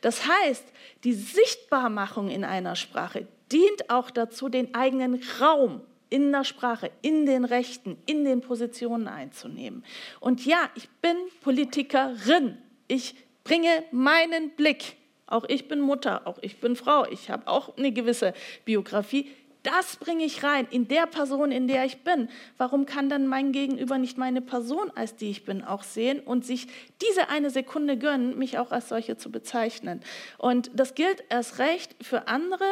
Das 0.00 0.26
heißt, 0.26 0.64
die 1.04 1.12
Sichtbarmachung 1.12 2.30
in 2.30 2.44
einer 2.44 2.76
Sprache 2.76 3.26
dient 3.52 3.90
auch 3.90 4.10
dazu, 4.10 4.48
den 4.48 4.74
eigenen 4.74 5.20
Raum 5.40 5.82
in 6.14 6.30
der 6.30 6.44
Sprache, 6.44 6.92
in 7.02 7.26
den 7.26 7.44
Rechten, 7.44 7.98
in 8.06 8.24
den 8.24 8.40
Positionen 8.40 9.08
einzunehmen. 9.08 9.84
Und 10.20 10.46
ja, 10.46 10.70
ich 10.76 10.88
bin 11.02 11.16
Politikerin. 11.40 12.56
Ich 12.86 13.16
bringe 13.42 13.82
meinen 13.90 14.50
Blick 14.50 14.96
auch 15.26 15.44
ich 15.48 15.68
bin 15.68 15.80
Mutter, 15.80 16.26
auch 16.26 16.38
ich 16.42 16.60
bin 16.60 16.76
Frau, 16.76 17.06
ich 17.06 17.30
habe 17.30 17.48
auch 17.48 17.76
eine 17.76 17.92
gewisse 17.92 18.34
Biografie. 18.64 19.30
Das 19.62 19.96
bringe 19.96 20.24
ich 20.24 20.44
rein 20.44 20.68
in 20.70 20.88
der 20.88 21.06
Person, 21.06 21.50
in 21.50 21.66
der 21.66 21.86
ich 21.86 22.02
bin. 22.02 22.28
Warum 22.58 22.84
kann 22.84 23.08
dann 23.08 23.26
mein 23.26 23.50
Gegenüber 23.50 23.96
nicht 23.96 24.18
meine 24.18 24.42
Person, 24.42 24.92
als 24.94 25.16
die 25.16 25.30
ich 25.30 25.46
bin, 25.46 25.64
auch 25.64 25.82
sehen 25.82 26.20
und 26.20 26.44
sich 26.44 26.66
diese 27.00 27.30
eine 27.30 27.48
Sekunde 27.48 27.96
gönnen, 27.96 28.38
mich 28.38 28.58
auch 28.58 28.72
als 28.72 28.90
solche 28.90 29.16
zu 29.16 29.32
bezeichnen? 29.32 30.02
Und 30.36 30.70
das 30.74 30.94
gilt 30.94 31.24
erst 31.30 31.58
recht 31.58 31.96
für 32.02 32.28
andere, 32.28 32.66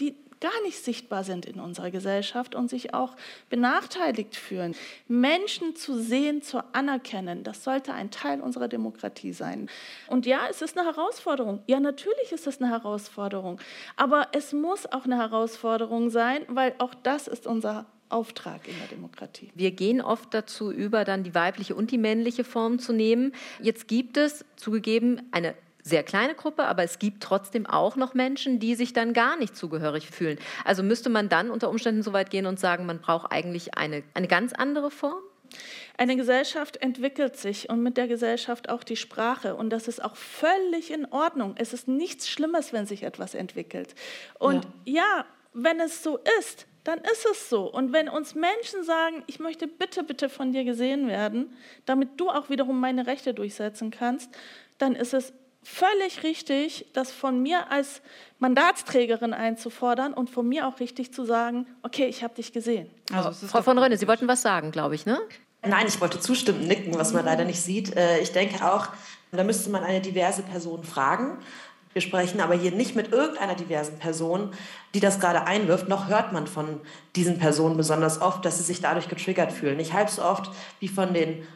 die 0.00 0.16
gar 0.40 0.62
nicht 0.62 0.82
sichtbar 0.82 1.24
sind 1.24 1.46
in 1.46 1.60
unserer 1.60 1.90
Gesellschaft 1.90 2.54
und 2.54 2.68
sich 2.68 2.94
auch 2.94 3.16
benachteiligt 3.48 4.36
fühlen. 4.36 4.74
Menschen 5.06 5.76
zu 5.76 5.98
sehen, 6.00 6.42
zu 6.42 6.62
anerkennen, 6.74 7.44
das 7.44 7.64
sollte 7.64 7.92
ein 7.92 8.10
Teil 8.10 8.40
unserer 8.40 8.68
Demokratie 8.68 9.32
sein. 9.32 9.68
Und 10.08 10.26
ja, 10.26 10.40
es 10.48 10.62
ist 10.62 10.78
eine 10.78 10.86
Herausforderung. 10.86 11.62
Ja, 11.66 11.80
natürlich 11.80 12.32
ist 12.32 12.46
es 12.46 12.60
eine 12.60 12.70
Herausforderung. 12.70 13.60
Aber 13.96 14.28
es 14.32 14.52
muss 14.52 14.86
auch 14.86 15.04
eine 15.04 15.18
Herausforderung 15.18 16.10
sein, 16.10 16.42
weil 16.48 16.74
auch 16.78 16.94
das 16.94 17.28
ist 17.28 17.46
unser 17.46 17.86
Auftrag 18.08 18.66
in 18.66 18.76
der 18.78 18.88
Demokratie. 18.88 19.50
Wir 19.54 19.70
gehen 19.70 20.00
oft 20.00 20.34
dazu 20.34 20.72
über, 20.72 21.04
dann 21.04 21.22
die 21.22 21.34
weibliche 21.34 21.74
und 21.74 21.90
die 21.90 21.98
männliche 21.98 22.44
Form 22.44 22.78
zu 22.78 22.92
nehmen. 22.92 23.32
Jetzt 23.62 23.88
gibt 23.88 24.16
es 24.16 24.44
zugegeben 24.56 25.22
eine 25.30 25.54
sehr 25.90 26.02
kleine 26.02 26.34
Gruppe, 26.34 26.64
aber 26.64 26.82
es 26.82 26.98
gibt 26.98 27.22
trotzdem 27.22 27.66
auch 27.66 27.96
noch 27.96 28.14
Menschen, 28.14 28.58
die 28.58 28.74
sich 28.74 28.94
dann 28.94 29.12
gar 29.12 29.36
nicht 29.36 29.54
zugehörig 29.54 30.08
fühlen. 30.10 30.38
Also 30.64 30.82
müsste 30.82 31.10
man 31.10 31.28
dann 31.28 31.50
unter 31.50 31.68
Umständen 31.68 32.02
so 32.02 32.14
weit 32.14 32.30
gehen 32.30 32.46
und 32.46 32.58
sagen, 32.58 32.86
man 32.86 33.00
braucht 33.00 33.30
eigentlich 33.30 33.76
eine, 33.76 34.02
eine 34.14 34.28
ganz 34.28 34.54
andere 34.54 34.90
Form? 34.90 35.20
Eine 35.98 36.16
Gesellschaft 36.16 36.78
entwickelt 36.78 37.36
sich 37.36 37.68
und 37.68 37.82
mit 37.82 37.96
der 37.96 38.08
Gesellschaft 38.08 38.70
auch 38.70 38.84
die 38.84 38.96
Sprache. 38.96 39.54
Und 39.54 39.70
das 39.70 39.88
ist 39.88 40.02
auch 40.02 40.16
völlig 40.16 40.90
in 40.90 41.04
Ordnung. 41.12 41.54
Es 41.58 41.74
ist 41.74 41.88
nichts 41.88 42.28
Schlimmes, 42.28 42.72
wenn 42.72 42.86
sich 42.86 43.02
etwas 43.02 43.34
entwickelt. 43.34 43.94
Und 44.38 44.66
ja, 44.86 45.02
ja 45.02 45.24
wenn 45.52 45.80
es 45.80 46.02
so 46.02 46.18
ist, 46.38 46.66
dann 46.84 47.00
ist 47.00 47.26
es 47.30 47.50
so. 47.50 47.70
Und 47.70 47.92
wenn 47.92 48.08
uns 48.08 48.34
Menschen 48.34 48.84
sagen, 48.84 49.22
ich 49.26 49.38
möchte 49.38 49.66
bitte, 49.66 50.02
bitte 50.02 50.28
von 50.28 50.52
dir 50.52 50.64
gesehen 50.64 51.08
werden, 51.08 51.54
damit 51.84 52.08
du 52.18 52.30
auch 52.30 52.48
wiederum 52.48 52.80
meine 52.80 53.06
Rechte 53.06 53.34
durchsetzen 53.34 53.90
kannst, 53.90 54.30
dann 54.78 54.94
ist 54.94 55.12
es 55.12 55.32
völlig 55.62 56.22
richtig, 56.22 56.86
das 56.92 57.12
von 57.12 57.42
mir 57.42 57.70
als 57.70 58.02
Mandatsträgerin 58.38 59.32
einzufordern 59.32 60.12
und 60.12 60.30
von 60.30 60.48
mir 60.48 60.66
auch 60.66 60.80
richtig 60.80 61.12
zu 61.12 61.24
sagen, 61.24 61.66
okay, 61.82 62.06
ich 62.06 62.22
habe 62.22 62.34
dich 62.34 62.52
gesehen. 62.52 62.90
Also, 63.12 63.46
Frau 63.46 63.62
von 63.62 63.78
Rönne, 63.78 63.96
Sie 63.96 64.08
wollten 64.08 64.28
was 64.28 64.42
sagen, 64.42 64.70
glaube 64.70 64.94
ich, 64.94 65.06
ne? 65.06 65.20
Nein, 65.62 65.86
ich 65.86 66.00
wollte 66.00 66.18
zustimmen, 66.20 66.66
nicken, 66.66 66.94
was 66.94 67.12
man 67.12 67.24
leider 67.24 67.44
nicht 67.44 67.60
sieht. 67.60 67.94
Äh, 67.94 68.20
ich 68.20 68.32
denke 68.32 68.64
auch, 68.64 68.88
da 69.30 69.44
müsste 69.44 69.70
man 69.70 69.84
eine 69.84 70.00
diverse 70.00 70.42
Person 70.42 70.84
fragen. 70.84 71.38
Wir 71.92 72.02
sprechen 72.02 72.40
aber 72.40 72.54
hier 72.54 72.70
nicht 72.70 72.94
mit 72.94 73.12
irgendeiner 73.12 73.56
diversen 73.56 73.98
Person, 73.98 74.52
die 74.94 75.00
das 75.00 75.18
gerade 75.18 75.46
einwirft, 75.46 75.88
noch 75.88 76.08
hört 76.08 76.32
man 76.32 76.46
von 76.46 76.80
diesen 77.16 77.38
Personen 77.38 77.76
besonders 77.76 78.20
oft, 78.20 78.44
dass 78.44 78.58
sie 78.58 78.64
sich 78.64 78.80
dadurch 78.80 79.08
getriggert 79.08 79.50
fühlen. 79.50 79.76
Nicht 79.76 79.92
halb 79.92 80.08
so 80.08 80.22
oft 80.22 80.50
wie 80.78 80.86
von 80.86 81.12
den, 81.12 81.46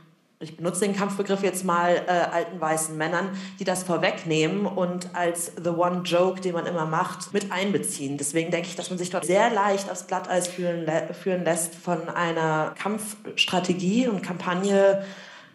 ich 0.40 0.56
benutze 0.56 0.80
den 0.80 0.96
Kampfbegriff 0.96 1.42
jetzt 1.42 1.64
mal, 1.64 1.94
äh, 2.06 2.10
alten 2.10 2.60
weißen 2.60 2.96
Männern, 2.96 3.30
die 3.60 3.64
das 3.64 3.82
vorwegnehmen 3.84 4.66
und 4.66 5.14
als 5.14 5.52
the 5.62 5.70
one 5.70 6.02
joke, 6.04 6.40
den 6.40 6.54
man 6.54 6.66
immer 6.66 6.86
macht, 6.86 7.32
mit 7.32 7.52
einbeziehen. 7.52 8.18
Deswegen 8.18 8.50
denke 8.50 8.68
ich, 8.68 8.76
dass 8.76 8.90
man 8.90 8.98
sich 8.98 9.10
dort 9.10 9.24
sehr 9.24 9.50
leicht 9.50 9.90
aufs 9.90 10.06
Glatteis 10.06 10.48
führen, 10.48 10.86
führen 11.14 11.44
lässt 11.44 11.74
von 11.74 12.08
einer 12.08 12.74
Kampfstrategie 12.76 14.08
und 14.08 14.22
Kampagne, 14.22 15.04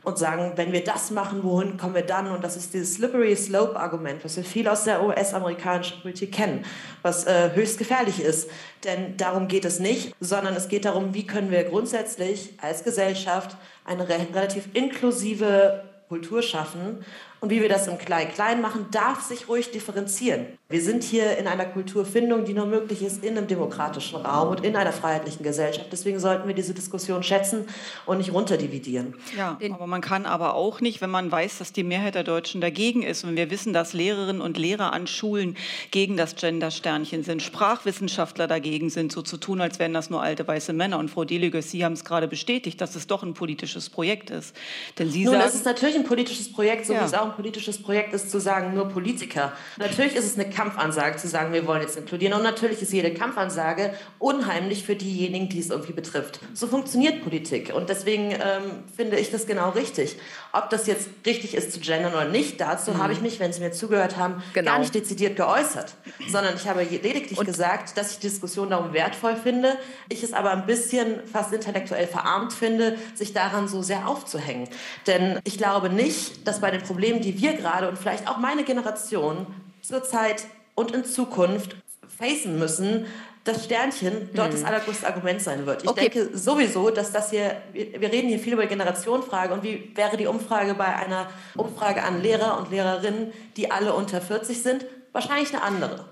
und 0.04 0.18
sagen, 0.18 0.54
wenn 0.56 0.72
wir 0.72 0.84
das 0.84 1.12
machen, 1.12 1.44
wohin 1.44 1.78
kommen 1.78 1.96
wir 1.96 2.04
dann? 2.04 2.28
Und 2.28 2.44
das 2.44 2.56
ist 2.56 2.74
dieses 2.74 2.96
Slippery 2.96 3.36
Slope-Argument, 3.36 4.24
was 4.24 4.38
wir 4.38 4.44
viel 4.44 4.68
aus 4.68 4.86
der 4.86 5.04
US-amerikanischen 5.04 6.02
Politik 6.02 6.32
kennen, 6.32 6.64
was 7.02 7.26
äh, 7.26 7.52
höchst 7.54 7.78
gefährlich 7.78 8.22
ist. 8.22 8.50
Denn 8.84 9.18
darum 9.18 9.48
geht 9.48 9.66
es 9.66 9.80
nicht, 9.80 10.16
sondern 10.20 10.56
es 10.56 10.70
geht 10.70 10.86
darum, 10.86 11.14
wie 11.14 11.28
können 11.28 11.52
wir 11.52 11.64
grundsätzlich 11.66 12.54
als 12.62 12.84
Gesellschaft 12.84 13.58
eine 13.86 14.08
re 14.08 14.28
relativ 14.34 14.70
inklusive 14.74 15.84
Kultur 16.08 16.42
schaffen. 16.42 17.06
Und 17.42 17.50
wie 17.52 17.62
wir 17.62 17.70
das 17.70 17.88
im 17.88 17.98
Klein-Klein 17.98 18.62
machen, 18.62 18.88
darf 18.92 19.22
sich 19.22 19.48
ruhig 19.48 19.72
differenzieren. 19.72 20.46
Wir 20.68 20.82
sind 20.82 21.04
hier 21.04 21.38
in 21.38 21.48
einer 21.48 21.66
Kulturfindung, 21.66 22.46
die 22.46 22.54
nur 22.54 22.66
möglich 22.66 23.02
ist 23.02 23.24
in 23.24 23.38
einem 23.38 23.48
demokratischen 23.48 24.18
Raum 24.18 24.50
und 24.50 24.64
in 24.64 24.76
einer 24.76 24.92
freiheitlichen 24.92 25.42
Gesellschaft. 25.42 25.88
Deswegen 25.92 26.20
sollten 26.20 26.48
wir 26.48 26.54
diese 26.54 26.74
Diskussion 26.74 27.24
schätzen 27.24 27.66
und 28.06 28.18
nicht 28.18 28.34
runterdividieren. 28.34 29.16
Ja, 29.36 29.58
aber 29.72 29.88
man 29.88 30.02
kann 30.02 30.26
aber 30.26 30.54
auch 30.54 30.82
nicht, 30.82 31.02
wenn 31.02 31.10
man 31.10 31.32
weiß, 31.32 31.58
dass 31.58 31.74
die 31.74 31.84
Mehrheit 31.84 32.14
der 32.14 32.24
Deutschen 32.24 32.62
dagegen 32.62 33.02
ist 33.04 33.24
und 33.24 33.36
wir 33.36 33.50
wissen, 33.50 33.74
dass 33.74 33.94
Lehrerinnen 33.94 34.42
und 34.42 34.58
Lehrer 34.58 34.94
an 34.94 35.08
Schulen 35.08 35.56
gegen 35.92 36.18
das 36.18 36.36
Gender-Sternchen 36.36 37.24
sind, 37.24 37.42
Sprachwissenschaftler 37.42 38.48
dagegen 38.48 38.90
sind, 38.90 39.12
so 39.12 39.22
zu 39.22 39.38
tun, 39.38 39.62
als 39.62 39.80
wären 39.80 39.94
das 39.94 40.10
nur 40.10 40.22
alte 40.22 40.48
weiße 40.48 40.74
Männer. 40.74 41.00
Und 41.00 41.10
Frau 41.10 41.24
Deliges, 41.24 41.72
Sie 41.72 41.84
haben 41.84 41.94
es 41.94 42.06
gerade 42.06 42.28
bestätigt, 42.28 42.80
dass 42.80 42.96
es 42.96 43.08
doch 43.08 43.24
ein 43.24 43.34
politisches 43.34 43.90
Projekt 43.90 44.30
ist. 44.30 44.56
Denn 45.00 45.10
Sie 45.10 45.24
Nun, 45.24 45.34
sagen, 45.34 45.46
es 45.48 45.56
ist 45.56 45.66
natürlich 45.66 45.96
ein 45.96 46.04
politisches 46.04 46.52
Projekt, 46.52 46.86
so 46.86 46.94
ja. 46.94 47.02
wie 47.02 47.06
es 47.06 47.14
auch 47.16 47.29
ein 47.30 47.36
politisches 47.36 47.82
Projekt 47.82 48.14
ist, 48.14 48.32
zu 48.32 48.40
sagen, 48.40 48.74
nur 48.74 48.88
Politiker. 48.88 49.54
Natürlich 49.78 50.16
ist 50.16 50.26
es 50.26 50.38
eine 50.38 50.50
Kampfansage 50.50 51.18
zu 51.18 51.28
sagen, 51.28 51.54
wir 51.54 51.66
wollen 51.68 51.82
jetzt 51.82 51.98
inkludieren. 51.98 52.34
Und 52.34 52.44
natürlich 52.44 52.82
ist 52.82 52.94
jede 52.94 53.14
Kampfansage 53.14 53.94
unheimlich 54.18 54.84
für 54.84 54.96
diejenigen, 54.96 55.50
die 55.50 55.60
es 55.60 55.70
irgendwie 55.70 55.94
betrifft. 55.94 56.40
So 56.54 56.68
funktioniert 56.68 57.24
Politik. 57.24 57.74
Und 57.74 57.90
deswegen 57.90 58.32
ähm, 58.32 58.84
finde 58.96 59.18
ich 59.18 59.32
das 59.32 59.46
genau 59.46 59.70
richtig. 59.72 60.18
Ob 60.54 60.70
das 60.70 60.88
jetzt 60.88 61.10
richtig 61.26 61.56
ist 61.56 61.72
zu 61.72 61.80
gendern 61.80 62.14
oder 62.14 62.26
nicht, 62.26 62.60
dazu 62.60 62.92
mhm. 62.92 63.04
habe 63.04 63.14
ich 63.14 63.22
mich, 63.22 63.40
wenn 63.40 63.54
Sie 63.54 63.62
mir 63.62 63.72
zugehört 63.72 64.18
haben, 64.18 64.42
genau. 64.54 64.72
gar 64.72 64.80
nicht 64.80 64.96
dezidiert 64.96 65.36
geäußert. 65.36 65.96
Sondern 66.30 66.56
ich 66.56 66.68
habe 66.68 66.84
lediglich 66.84 67.38
Und 67.38 67.46
gesagt, 67.46 67.98
dass 67.98 68.12
ich 68.12 68.20
die 68.20 68.28
Diskussion 68.28 68.70
darum 68.70 68.94
wertvoll 68.94 69.36
finde. 69.36 69.78
Ich 70.08 70.24
es 70.24 70.34
aber 70.34 70.52
ein 70.52 70.66
bisschen 70.66 71.26
fast 71.26 71.54
intellektuell 71.54 72.08
verarmt 72.08 72.54
finde, 72.54 72.98
sich 73.16 73.34
daran 73.34 73.68
so 73.68 73.82
sehr 73.82 74.08
aufzuhängen. 74.08 74.68
Denn 75.08 75.40
ich 75.44 75.58
glaube 75.58 75.90
nicht, 75.90 76.48
dass 76.48 76.62
bei 76.62 76.72
den 76.72 76.82
Problemen, 76.82 77.19
die 77.20 77.40
wir 77.40 77.54
gerade 77.54 77.90
und 77.90 77.98
vielleicht 77.98 78.28
auch 78.28 78.38
meine 78.38 78.64
Generation 78.64 79.48
zurzeit 79.82 80.46
und 80.76 80.92
in 80.92 81.06
Zukunft 81.06 81.76
facen 82.08 82.60
müssen, 82.60 83.06
das 83.44 83.66
Sternchen 83.66 84.30
dort 84.34 84.50
hm. 84.50 84.56
das 84.56 84.64
allergrößte 84.64 85.08
Argument 85.08 85.42
sein 85.42 85.66
wird. 85.66 85.84
Ich 85.84 85.90
okay. 85.90 86.10
denke 86.10 86.38
sowieso, 86.38 86.90
dass 86.90 87.12
das 87.12 87.30
hier, 87.32 87.58
wir 87.74 88.12
reden 88.12 88.28
hier 88.28 88.40
viel 88.40 88.54
über 88.54 88.66
Generationenfrage 88.66 89.54
und 89.54 89.64
wie 89.64 89.92
wäre 89.96 90.18
die 90.18 90.28
Umfrage 90.28 90.74
bei 90.74 90.96
einer 90.96 91.30
Umfrage 91.56 92.04
an 92.04 92.22
Lehrer 92.22 92.58
und 92.58 92.70
Lehrerinnen, 92.72 93.32
die 93.58 93.72
alle 93.72 93.94
unter 93.94 94.22
40 94.22 94.62
sind, 94.62 94.86
wahrscheinlich 95.14 95.54
eine 95.54 95.64
andere. 95.64 96.06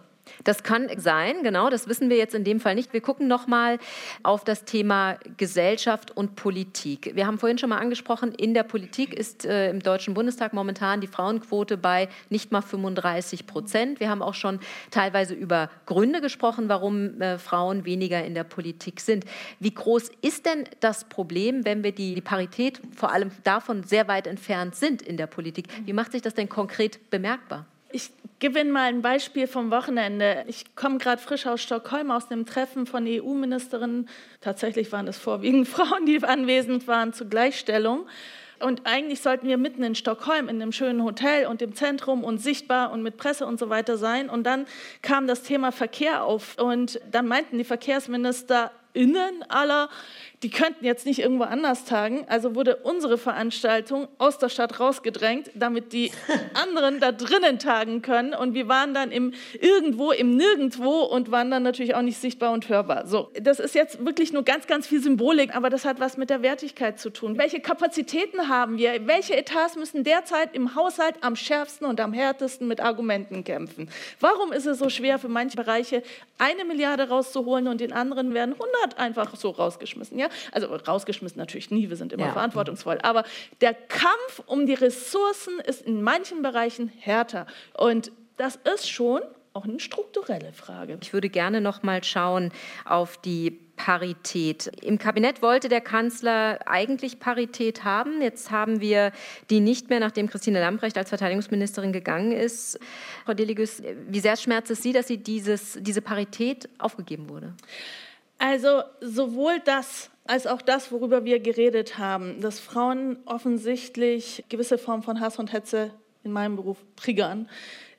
Das 0.44 0.64
kann 0.64 0.90
sein, 0.98 1.44
genau, 1.44 1.70
das 1.70 1.88
wissen 1.88 2.10
wir 2.10 2.18
jetzt 2.18 2.36
in 2.36 2.44
dem 2.44 2.60
Fall 2.60 2.76
nicht. 2.76 2.94
Wir 2.94 3.02
gucken 3.02 3.28
nochmal 3.28 3.80
auf 4.24 4.44
das 4.44 4.66
Thema 4.66 5.18
Gesellschaft 5.38 6.16
und 6.16 6.36
Politik. 6.36 7.12
Wir 7.16 7.28
haben 7.28 7.40
vorhin 7.40 7.58
schon 7.58 7.70
mal 7.70 7.80
angesprochen, 7.80 8.34
in 8.34 8.54
der 8.54 8.64
Politik 8.64 9.14
ist 9.14 9.46
äh, 9.46 9.70
im 9.70 9.82
Deutschen 9.82 10.14
Bundestag 10.14 10.54
momentan 10.54 11.02
die 11.02 11.08
Frauenquote 11.08 11.78
bei 11.78 12.10
nicht 12.30 12.52
mal 12.52 12.62
35 12.62 13.48
Prozent. 13.48 14.00
Wir 14.00 14.10
haben 14.10 14.22
auch 14.22 14.34
schon 14.34 14.60
teilweise 14.92 15.34
über 15.34 15.70
Gründe 15.86 16.22
gesprochen, 16.22 16.70
warum 16.70 17.22
äh, 17.22 17.38
Frauen 17.38 17.86
weniger 17.86 18.24
in 18.24 18.34
der 18.34 18.44
Politik 18.44 19.02
sind. 19.02 19.26
Wie 19.60 19.74
groß 19.74 20.12
ist 20.22 20.46
denn 20.46 20.66
das 20.80 21.06
Problem, 21.06 21.66
wenn 21.66 21.84
wir 21.84 21.92
die, 21.92 22.16
die 22.16 22.22
Parität 22.22 22.82
vor 22.96 23.12
allem 23.12 23.32
davon 23.44 23.84
sehr 23.84 24.08
weit 24.08 24.28
entfernt 24.28 24.76
sind 24.76 25.02
in 25.02 25.18
der 25.18 25.28
Politik? 25.28 25.68
Wie 25.86 25.94
macht 25.94 26.12
sich 26.12 26.22
das 26.22 26.34
denn 26.34 26.50
konkret 26.50 27.10
bemerkbar? 27.10 27.66
Ich 27.92 28.12
gebe 28.40 28.60
Ihnen 28.60 28.72
mal 28.72 28.90
ein 28.90 29.02
Beispiel 29.02 29.48
vom 29.48 29.72
Wochenende. 29.72 30.44
Ich 30.48 30.76
komme 30.76 30.98
gerade 30.98 31.22
frisch 31.22 31.48
aus 31.48 31.62
Stockholm 31.62 32.12
aus 32.12 32.28
dem 32.28 32.46
Treffen 32.46 32.86
von 32.86 33.06
EU-Ministerinnen. 33.08 34.08
Tatsächlich 34.42 34.92
waren 34.92 35.08
es 35.08 35.18
vorwiegend 35.18 35.68
Frauen, 35.68 36.06
die 36.06 36.24
anwesend 36.24 36.88
waren 36.88 37.14
zur 37.14 37.28
Gleichstellung. 37.28 38.08
Und 38.60 38.82
eigentlich 38.86 39.22
sollten 39.22 39.48
wir 39.48 39.58
mitten 39.58 39.84
in 39.84 39.94
Stockholm 39.94 40.50
in 40.50 40.62
einem 40.62 40.72
schönen 40.72 41.04
Hotel 41.04 41.46
und 41.46 41.62
im 41.62 41.76
Zentrum 41.76 42.24
und 42.24 42.40
sichtbar 42.40 42.92
und 42.92 43.04
mit 43.04 43.18
Presse 43.18 43.46
und 43.46 43.60
so 43.60 43.70
weiter 43.70 43.98
sein. 43.98 44.30
Und 44.30 44.46
dann 44.46 44.66
kam 45.02 45.28
das 45.28 45.44
Thema 45.44 45.72
Verkehr 45.72 46.24
auf. 46.24 46.58
Und 46.58 47.00
dann 47.12 47.28
meinten 47.28 47.60
die 47.60 47.64
VerkehrsministerInnen 47.64 49.44
aller, 49.48 49.90
die 50.44 50.52
könnten 50.52 50.86
jetzt 50.86 51.08
nicht 51.08 51.20
irgendwo 51.20 51.46
anders 51.46 51.86
tagen. 51.86 52.26
Also 52.28 52.54
wurde 52.54 52.76
unsere 52.78 53.18
Veranstaltung 53.18 54.08
aus 54.20 54.38
der 54.38 54.50
Stadt 54.50 54.80
rausgedrängt, 54.80 55.50
damit 55.56 55.94
die 55.94 56.12
anderen 56.54 57.00
da 57.00 57.12
drinnen 57.12 57.58
tagen 57.58 58.04
können. 58.04 58.36
Und 58.36 58.54
wir 58.54 58.68
waren 58.68 58.94
dann 58.94 59.12
im 59.12 59.34
irgendwo, 59.60 60.12
im 60.12 60.38
Nirgendwo 60.38 61.02
und 61.02 61.32
waren 61.32 61.50
dann 61.50 61.64
natürlich 61.64 61.96
auch 61.96 62.04
nicht 62.04 62.20
sichtbar 62.20 62.52
und 62.52 62.70
hörbar. 62.70 63.08
So, 63.08 63.32
das 63.42 63.60
ist 63.60 63.74
jetzt 63.74 64.06
wirklich 64.06 64.32
nur 64.32 64.44
ganz, 64.44 64.68
ganz 64.68 64.86
viel 64.86 65.02
Symbolik, 65.02 65.56
aber 65.56 65.72
das 65.72 65.86
hat 65.86 66.00
was 66.00 66.18
mit 66.18 66.30
der 66.30 66.44
Wertigkeit 66.44 67.00
zu 67.00 67.10
tun. 67.10 67.40
Welche 67.40 67.60
Kapazitäten 67.60 68.48
haben 68.48 68.78
wir? 68.78 69.08
Welche 69.08 69.36
Etats 69.36 69.76
müssen 69.76 70.04
derzeit 70.04 70.54
im 70.54 70.76
Haushalt 70.76 71.16
am 71.22 71.36
schärfsten 71.36 71.88
und 71.88 72.00
am 72.00 72.14
härtesten 72.14 72.68
mit 72.68 72.80
Argumenten 72.80 73.44
kämpfen? 73.44 73.90
Warum 74.20 74.52
ist 74.52 74.68
es 74.68 74.78
so 74.78 74.90
schwer 74.90 75.18
für 75.18 75.30
manche 75.30 75.58
Bereiche, 75.58 76.04
eine 76.38 76.64
Milliarde 76.64 77.10
rauszuholen 77.10 77.68
und 77.68 77.82
in 77.82 77.92
anderen 77.92 78.36
werden 78.36 78.54
100 78.54 79.00
einfach 79.00 79.36
so 79.36 79.50
rausgeschmissen? 79.50 80.20
Ja? 80.20 80.27
Also 80.52 80.68
rausgeschmissen 80.68 81.38
natürlich 81.38 81.72
nie, 81.72 81.90
wir 81.90 81.98
sind 81.98 82.14
immer 82.14 82.28
ja. 82.28 82.34
verantwortungsvoll. 82.34 83.00
Aber 83.04 83.24
der 83.62 83.74
Kampf 83.74 84.42
um 84.46 84.66
die 84.66 84.74
Ressourcen 84.74 85.60
ist 85.60 85.82
in 85.82 86.02
manchen 86.02 86.42
Bereichen 86.42 86.88
härter. 86.88 87.48
Und 87.74 88.12
das 88.38 88.58
ist 88.74 88.90
schon 88.90 89.22
auch 89.58 89.66
eine 89.66 89.80
strukturelle 89.80 90.54
Frage. 90.54 91.00
Ich 91.02 91.14
würde 91.14 91.30
gerne 91.30 91.62
noch 91.62 91.82
mal 91.82 92.04
schauen 92.04 92.52
auf 92.86 93.18
die 93.18 93.52
Parität. 93.76 94.72
Im 94.82 94.98
Kabinett 94.98 95.42
wollte 95.42 95.70
der 95.70 95.82
Kanzler 95.82 96.60
eigentlich 96.66 97.20
Parität 97.20 97.84
haben. 97.84 98.22
Jetzt 98.22 98.52
haben 98.52 98.82
wir 98.82 99.12
die 99.50 99.60
nicht 99.60 99.90
mehr, 99.90 100.00
nachdem 100.00 100.30
Christine 100.30 100.60
Lambrecht 100.60 100.98
als 100.98 101.10
Verteidigungsministerin 101.10 101.92
gegangen 101.92 102.32
ist. 102.32 102.80
Frau 103.26 103.34
Deligus, 103.34 103.82
wie 104.08 104.20
sehr 104.20 104.36
schmerzt 104.36 104.72
es 104.72 104.84
Sie, 104.84 104.94
dass 104.94 105.08
Sie 105.08 105.18
dieses, 105.18 105.78
diese 105.82 106.02
Parität 106.02 106.70
aufgegeben 106.78 107.30
wurde? 107.30 107.54
Also 108.40 108.84
sowohl 109.02 109.60
das 109.66 110.12
als 110.28 110.48
auch 110.48 110.62
das, 110.62 110.92
worüber 110.92 111.26
wir 111.26 111.40
geredet 111.40 111.98
haben, 111.98 112.42
dass 112.42 112.60
Frauen 112.60 113.18
offensichtlich 113.26 114.44
gewisse 114.50 114.78
Formen 114.78 115.04
von 115.04 115.20
Hass 115.20 115.40
und 115.40 115.54
Hetze 115.54 115.92
in 116.24 116.32
meinem 116.32 116.56
Beruf 116.56 116.78
triggern, 116.96 117.48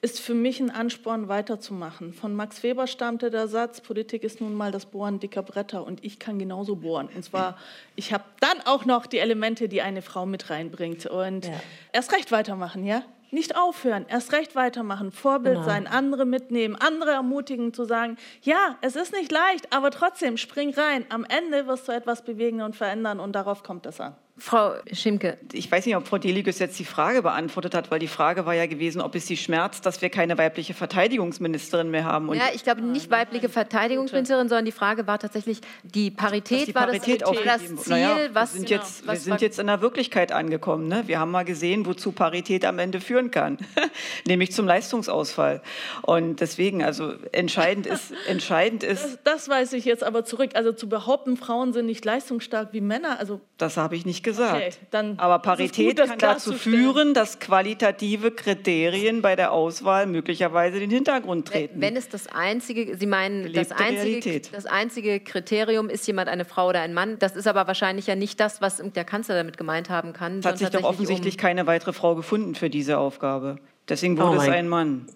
ist 0.01 0.21
für 0.21 0.35
mich 0.35 0.61
ein 0.61 0.71
Ansporn, 0.71 1.29
weiterzumachen. 1.29 2.13
Von 2.13 2.35
Max 2.35 2.63
Weber 2.63 2.87
stammte 2.87 3.31
der 3.31 3.49
Satz, 3.49 3.81
Politik 3.81 4.23
ist 4.23 4.41
nun 4.41 4.55
mal 4.55 4.71
das 4.71 4.87
Bohren 4.87 5.19
dicker 5.19 5.43
Bretter 5.43 5.85
und 5.85 6.05
ich 6.05 6.19
kann 6.19 6.39
genauso 6.39 6.77
bohren. 6.77 7.09
Und 7.13 7.25
zwar, 7.25 7.59
ich 7.97 8.13
habe 8.13 8.25
dann 8.41 8.61
auch 8.65 8.85
noch 8.85 9.07
die 9.07 9.19
Elemente, 9.19 9.69
die 9.69 9.83
eine 9.83 10.03
Frau 10.03 10.25
mit 10.25 10.51
reinbringt. 10.51 11.07
Und 11.07 11.47
ja. 11.47 11.61
erst 11.93 12.13
recht 12.13 12.31
weitermachen, 12.31 12.85
ja? 12.85 13.03
Nicht 13.31 13.57
aufhören, 13.57 14.07
erst 14.09 14.33
recht 14.33 14.55
weitermachen, 14.55 15.13
Vorbild 15.13 15.57
genau. 15.57 15.67
sein, 15.67 15.87
andere 15.87 16.25
mitnehmen, 16.25 16.77
andere 16.77 17.13
ermutigen 17.13 17.75
zu 17.75 17.85
sagen, 17.85 18.17
ja, 18.43 18.77
es 18.81 18.97
ist 18.97 19.13
nicht 19.13 19.31
leicht, 19.33 19.73
aber 19.73 19.91
trotzdem 19.91 20.37
spring 20.37 20.75
rein. 20.75 21.05
Am 21.09 21.25
Ende 21.25 21.67
wirst 21.67 21.89
du 21.89 21.93
etwas 21.93 22.23
bewegen 22.23 22.63
und 22.63 22.77
verändern 22.77 23.21
und 23.21 23.33
darauf 23.33 23.63
kommt 23.63 23.87
es 23.87 24.01
an. 24.01 24.17
Frau 24.39 24.75
Schimke. 24.93 25.37
Ich 25.53 25.71
weiß 25.71 25.85
nicht, 25.85 25.97
ob 25.97 26.07
Frau 26.07 26.19
Deligus 26.19 26.61
jetzt 26.61 26.79
die 26.79 26.85
Frage 26.85 27.23
beantwortet 27.23 27.75
hat, 27.75 27.91
weil 27.91 27.99
die 27.99 28.09
Frage 28.09 28.47
war 28.47 28.55
ja 28.55 28.67
gewesen, 28.67 29.01
ob 29.01 29.15
es 29.15 29.27
sie 29.27 29.37
schmerzt, 29.37 29.85
dass 29.85 30.01
wir 30.01 30.11
keine 30.11 30.39
weibliche 30.39 30.75
Verteidigungsministerin 30.75 31.91
mehr 31.91 32.05
haben. 32.05 32.29
Und 32.29 32.37
ja, 32.37 32.45
ich 32.55 32.63
glaube 32.63 32.83
nicht 32.83 33.11
weibliche 33.11 33.49
Verteidigungsministerin, 33.49 34.49
sondern 34.49 34.65
die 34.65 34.73
Frage 34.73 35.07
war 35.07 35.19
tatsächlich, 35.19 35.61
die 35.83 36.11
Parität, 36.11 36.69
die 36.69 36.73
Parität 36.73 37.23
war 37.25 37.35
das, 37.35 37.63
das 37.63 37.85
Ziel, 37.85 37.93
naja, 37.93 38.17
was... 38.33 38.55
Wir 38.55 38.59
sind, 38.61 38.69
genau, 38.69 38.81
jetzt, 38.81 39.07
wir 39.07 39.17
sind 39.17 39.41
jetzt 39.41 39.59
in 39.59 39.67
der 39.67 39.83
Wirklichkeit 39.83 40.33
angekommen. 40.33 40.87
Ne? 40.87 41.03
Wir 41.07 41.19
haben 41.19 41.33
mal 41.33 41.45
gesehen, 41.45 41.85
wozu 41.85 42.13
Parität 42.13 42.65
am 42.65 42.79
Ende 42.79 43.01
führen 43.01 43.31
kann, 43.31 43.59
nämlich 44.27 44.53
zum 44.53 44.67
Leistungsausfall. 44.67 45.63
Und 46.03 46.41
deswegen, 46.41 46.83
also 46.85 47.13
entscheidend 47.33 47.87
ist... 47.87 48.15
Entscheidend 48.29 48.85
ist 48.85 49.03
das, 49.03 49.19
das 49.25 49.49
weiß 49.49 49.73
ich 49.73 49.85
jetzt 49.85 50.05
aber 50.05 50.25
zurück. 50.25 50.51
Also 50.55 50.73
zu 50.73 50.89
behaupten, 50.89 51.37
Frauen 51.37 51.73
sind 51.73 51.87
nicht 51.87 52.05
leistungsstark 52.05 52.73
wie 52.73 52.81
Männer, 52.81 53.19
also... 53.19 53.41
Das 53.57 53.77
habe 53.77 53.97
ich 53.97 54.07
nicht 54.07 54.23
gesagt. 54.23 54.28
Okay, 54.31 55.15
Aber 55.17 55.39
Parität 55.41 55.99
gut, 55.99 56.09
kann 56.09 56.19
dazu 56.19 56.53
führen, 56.53 57.15
dass 57.15 57.39
qualitative 57.39 58.31
Kriterien 58.31 59.23
bei 59.23 59.37
der 59.37 59.53
Auswahl 59.53 60.07
möglicherweise 60.07 60.77
in 60.77 60.83
den 60.83 60.91
Hintergrund 60.91 61.49
treten. 61.49 61.81
Wenn 61.81 61.97
es 61.97 62.09
das 62.09 62.27
einzige, 62.27 62.97
Sie 62.97 63.07
meinen, 63.07 63.53
das 63.53 63.73
einzige, 63.73 64.41
das 64.53 64.67
einzige 64.67 65.21
Kriterium 65.21 65.89
ist 65.89 66.07
jemand 66.07 66.29
eine 66.29 66.45
Frau 66.45 66.69
oder 66.69 66.81
ein 66.81 66.95
Mann, 66.95 67.19
das 67.19 67.37
ist 67.37 67.47
aber 67.47 67.67
wahrscheinlich 67.67 68.07
ja 68.07 68.15
nicht 68.15 68.41
das, 68.41 68.61
was 68.61 68.83
der 68.83 69.05
Kanzler 69.05 69.37
damit 69.37 69.57
gemeint 69.57 69.91
haben 69.91 70.13
kann. 70.13 70.41
Es 70.41 70.45
hat 70.45 70.59
sich 70.59 70.69
doch 70.69 70.85
offensichtlich 70.85 71.35
um 71.35 71.41
keine 71.41 71.67
weitere 71.67 71.93
Frau 71.93 72.15
gefunden 72.15 72.55
für 72.55 72.71
diese 72.71 72.99
Aufgabe. 72.99 73.59
Deswegen 73.89 74.19
wurde 74.19 74.39
oh 74.39 74.41
es 74.41 74.49
ein 74.49 74.69
Mann. 74.69 75.07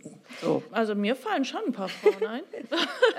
So. 0.41 0.63
Also 0.73 0.95
mir 0.95 1.15
fallen 1.15 1.45
schon 1.45 1.61
ein 1.67 1.73
paar 1.73 1.89
Frauen 1.89 2.27
ein. 2.27 2.43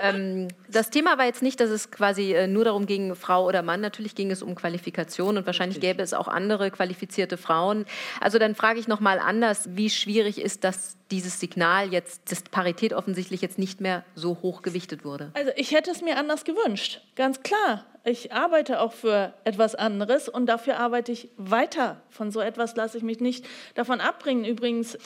ähm, 0.00 0.48
das 0.68 0.90
Thema 0.90 1.16
war 1.16 1.26
jetzt 1.26 1.42
nicht, 1.42 1.60
dass 1.60 1.70
es 1.70 1.90
quasi 1.90 2.32
äh, 2.32 2.46
nur 2.46 2.64
darum 2.64 2.86
ging, 2.86 3.14
Frau 3.14 3.46
oder 3.46 3.62
Mann. 3.62 3.80
Natürlich 3.80 4.14
ging 4.14 4.30
es 4.30 4.42
um 4.42 4.54
Qualifikation 4.54 5.36
und 5.36 5.46
wahrscheinlich 5.46 5.80
gäbe 5.80 6.02
es 6.02 6.12
auch 6.12 6.28
andere 6.28 6.70
qualifizierte 6.70 7.36
Frauen. 7.36 7.86
Also 8.20 8.38
dann 8.38 8.54
frage 8.54 8.80
ich 8.80 8.88
noch 8.88 9.00
mal 9.00 9.18
anders, 9.18 9.68
wie 9.76 9.90
schwierig 9.90 10.40
ist 10.40 10.64
das 10.64 10.96
dieses 11.10 11.38
Signal 11.38 11.92
jetzt, 11.92 12.32
dass 12.32 12.42
Parität 12.42 12.92
offensichtlich 12.92 13.40
jetzt 13.40 13.58
nicht 13.58 13.80
mehr 13.80 14.04
so 14.14 14.38
hoch 14.42 14.62
gewichtet 14.62 15.04
wurde? 15.04 15.30
Also 15.34 15.50
ich 15.56 15.72
hätte 15.72 15.90
es 15.90 16.02
mir 16.02 16.18
anders 16.18 16.44
gewünscht, 16.44 17.00
ganz 17.14 17.42
klar. 17.42 17.84
Ich 18.06 18.32
arbeite 18.32 18.80
auch 18.80 18.92
für 18.92 19.32
etwas 19.44 19.74
anderes 19.74 20.28
und 20.28 20.44
dafür 20.46 20.78
arbeite 20.78 21.10
ich 21.10 21.30
weiter. 21.38 22.02
Von 22.10 22.30
so 22.30 22.40
etwas 22.40 22.76
lasse 22.76 22.98
ich 22.98 23.02
mich 23.02 23.20
nicht 23.20 23.46
davon 23.74 24.02
abbringen. 24.02 24.44
Übrigens, 24.44 24.98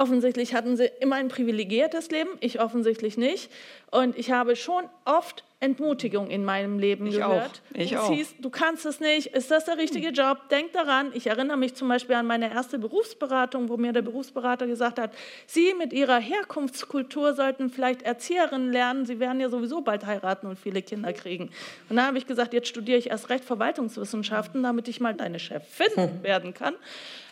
Offensichtlich 0.00 0.54
hatten 0.54 0.78
sie 0.78 0.90
immer 1.00 1.16
ein 1.16 1.28
privilegiertes 1.28 2.10
Leben, 2.10 2.30
ich 2.40 2.58
offensichtlich 2.58 3.18
nicht. 3.18 3.50
Und 3.90 4.16
ich 4.16 4.30
habe 4.30 4.56
schon 4.56 4.84
oft 5.04 5.44
Entmutigung 5.62 6.30
in 6.30 6.42
meinem 6.42 6.78
Leben 6.78 7.06
ich 7.06 7.16
gehört. 7.16 7.60
Auch. 7.74 7.78
Ich 7.78 7.98
auch. 7.98 8.10
Hieß, 8.10 8.36
du 8.38 8.48
kannst 8.48 8.86
es 8.86 9.00
nicht, 9.00 9.34
ist 9.34 9.50
das 9.50 9.66
der 9.66 9.76
richtige 9.76 10.08
hm. 10.08 10.14
Job? 10.14 10.48
Denk 10.48 10.72
daran. 10.72 11.10
Ich 11.12 11.26
erinnere 11.26 11.58
mich 11.58 11.74
zum 11.74 11.88
Beispiel 11.88 12.14
an 12.14 12.26
meine 12.26 12.50
erste 12.50 12.78
Berufsberatung, 12.78 13.68
wo 13.68 13.76
mir 13.76 13.92
der 13.92 14.00
Berufsberater 14.00 14.66
gesagt 14.66 14.98
hat, 14.98 15.12
Sie 15.46 15.74
mit 15.74 15.92
Ihrer 15.92 16.18
Herkunftskultur 16.18 17.34
sollten 17.34 17.68
vielleicht 17.68 18.00
Erzieherinnen 18.00 18.72
lernen. 18.72 19.04
Sie 19.04 19.20
werden 19.20 19.38
ja 19.38 19.50
sowieso 19.50 19.82
bald 19.82 20.06
heiraten 20.06 20.46
und 20.46 20.58
viele 20.58 20.80
Kinder 20.80 21.12
kriegen. 21.12 21.50
Und 21.90 21.96
da 21.96 22.06
habe 22.06 22.16
ich 22.16 22.26
gesagt, 22.26 22.54
jetzt 22.54 22.68
studiere 22.68 22.96
ich 22.96 23.10
erst 23.10 23.28
Recht 23.28 23.44
Verwaltungswissenschaften, 23.44 24.62
damit 24.62 24.88
ich 24.88 24.98
mal 24.98 25.12
deine 25.12 25.38
Chefin 25.38 25.94
hm. 25.94 26.22
werden 26.22 26.54
kann. 26.54 26.74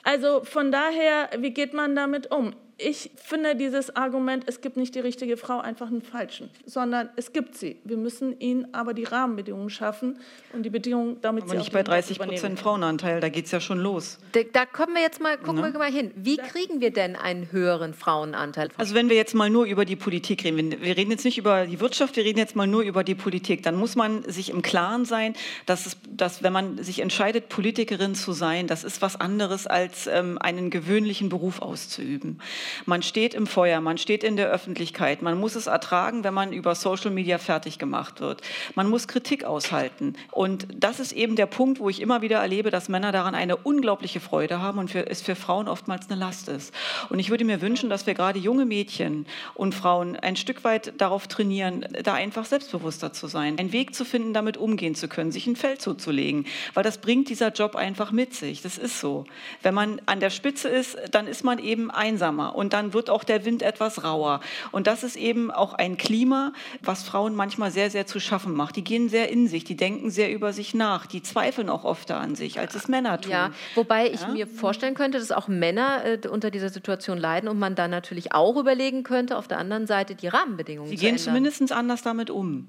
Also 0.09 0.43
von 0.43 0.73
daher, 0.73 1.29
wie 1.37 1.51
geht 1.51 1.75
man 1.75 1.95
damit 1.95 2.31
um? 2.31 2.55
Ich 2.81 3.11
finde 3.17 3.57
dieses 3.57 3.97
Argument, 3.97 4.45
es 4.47 4.61
gibt 4.61 4.77
nicht 4.77 4.95
die 4.95 5.01
richtige 5.01 5.37
Frau, 5.37 5.59
einfach 5.59 5.89
einen 5.89 6.01
falschen, 6.01 6.49
sondern 6.65 7.09
es 7.17 7.33
gibt 7.33 7.57
sie. 7.57 7.81
Wir 7.83 7.97
müssen 7.97 8.39
ihnen 8.39 8.73
aber 8.73 8.95
die 8.95 9.03
Rahmenbedingungen 9.03 9.69
schaffen 9.69 10.21
und 10.53 10.63
die 10.63 10.71
Bedingungen, 10.71 11.17
damit 11.21 11.43
aber 11.43 11.51
sie 11.51 11.59
nicht 11.59 11.73
bei 11.73 11.83
30 11.83 12.21
Prozent 12.21 12.61
Frauenanteil, 12.61 13.19
da 13.21 13.31
geht 13.31 13.47
es 13.47 13.51
ja 13.51 13.59
schon 13.59 13.81
los. 13.81 14.21
Da, 14.31 14.43
da, 14.53 14.65
kommen 14.65 14.95
wir 14.95 15.03
jetzt 15.03 15.21
mal, 15.21 15.37
gucken 15.39 15.57
ne? 15.57 15.73
wir 15.73 15.79
mal 15.81 15.91
hin. 15.91 16.13
Wie 16.15 16.37
kriegen 16.37 16.81
wir 16.81 16.93
denn 16.93 17.17
einen 17.17 17.51
höheren 17.51 17.95
Frauenanteil? 17.95 18.69
Also 18.77 18.95
wenn 18.95 19.09
wir 19.09 19.17
jetzt 19.17 19.35
mal 19.35 19.51
nur 19.51 19.65
über 19.65 19.85
die 19.85 19.97
Politik 19.97 20.45
reden, 20.45 20.81
wir 20.81 20.97
reden 20.97 21.11
jetzt 21.11 21.25
nicht 21.25 21.37
über 21.37 21.67
die 21.67 21.81
Wirtschaft, 21.81 22.15
wir 22.15 22.25
reden 22.25 22.39
jetzt 22.39 22.55
mal 22.55 22.69
nur 22.69 22.83
über 22.83 23.03
die 23.03 23.17
Politik, 23.17 23.65
dann 23.65 23.75
muss 23.75 23.97
man 23.97 24.23
sich 24.23 24.51
im 24.51 24.63
Klaren 24.63 25.05
sein, 25.05 25.35
dass, 25.67 25.87
es, 25.87 25.97
dass 26.09 26.45
wenn 26.45 26.53
man 26.53 26.81
sich 26.81 27.01
entscheidet, 27.01 27.49
Politikerin 27.49 28.15
zu 28.15 28.31
sein, 28.31 28.69
das 28.69 28.85
ist 28.85 29.03
was 29.03 29.21
anderes 29.21 29.67
als 29.67 30.07
ähm, 30.07 30.39
einen 30.39 30.71
gewöhnlichen 30.71 31.29
Beruf 31.29 31.61
auszuüben. 31.61 32.39
Man 32.87 33.03
steht 33.03 33.35
im 33.35 33.47
Feuer, 33.47 33.81
man 33.81 33.99
steht 33.99 34.25
in 34.25 34.37
der 34.37 34.49
Öffentlichkeit, 34.49 35.23
man 35.23 35.39
muss 35.39 35.55
es 35.55 35.67
ertragen, 35.67 36.25
wenn 36.25 36.35
man 36.35 36.53
über 36.53 36.75
Social 36.75 37.11
Media 37.11 37.39
fertig 37.39 37.79
gemacht 37.79 38.21
wird. 38.21 38.43
Man 38.75 38.89
muss 38.89 39.09
Kritik 39.09 39.45
aushalten. 39.45 40.15
Und 40.31 40.67
das 40.75 41.01
ist 41.01 41.13
eben 41.13 41.37
der 41.37 41.47
Punkt, 41.47 41.81
wo 41.81 41.89
ich 41.89 42.01
immer 42.01 42.23
wieder 42.23 42.39
erlebe, 42.39 42.71
dass 42.71 42.89
Männer 42.89 43.13
daran 43.13 43.35
eine 43.35 43.57
unglaubliche 43.57 44.21
Freude 44.21 44.61
haben 44.61 44.79
und 44.79 44.91
für, 44.91 45.07
es 45.07 45.23
für 45.23 45.37
Frauen 45.37 45.69
oftmals 45.69 46.09
eine 46.11 46.19
Last 46.19 46.49
ist. 46.49 46.75
Und 47.09 47.19
ich 47.19 47.31
würde 47.31 47.45
mir 47.45 47.61
wünschen, 47.61 47.91
dass 47.91 48.07
wir 48.07 48.15
gerade 48.15 48.39
junge 48.39 48.65
Mädchen 48.65 49.27
und 49.55 49.75
Frauen 49.75 50.17
ein 50.17 50.37
Stück 50.37 50.65
weit 50.65 50.93
darauf 51.01 51.29
trainieren, 51.29 51.87
da 52.03 52.15
einfach 52.15 52.45
selbstbewusster 52.45 53.13
zu 53.13 53.27
sein, 53.27 53.59
einen 53.59 53.73
Weg 53.73 53.95
zu 53.95 54.05
finden, 54.05 54.33
damit 54.33 54.57
umgehen 54.57 54.95
zu 54.95 55.09
können, 55.09 55.33
sich 55.33 55.47
ein 55.47 55.57
Feld 55.57 55.81
zuzulegen, 55.81 56.47
weil 56.75 56.85
das 56.85 56.99
bringt 56.99 57.29
dieser 57.29 57.53
Job 57.53 57.77
einfach 57.77 58.13
mit 58.13 58.35
sich. 58.35 58.63
Das 58.63 58.79
ist 58.79 59.01
so. 59.01 59.25
Wenn 59.63 59.75
man 59.75 60.01
an 60.07 60.21
der 60.21 60.31
Spitze 60.31 60.69
ist, 60.69 60.97
dann 61.11 61.27
ist 61.27 61.45
man 61.45 61.59
eben 61.59 61.91
einsamer 61.91 62.57
und 62.59 62.73
dann 62.73 62.93
wird 62.93 63.09
auch 63.09 63.23
der 63.23 63.45
Wind 63.45 63.63
etwas 63.63 64.03
rauer. 64.03 64.41
Und 64.73 64.89
das 64.89 65.05
ist 65.05 65.17
eben 65.17 65.51
auch 65.51 65.75
ein 65.75 65.97
Klima, 65.97 66.53
was 66.83 67.05
Frauen 67.05 67.35
manchmal 67.35 67.71
sehr, 67.71 67.89
sehr 67.91 68.07
zu 68.07 68.19
schaffen 68.19 68.53
macht. 68.53 68.75
Die 68.75 68.83
gehen 68.83 69.09
sehr 69.09 69.31
in 69.31 69.47
sich, 69.47 69.63
die 69.63 69.77
denken 69.77 70.11
sehr 70.11 70.33
über 70.33 70.53
sich 70.53 70.75
nach, 70.75 71.07
die 71.07 71.23
zweifeln 71.23 71.69
auch 71.69 71.85
oft 71.85 72.11
an 72.11 72.35
sich, 72.35 72.59
als 72.59 72.75
es 72.75 72.89
Männer 72.89 73.21
tun. 73.21 73.31
Ja, 73.31 73.51
wobei 73.77 74.09
ich 74.11 74.23
ja? 74.23 74.29
mir 74.29 74.47
vorstellen 74.47 74.95
könnte, 74.95 75.19
dass 75.19 75.31
auch 75.31 75.47
Männer 75.47 76.05
äh, 76.05 76.29
unter 76.29 76.51
dieser 76.51 76.69
Situation 76.69 77.17
leiden 77.17 77.49
und 77.49 77.59
man 77.61 77.77
dann 77.77 77.93
natürlich 77.93 78.33
auch 78.33 78.57
überlegen 78.57 79.05
könnte, 79.05 79.37
auf 79.37 79.47
der 79.47 79.59
anderen 79.59 79.87
Seite 79.87 80.17
die 80.17 80.27
Rahmenbedingungen 80.27 80.91
Sie 80.91 80.97
zu 80.97 81.01
gehen 81.01 81.11
ändern. 81.11 81.25
zumindest 81.25 81.73
anders 81.73 82.03
damit 82.03 82.31
um. 82.31 82.69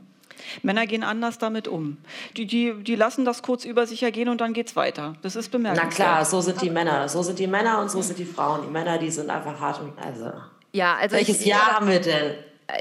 Männer 0.63 0.87
gehen 0.87 1.03
anders 1.03 1.37
damit 1.37 1.67
um. 1.67 1.97
Die, 2.37 2.45
die, 2.45 2.83
die 2.83 2.95
lassen 2.95 3.25
das 3.25 3.41
kurz 3.41 3.65
über 3.65 3.87
sich 3.87 4.03
ergehen 4.03 4.29
und 4.29 4.41
dann 4.41 4.53
geht 4.53 4.67
es 4.67 4.75
weiter. 4.75 5.13
Das 5.21 5.35
ist 5.35 5.49
bemerkenswert. 5.49 5.89
Na 5.91 5.95
klar, 5.95 6.25
so 6.25 6.41
sind 6.41 6.61
die 6.61 6.69
Männer. 6.69 7.07
So 7.09 7.23
sind 7.23 7.39
die 7.39 7.47
Männer 7.47 7.79
und 7.79 7.89
so 7.89 8.01
sind 8.01 8.17
die 8.19 8.25
Frauen. 8.25 8.61
Die 8.63 8.71
Männer, 8.71 8.97
die 8.97 9.11
sind 9.11 9.29
einfach 9.29 9.59
hart 9.59 9.81
und 9.81 9.93
also. 9.97 10.31
Ja, 10.71 10.95
also 10.95 11.15
welches 11.15 11.41
ich, 11.41 11.47
Jahr 11.47 11.75
haben 11.75 11.87
wir 11.87 11.99
denn? 11.99 12.35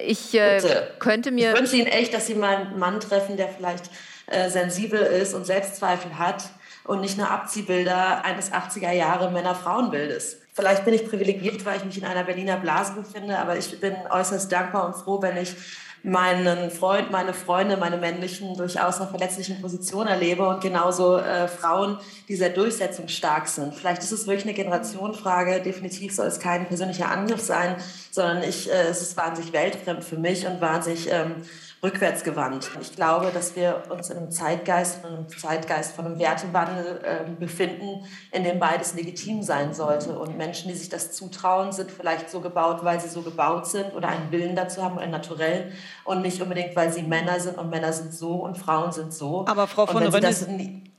Ich 0.04 0.34
äh, 0.34 0.60
könnte 0.98 1.30
mir. 1.30 1.52
Ich 1.52 1.58
wünsche 1.58 1.76
Ihnen 1.76 1.86
echt, 1.86 2.12
dass 2.12 2.26
Sie 2.26 2.34
mal 2.34 2.56
einen 2.56 2.78
Mann 2.78 3.00
treffen, 3.00 3.36
der 3.36 3.48
vielleicht 3.48 3.90
äh, 4.26 4.50
sensibel 4.50 5.00
ist 5.00 5.34
und 5.34 5.46
Selbstzweifel 5.46 6.18
hat 6.18 6.44
und 6.84 7.00
nicht 7.00 7.18
nur 7.18 7.30
Abziehbilder 7.30 8.24
eines 8.24 8.52
80er 8.52 8.92
Jahre 8.92 9.30
Männer-Frauen-Bildes. 9.30 10.38
Vielleicht 10.52 10.84
bin 10.84 10.94
ich 10.94 11.08
privilegiert, 11.08 11.64
weil 11.64 11.76
ich 11.76 11.84
mich 11.84 11.98
in 11.98 12.04
einer 12.04 12.24
Berliner 12.24 12.56
Blase 12.56 12.94
befinde, 12.94 13.38
aber 13.38 13.56
ich 13.56 13.78
bin 13.78 13.94
äußerst 14.10 14.50
dankbar 14.50 14.86
und 14.86 14.96
froh, 14.96 15.22
wenn 15.22 15.36
ich 15.36 15.54
meinen 16.02 16.70
Freund, 16.70 17.10
meine 17.10 17.34
Freunde, 17.34 17.76
meine 17.76 17.96
männlichen 17.96 18.56
durchaus 18.56 19.00
einer 19.00 19.10
verletzlichen 19.10 19.60
Position 19.60 20.06
erlebe 20.06 20.48
und 20.48 20.60
genauso 20.60 21.18
äh, 21.18 21.48
Frauen, 21.48 21.98
die 22.28 22.36
sehr 22.36 22.50
durchsetzungsstark 22.50 23.48
sind. 23.48 23.74
Vielleicht 23.74 24.02
ist 24.02 24.12
es 24.12 24.26
wirklich 24.26 24.44
eine 24.44 24.54
Generationenfrage. 24.54 25.60
Definitiv 25.60 26.14
soll 26.14 26.26
es 26.26 26.40
kein 26.40 26.66
persönlicher 26.66 27.10
Angriff 27.10 27.40
sein, 27.40 27.76
sondern 28.10 28.42
ich, 28.42 28.70
äh, 28.70 28.88
es 28.88 29.02
ist 29.02 29.16
wahnsinnig 29.16 29.52
weltfremd 29.52 30.04
für 30.04 30.18
mich 30.18 30.46
und 30.46 30.60
wahnsinnig 30.60 31.08
ähm, 31.10 31.42
rückwärtsgewandt. 31.82 32.70
Ich 32.80 32.96
glaube, 32.96 33.30
dass 33.32 33.54
wir 33.54 33.84
uns 33.90 34.10
in 34.10 34.16
einem 34.16 34.30
Zeitgeist, 34.30 35.04
in 35.04 35.10
einem 35.10 35.28
Zeitgeist 35.28 35.94
von 35.94 36.06
einem 36.06 36.18
Wertewandel 36.18 37.00
äh, 37.04 37.30
befinden, 37.38 38.04
in 38.32 38.44
dem 38.44 38.58
beides 38.58 38.94
legitim 38.94 39.42
sein 39.42 39.74
sollte. 39.74 40.18
Und 40.18 40.36
Menschen, 40.36 40.68
die 40.68 40.76
sich 40.76 40.88
das 40.88 41.12
zutrauen, 41.12 41.72
sind 41.72 41.90
vielleicht 41.90 42.30
so 42.30 42.40
gebaut, 42.40 42.80
weil 42.82 43.00
sie 43.00 43.08
so 43.08 43.22
gebaut 43.22 43.66
sind 43.66 43.94
oder 43.94 44.08
einen 44.08 44.32
Willen 44.32 44.56
dazu 44.56 44.82
haben, 44.82 44.98
ein 44.98 45.10
Naturell 45.10 45.72
und 46.04 46.22
nicht 46.22 46.42
unbedingt, 46.42 46.74
weil 46.74 46.92
sie 46.92 47.02
Männer 47.02 47.38
sind 47.38 47.58
und 47.58 47.70
Männer 47.70 47.92
sind 47.92 48.12
so 48.12 48.34
und 48.34 48.58
Frauen 48.58 48.90
sind 48.90 49.12
so. 49.12 49.46
Aber 49.46 49.66
Frau 49.68 49.86
von 49.86 50.02
Rönne, 50.02 50.34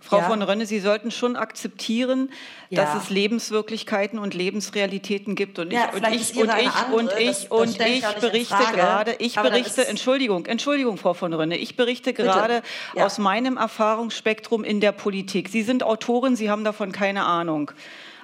Frau 0.01 0.19
ja. 0.19 0.23
von 0.23 0.41
Rönne, 0.41 0.65
Sie 0.65 0.79
sollten 0.79 1.11
schon 1.11 1.35
akzeptieren, 1.35 2.31
ja. 2.69 2.83
dass 2.83 3.03
es 3.03 3.09
Lebenswirklichkeiten 3.09 4.17
und 4.17 4.33
Lebensrealitäten 4.33 5.35
gibt. 5.35 5.59
Und 5.59 5.67
ich, 5.67 5.73
ja, 5.73 5.89
und 5.91 6.07
ich, 6.07 6.35
und 6.37 6.49
ich, 6.57 6.71
andere, 6.71 6.95
und 6.95 7.11
ich, 7.19 7.51
und 7.51 7.79
ich 7.81 8.05
berichte 8.21 8.63
gerade, 8.73 9.15
ich 9.19 9.35
berichte, 9.35 9.85
Entschuldigung, 9.87 10.45
Entschuldigung, 10.45 10.97
Frau 10.97 11.13
von 11.13 11.33
Rönne, 11.33 11.57
ich 11.57 11.75
berichte 11.75 12.13
gerade 12.13 12.61
aus 12.95 13.17
meinem 13.17 13.57
Erfahrungsspektrum 13.57 14.63
in 14.63 14.79
der 14.79 14.93
Politik. 14.93 15.49
Sie 15.49 15.63
sind 15.63 15.83
Autorin, 15.83 16.37
Sie 16.37 16.49
haben 16.49 16.63
davon 16.63 16.93
keine 16.93 17.25
Ahnung. 17.25 17.71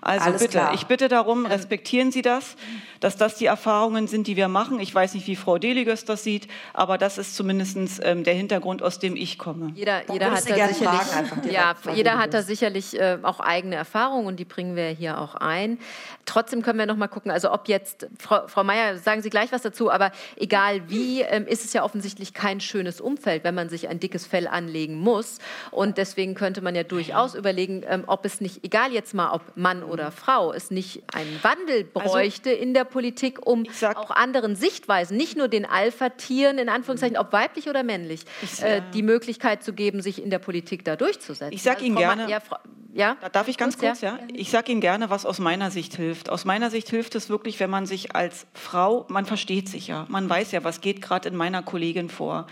Also 0.05 0.25
Alles 0.25 0.41
bitte, 0.41 0.51
klar. 0.59 0.73
ich 0.75 0.85
bitte 0.85 1.07
darum, 1.07 1.47
respektieren 1.47 2.11
Sie 2.11 2.21
das, 2.21 2.55
dass 2.99 3.17
das 3.17 3.37
die 3.37 3.47
Erfahrungen 3.47 4.07
sind, 4.07 4.27
die 4.27 4.35
wir 4.35 4.47
machen. 4.47 4.79
Ich 4.79 4.93
weiß 4.93 5.15
nicht, 5.15 5.25
wie 5.25 5.35
Frau 5.35 5.57
Deliges 5.57 6.05
das 6.05 6.23
sieht, 6.23 6.47
aber 6.73 6.99
das 6.99 7.17
ist 7.17 7.35
zumindest 7.35 8.01
ähm, 8.03 8.23
der 8.23 8.35
Hintergrund, 8.35 8.83
aus 8.83 8.99
dem 8.99 9.15
ich 9.15 9.39
komme. 9.39 9.71
Jeder, 9.73 10.03
jeder 10.13 10.29
hat 10.29 10.47
da 10.47 10.67
sicherlich, 10.67 11.51
ja, 11.51 11.73
jeder 11.95 12.19
hat 12.19 12.35
da 12.35 12.43
sicherlich 12.43 12.99
äh, 12.99 13.17
auch 13.23 13.39
eigene 13.39 13.75
Erfahrungen 13.77 14.27
und 14.27 14.39
die 14.39 14.45
bringen 14.45 14.75
wir 14.75 14.89
hier 14.89 15.19
auch 15.19 15.33
ein. 15.33 15.79
Trotzdem 16.25 16.61
können 16.61 16.77
wir 16.77 16.85
noch 16.85 16.97
mal 16.97 17.07
gucken, 17.07 17.31
also 17.31 17.51
ob 17.51 17.67
jetzt, 17.67 18.07
Frau, 18.19 18.47
Frau 18.47 18.63
Meier, 18.63 18.97
sagen 18.97 19.23
Sie 19.23 19.31
gleich 19.31 19.51
was 19.51 19.63
dazu, 19.63 19.89
aber 19.89 20.11
egal 20.35 20.87
wie, 20.87 21.21
ähm, 21.21 21.47
ist 21.47 21.65
es 21.65 21.73
ja 21.73 21.83
offensichtlich 21.83 22.35
kein 22.35 22.61
schönes 22.61 23.01
Umfeld, 23.01 23.43
wenn 23.43 23.55
man 23.55 23.69
sich 23.69 23.89
ein 23.89 23.99
dickes 23.99 24.27
Fell 24.27 24.47
anlegen 24.47 24.95
muss. 24.99 25.39
Und 25.71 25.97
deswegen 25.97 26.35
könnte 26.35 26.61
man 26.61 26.75
ja 26.75 26.83
durchaus 26.83 27.33
überlegen, 27.33 27.83
ähm, 27.87 28.03
ob 28.05 28.23
es 28.25 28.39
nicht, 28.39 28.63
egal 28.63 28.91
jetzt 28.91 29.15
mal, 29.15 29.31
ob 29.31 29.41
Mann 29.55 29.81
oder 29.83 29.94
Frau, 30.11 30.53
es 30.53 30.71
nicht 30.71 31.03
einen 31.13 31.39
Wandel 31.43 31.83
bräuchte 31.83 32.49
in 32.51 32.73
der 32.73 32.83
Politik, 32.83 33.45
um 33.45 33.65
sag- 33.71 33.97
auch 33.97 34.11
anderen 34.11 34.55
Sichtweisen, 34.55 35.17
nicht 35.17 35.37
nur 35.37 35.47
den 35.47 35.65
Alpha-Tieren, 35.65 36.57
in 36.57 36.69
Anführungszeichen, 36.69 37.17
ob 37.17 37.31
weiblich 37.33 37.69
oder 37.69 37.83
männlich, 37.83 38.21
äh, 38.61 38.81
die 38.93 39.03
Möglichkeit 39.03 39.63
zu 39.63 39.73
geben, 39.73 40.01
sich 40.01 40.21
in 40.21 40.29
der 40.29 40.39
Politik 40.39 40.85
da 40.85 40.95
durchzusetzen. 40.95 41.53
Ich 41.53 41.63
sag 41.63 41.75
Also 41.75 41.85
Ihnen 41.85 41.95
gerne- 41.97 42.29
Ja, 42.29 42.39
Frau, 42.39 42.57
ja? 42.93 43.17
Da 43.21 43.29
darf 43.29 43.47
ich 43.47 43.57
ganz 43.57 43.77
Kurz, 43.77 43.99
kurz, 43.99 44.01
ja? 44.01 44.19
Ich 44.33 44.49
sage 44.51 44.71
Ihnen 44.71 44.81
gerne, 44.81 45.09
was 45.09 45.25
aus 45.25 45.39
meiner 45.39 45.69
Sicht 45.71 45.95
hilft. 45.95 46.29
Aus 46.29 46.45
meiner 46.45 46.69
Sicht 46.69 46.89
hilft 46.89 47.15
es 47.15 47.29
wirklich, 47.29 47.59
wenn 47.59 47.69
man 47.69 47.85
sich 47.85 48.15
als 48.15 48.45
Frau, 48.53 49.05
man 49.09 49.25
versteht 49.25 49.67
sich 49.69 49.87
ja, 49.87 50.05
man 50.09 50.29
weiß 50.29 50.51
ja, 50.53 50.63
was 50.63 50.81
geht 50.81 51.01
gerade 51.01 51.27
in 51.29 51.35
meiner 51.35 51.61
Kollegin 51.61 52.09
vor, 52.09 52.47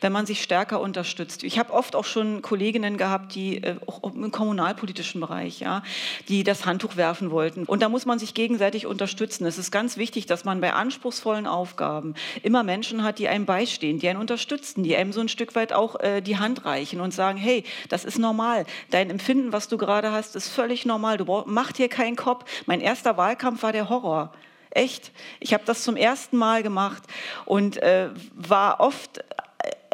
wenn 0.00 0.12
man 0.12 0.26
sich 0.26 0.42
stärker 0.42 0.80
unterstützt. 0.80 1.42
Ich 1.44 1.58
habe 1.58 1.72
oft 1.72 1.96
auch 1.96 2.04
schon 2.04 2.42
Kolleginnen 2.42 2.96
gehabt, 2.98 3.34
die 3.34 3.62
äh, 3.62 3.76
auch 3.86 4.02
im 4.14 4.30
kommunalpolitischen 4.30 5.20
Bereich, 5.20 5.60
ja, 5.60 5.82
die 6.28 6.44
das 6.44 6.66
Handtuch 6.66 6.85
werfen 6.94 7.32
wollten. 7.32 7.64
Und 7.64 7.82
da 7.82 7.88
muss 7.88 8.06
man 8.06 8.20
sich 8.20 8.34
gegenseitig 8.34 8.86
unterstützen. 8.86 9.44
Es 9.46 9.58
ist 9.58 9.72
ganz 9.72 9.96
wichtig, 9.96 10.26
dass 10.26 10.44
man 10.44 10.60
bei 10.60 10.72
anspruchsvollen 10.72 11.48
Aufgaben 11.48 12.14
immer 12.44 12.62
Menschen 12.62 13.02
hat, 13.02 13.18
die 13.18 13.26
einem 13.26 13.46
beistehen, 13.46 13.98
die 13.98 14.08
einen 14.08 14.20
unterstützen, 14.20 14.84
die 14.84 14.94
einem 14.94 15.12
so 15.12 15.20
ein 15.20 15.28
Stück 15.28 15.56
weit 15.56 15.72
auch 15.72 15.98
äh, 15.98 16.20
die 16.20 16.38
Hand 16.38 16.64
reichen 16.64 17.00
und 17.00 17.12
sagen, 17.12 17.38
hey, 17.38 17.64
das 17.88 18.04
ist 18.04 18.18
normal. 18.18 18.66
Dein 18.90 19.10
Empfinden, 19.10 19.52
was 19.52 19.66
du 19.66 19.78
gerade 19.78 20.12
hast, 20.12 20.36
ist 20.36 20.48
völlig 20.48 20.86
normal. 20.86 21.16
Du 21.16 21.24
brauch, 21.24 21.46
mach 21.46 21.72
dir 21.72 21.88
keinen 21.88 22.14
Kopf. 22.14 22.44
Mein 22.66 22.80
erster 22.80 23.16
Wahlkampf 23.16 23.62
war 23.62 23.72
der 23.72 23.88
Horror. 23.88 24.32
Echt. 24.76 25.10
Ich 25.40 25.54
habe 25.54 25.64
das 25.64 25.82
zum 25.84 25.96
ersten 25.96 26.36
Mal 26.36 26.62
gemacht 26.62 27.02
und 27.46 27.78
äh, 27.78 28.10
war 28.34 28.80
oft 28.80 29.24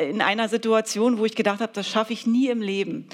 in 0.01 0.21
einer 0.21 0.49
Situation, 0.49 1.19
wo 1.19 1.25
ich 1.25 1.35
gedacht 1.35 1.61
habe, 1.61 1.73
das 1.75 1.89
schaffe 1.89 2.13
ich 2.13 2.27
nie 2.27 2.49
im 2.49 2.63
Leben. 2.63 3.07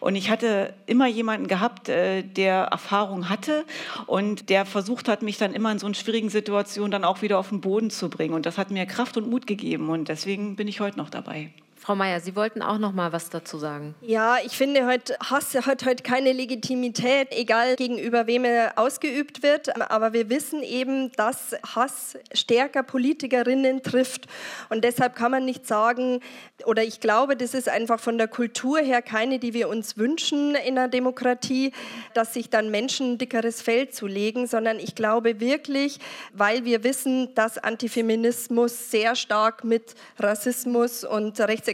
Und 0.00 0.16
ich 0.16 0.30
hatte 0.30 0.74
immer 0.86 1.06
jemanden 1.06 1.46
gehabt, 1.48 1.88
äh, 1.88 2.22
der 2.22 2.64
Erfahrung 2.64 3.28
hatte 3.28 3.64
und 4.06 4.48
der 4.48 4.64
versucht 4.64 5.08
hat, 5.08 5.22
mich 5.22 5.38
dann 5.38 5.54
immer 5.54 5.72
in 5.72 5.78
so 5.78 5.86
einen 5.86 5.94
schwierigen 5.94 6.30
Situationen 6.30 6.90
dann 6.90 7.04
auch 7.04 7.22
wieder 7.22 7.38
auf 7.38 7.50
den 7.50 7.60
Boden 7.60 7.90
zu 7.90 8.08
bringen. 8.08 8.34
Und 8.34 8.46
das 8.46 8.58
hat 8.58 8.70
mir 8.70 8.86
Kraft 8.86 9.16
und 9.16 9.28
Mut 9.28 9.46
gegeben 9.46 9.88
und 9.88 10.08
deswegen 10.08 10.56
bin 10.56 10.68
ich 10.68 10.80
heute 10.80 10.98
noch 10.98 11.10
dabei. 11.10 11.50
Frau 11.82 11.96
Meier, 11.96 12.20
Sie 12.20 12.36
wollten 12.36 12.62
auch 12.62 12.78
noch 12.78 12.92
mal 12.92 13.12
was 13.12 13.28
dazu 13.28 13.58
sagen. 13.58 13.96
Ja, 14.02 14.36
ich 14.44 14.56
finde, 14.56 14.86
heute, 14.86 15.16
Hass 15.18 15.52
hat 15.66 15.84
heute 15.84 16.04
keine 16.04 16.32
Legitimität, 16.32 17.32
egal 17.32 17.74
gegenüber 17.74 18.28
wem 18.28 18.44
er 18.44 18.74
ausgeübt 18.78 19.42
wird. 19.42 19.90
Aber 19.90 20.12
wir 20.12 20.30
wissen 20.30 20.62
eben, 20.62 21.10
dass 21.16 21.56
Hass 21.74 22.16
stärker 22.32 22.84
Politikerinnen 22.84 23.82
trifft. 23.82 24.28
Und 24.68 24.84
deshalb 24.84 25.16
kann 25.16 25.32
man 25.32 25.44
nicht 25.44 25.66
sagen, 25.66 26.20
oder 26.66 26.84
ich 26.84 27.00
glaube, 27.00 27.36
das 27.36 27.52
ist 27.52 27.68
einfach 27.68 27.98
von 27.98 28.16
der 28.16 28.28
Kultur 28.28 28.78
her 28.78 29.02
keine, 29.02 29.40
die 29.40 29.52
wir 29.52 29.68
uns 29.68 29.96
wünschen 29.96 30.54
in 30.54 30.78
einer 30.78 30.86
Demokratie, 30.86 31.72
dass 32.14 32.32
sich 32.32 32.48
dann 32.48 32.70
Menschen 32.70 33.14
ein 33.14 33.18
dickeres 33.18 33.60
Fell 33.60 33.88
zulegen, 33.88 34.46
sondern 34.46 34.78
ich 34.78 34.94
glaube 34.94 35.40
wirklich, 35.40 35.98
weil 36.32 36.64
wir 36.64 36.84
wissen, 36.84 37.34
dass 37.34 37.58
Antifeminismus 37.58 38.92
sehr 38.92 39.16
stark 39.16 39.64
mit 39.64 39.96
Rassismus 40.20 41.02
und 41.02 41.40
Rechtsextremismus 41.40 41.71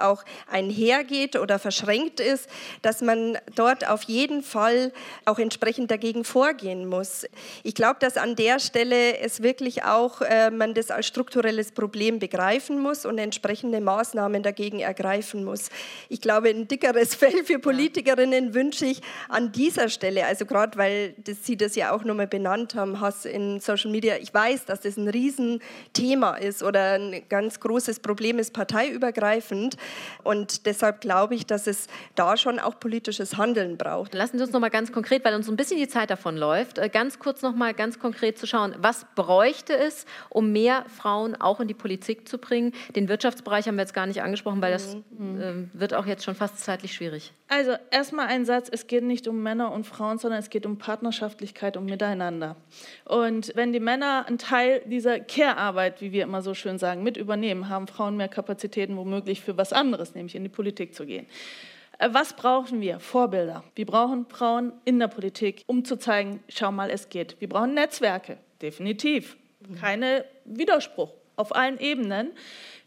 auch 0.00 0.24
einhergeht 0.50 1.36
oder 1.36 1.58
verschränkt 1.58 2.20
ist, 2.20 2.48
dass 2.82 3.00
man 3.00 3.38
dort 3.54 3.88
auf 3.88 4.04
jeden 4.04 4.42
Fall 4.42 4.92
auch 5.24 5.38
entsprechend 5.38 5.90
dagegen 5.90 6.24
vorgehen 6.24 6.86
muss. 6.86 7.26
Ich 7.62 7.74
glaube, 7.74 7.96
dass 8.00 8.16
an 8.16 8.36
der 8.36 8.58
Stelle 8.58 9.18
es 9.18 9.42
wirklich 9.42 9.84
auch 9.84 10.20
äh, 10.22 10.50
man 10.50 10.74
das 10.74 10.90
als 10.90 11.06
strukturelles 11.06 11.72
Problem 11.72 12.18
begreifen 12.18 12.80
muss 12.80 13.04
und 13.04 13.18
entsprechende 13.18 13.80
Maßnahmen 13.80 14.42
dagegen 14.42 14.80
ergreifen 14.80 15.44
muss. 15.44 15.68
Ich 16.08 16.20
glaube, 16.20 16.48
ein 16.48 16.68
dickeres 16.68 17.14
Fell 17.18 17.44
für 17.44 17.58
Politikerinnen 17.58 18.54
wünsche 18.54 18.86
ich 18.86 19.00
an 19.28 19.52
dieser 19.52 19.88
Stelle, 19.88 20.26
also 20.26 20.46
gerade 20.46 20.78
weil 20.78 21.14
das, 21.18 21.44
Sie 21.44 21.56
das 21.56 21.76
ja 21.76 21.92
auch 21.92 22.04
nochmal 22.04 22.26
benannt 22.26 22.74
haben, 22.74 23.00
Hass 23.00 23.24
in 23.24 23.60
Social 23.60 23.90
Media. 23.90 24.16
Ich 24.16 24.32
weiß, 24.32 24.64
dass 24.66 24.80
das 24.80 24.96
ein 24.96 25.08
Riesenthema 25.08 26.36
ist 26.36 26.62
oder 26.62 26.92
ein 26.92 27.22
ganz 27.28 27.60
großes 27.60 28.00
Problem 28.00 28.38
ist, 28.38 28.52
parteiübergreifend. 28.52 29.17
Und 30.22 30.66
deshalb 30.66 31.00
glaube 31.00 31.34
ich, 31.34 31.46
dass 31.46 31.66
es 31.66 31.86
da 32.14 32.36
schon 32.36 32.58
auch 32.58 32.78
politisches 32.80 33.36
Handeln 33.36 33.76
braucht. 33.76 34.14
Lassen 34.14 34.38
Sie 34.38 34.44
uns 34.44 34.52
noch 34.52 34.60
mal 34.60 34.70
ganz 34.70 34.92
konkret, 34.92 35.24
weil 35.24 35.34
uns 35.34 35.48
ein 35.48 35.56
bisschen 35.56 35.78
die 35.78 35.88
Zeit 35.88 36.10
davon 36.10 36.36
läuft, 36.36 36.78
äh, 36.78 36.88
ganz 36.88 37.18
kurz 37.18 37.42
noch 37.42 37.54
mal 37.54 37.74
ganz 37.74 37.98
konkret 37.98 38.38
zu 38.38 38.46
schauen, 38.46 38.74
was 38.78 39.06
bräuchte 39.14 39.76
es, 39.76 40.06
um 40.28 40.52
mehr 40.52 40.84
Frauen 40.88 41.40
auch 41.40 41.60
in 41.60 41.68
die 41.68 41.74
Politik 41.74 42.28
zu 42.28 42.38
bringen? 42.38 42.72
Den 42.94 43.08
Wirtschaftsbereich 43.08 43.66
haben 43.66 43.76
wir 43.76 43.82
jetzt 43.82 43.94
gar 43.94 44.06
nicht 44.06 44.22
angesprochen, 44.22 44.62
weil 44.62 44.72
das 44.72 44.94
äh, 44.94 44.98
wird 45.72 45.94
auch 45.94 46.06
jetzt 46.06 46.24
schon 46.24 46.34
fast 46.34 46.58
zeitlich 46.58 46.94
schwierig. 46.94 47.32
Also 47.50 47.72
erstmal 47.90 48.26
ein 48.26 48.44
Satz, 48.44 48.68
es 48.70 48.86
geht 48.86 49.04
nicht 49.04 49.26
um 49.26 49.42
Männer 49.42 49.72
und 49.72 49.84
Frauen, 49.84 50.18
sondern 50.18 50.38
es 50.38 50.50
geht 50.50 50.66
um 50.66 50.76
Partnerschaftlichkeit 50.76 51.78
und 51.78 51.86
Miteinander. 51.86 52.56
Und 53.06 53.52
wenn 53.54 53.72
die 53.72 53.80
Männer 53.80 54.26
einen 54.26 54.36
Teil 54.36 54.82
dieser 54.84 55.18
Care-Arbeit, 55.18 56.02
wie 56.02 56.12
wir 56.12 56.24
immer 56.24 56.42
so 56.42 56.52
schön 56.52 56.78
sagen, 56.78 57.02
mit 57.02 57.16
übernehmen, 57.16 57.70
haben 57.70 57.88
Frauen 57.88 58.18
mehr 58.18 58.28
Kapazitäten 58.28 58.98
womöglich 58.98 59.40
für 59.40 59.56
was 59.56 59.72
anderes, 59.72 60.14
nämlich 60.14 60.34
in 60.34 60.42
die 60.42 60.50
Politik 60.50 60.94
zu 60.94 61.06
gehen. 61.06 61.26
Äh, 61.98 62.10
Was 62.12 62.34
brauchen 62.34 62.82
wir? 62.82 63.00
Vorbilder. 63.00 63.64
Wir 63.74 63.86
brauchen 63.86 64.26
Frauen 64.28 64.74
in 64.84 64.98
der 64.98 65.08
Politik, 65.08 65.64
um 65.66 65.86
zu 65.86 65.96
zeigen, 65.96 66.42
schau 66.50 66.70
mal, 66.70 66.90
es 66.90 67.08
geht. 67.08 67.40
Wir 67.40 67.48
brauchen 67.48 67.72
Netzwerke, 67.72 68.36
definitiv. 68.60 69.38
Keine 69.80 70.26
Widerspruch 70.44 71.14
auf 71.36 71.54
allen 71.54 71.78
Ebenen. 71.78 72.32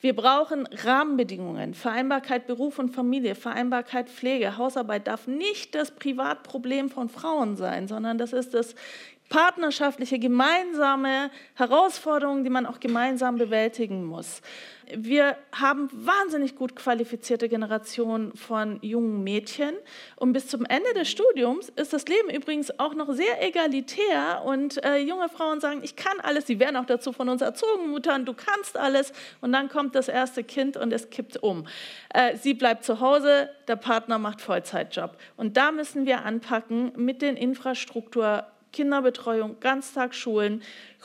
Wir 0.01 0.15
brauchen 0.15 0.65
Rahmenbedingungen, 0.65 1.75
Vereinbarkeit 1.75 2.47
Beruf 2.47 2.79
und 2.79 2.89
Familie, 2.89 3.35
Vereinbarkeit 3.35 4.09
Pflege, 4.09 4.57
Hausarbeit 4.57 5.05
darf 5.05 5.27
nicht 5.27 5.75
das 5.75 5.91
Privatproblem 5.91 6.89
von 6.89 7.07
Frauen 7.07 7.55
sein, 7.55 7.87
sondern 7.87 8.17
das 8.17 8.33
ist 8.33 8.55
das 8.55 8.73
partnerschaftliche, 9.29 10.17
gemeinsame 10.17 11.29
Herausforderungen, 11.53 12.43
die 12.43 12.49
man 12.49 12.65
auch 12.65 12.79
gemeinsam 12.79 13.37
bewältigen 13.37 14.03
muss. 14.03 14.41
Wir 14.95 15.37
haben 15.51 15.89
wahnsinnig 15.91 16.55
gut 16.55 16.75
qualifizierte 16.75 17.47
Generationen 17.49 18.35
von 18.35 18.79
jungen 18.81 19.23
Mädchen. 19.23 19.73
Und 20.15 20.33
bis 20.33 20.47
zum 20.47 20.65
Ende 20.65 20.93
des 20.93 21.09
Studiums 21.09 21.69
ist 21.69 21.93
das 21.93 22.07
Leben 22.07 22.29
übrigens 22.29 22.77
auch 22.79 22.93
noch 22.93 23.11
sehr 23.13 23.41
egalitär. 23.45 24.41
Und 24.45 24.83
äh, 24.83 24.97
junge 24.97 25.29
Frauen 25.29 25.59
sagen, 25.59 25.81
ich 25.83 25.95
kann 25.95 26.19
alles, 26.21 26.47
sie 26.47 26.59
werden 26.59 26.75
auch 26.75 26.85
dazu 26.85 27.13
von 27.13 27.29
uns 27.29 27.41
erzogen, 27.41 27.89
Muttern, 27.89 28.25
du 28.25 28.33
kannst 28.33 28.77
alles. 28.77 29.13
Und 29.39 29.53
dann 29.53 29.69
kommt 29.69 29.95
das 29.95 30.07
erste 30.07 30.43
Kind 30.43 30.77
und 30.77 30.91
es 30.91 31.09
kippt 31.09 31.37
um. 31.37 31.67
Äh, 32.13 32.35
sie 32.37 32.53
bleibt 32.53 32.83
zu 32.83 32.99
Hause, 32.99 33.49
der 33.67 33.77
Partner 33.77 34.19
macht 34.19 34.41
Vollzeitjob. 34.41 35.17
Und 35.37 35.57
da 35.57 35.71
müssen 35.71 36.05
wir 36.05 36.25
anpacken 36.25 36.91
mit 36.95 37.21
den 37.21 37.37
Infrastruktur 37.37 38.45
Kinderbetreuung, 38.71 39.59
Ganztagsschulen, 39.59 40.61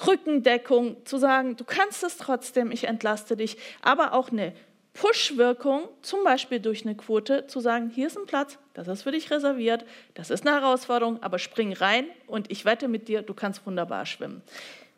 Rückendeckung, 0.06 1.04
zu 1.04 1.18
sagen, 1.18 1.56
du 1.56 1.64
kannst 1.64 2.04
es 2.04 2.16
trotzdem, 2.16 2.70
ich 2.70 2.84
entlaste 2.84 3.36
dich, 3.36 3.56
aber 3.82 4.12
auch 4.12 4.30
eine 4.30 4.52
Push-Wirkung, 4.94 5.88
zum 6.00 6.24
Beispiel 6.24 6.58
durch 6.58 6.84
eine 6.84 6.94
Quote, 6.94 7.46
zu 7.46 7.60
sagen, 7.60 7.90
hier 7.90 8.06
ist 8.06 8.16
ein 8.16 8.26
Platz, 8.26 8.58
das 8.72 8.88
ist 8.88 9.02
für 9.02 9.12
dich 9.12 9.30
reserviert, 9.30 9.84
das 10.14 10.30
ist 10.30 10.46
eine 10.46 10.56
Herausforderung, 10.56 11.22
aber 11.22 11.38
spring 11.38 11.74
rein 11.74 12.06
und 12.26 12.50
ich 12.50 12.64
wette 12.64 12.88
mit 12.88 13.08
dir, 13.08 13.22
du 13.22 13.34
kannst 13.34 13.66
wunderbar 13.66 14.06
schwimmen. 14.06 14.42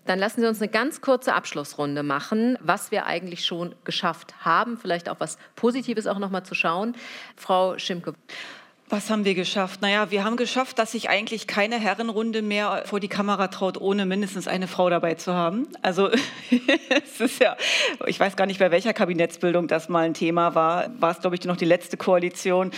Dann 0.09 0.19
lassen 0.19 0.41
Sie 0.41 0.47
uns 0.47 0.62
eine 0.62 0.71
ganz 0.71 1.03
kurze 1.03 1.35
Abschlussrunde 1.35 2.03
machen, 2.03 2.57
was 2.62 2.91
wir 2.91 3.05
eigentlich 3.05 3.45
schon 3.45 3.75
geschafft 3.85 4.35
haben, 4.45 4.79
vielleicht 4.79 5.09
auch 5.11 5.21
was 5.21 5.37
Positives 5.55 6.07
auch 6.07 6.19
noch 6.19 6.31
mal 6.31 6.45
zu 6.45 6.55
schauen. 6.55 6.97
Frau 7.37 7.77
Schimke. 7.77 8.14
Was 8.91 9.11
haben 9.11 9.26
wir 9.26 9.34
geschafft? 9.34 9.82
Naja, 9.82 10.11
wir 10.11 10.24
haben 10.24 10.39
geschafft, 10.39 10.78
dass 10.78 10.93
sich 10.93 11.11
eigentlich 11.11 11.47
keine 11.47 11.78
Herrenrunde 11.78 12.41
mehr 12.41 12.84
vor 12.86 13.01
die 13.01 13.09
Kamera 13.09 13.49
traut, 13.49 13.78
ohne 13.78 14.07
mindestens 14.07 14.49
eine 14.49 14.66
Frau 14.66 14.89
dabei 14.89 15.12
zu 15.14 15.34
haben. 15.34 15.68
Also 15.82 16.09
es 17.05 17.20
ist 17.20 17.39
ja, 17.39 17.59
ich 18.07 18.18
weiß 18.18 18.34
gar 18.34 18.47
nicht, 18.47 18.59
bei 18.59 18.70
welcher 18.70 18.95
Kabinettsbildung 18.95 19.68
das 19.68 19.91
mal 19.91 20.07
ein 20.07 20.14
Thema 20.14 20.55
war. 20.55 20.89
War 21.01 21.11
es, 21.11 21.20
glaube 21.20 21.36
ich, 21.36 21.45
noch 21.45 21.59
die 21.59 21.66
letzte 21.66 21.99
Koalition. 21.99 22.70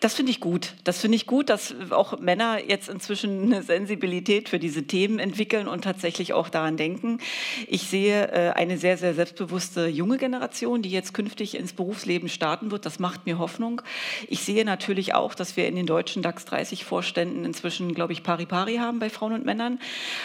Das 0.00 0.12
finde 0.12 0.30
ich 0.30 0.40
gut. 0.40 0.74
Das 0.84 1.00
finde 1.00 1.16
ich 1.16 1.26
gut, 1.26 1.48
dass 1.48 1.74
auch 1.88 2.18
Männer 2.18 2.58
jetzt 2.62 2.90
inzwischen 2.90 3.44
eine 3.44 3.62
Sensibilität 3.62 4.50
für 4.50 4.58
diese 4.58 4.86
Themen 4.86 5.18
entwickeln 5.18 5.68
und 5.68 5.84
tatsächlich 5.84 6.34
auch 6.34 6.50
daran 6.50 6.76
denken. 6.76 7.18
Ich 7.66 7.84
sehe 7.84 8.28
äh, 8.28 8.50
eine 8.50 8.76
sehr, 8.76 8.98
sehr 8.98 9.14
selbstbewusste 9.14 9.86
junge 9.86 10.18
Generation, 10.18 10.82
die 10.82 10.90
jetzt 10.90 11.14
künftig 11.14 11.54
ins 11.54 11.72
Berufsleben 11.72 12.28
starten 12.28 12.70
wird. 12.70 12.84
Das 12.84 12.98
macht 12.98 13.24
mir 13.24 13.38
Hoffnung. 13.38 13.80
Ich 14.28 14.40
sehe 14.40 14.66
natürlich 14.66 15.14
auch, 15.14 15.34
dass 15.34 15.45
dass 15.46 15.56
wir 15.56 15.68
in 15.68 15.76
den 15.76 15.86
deutschen 15.86 16.22
DAX 16.22 16.44
30 16.46 16.84
Vorständen 16.84 17.44
inzwischen, 17.44 17.94
glaube 17.94 18.12
ich, 18.12 18.24
pari 18.24 18.46
pari 18.46 18.78
haben 18.78 18.98
bei 18.98 19.10
Frauen 19.10 19.32
und 19.32 19.44
Männern. 19.44 19.78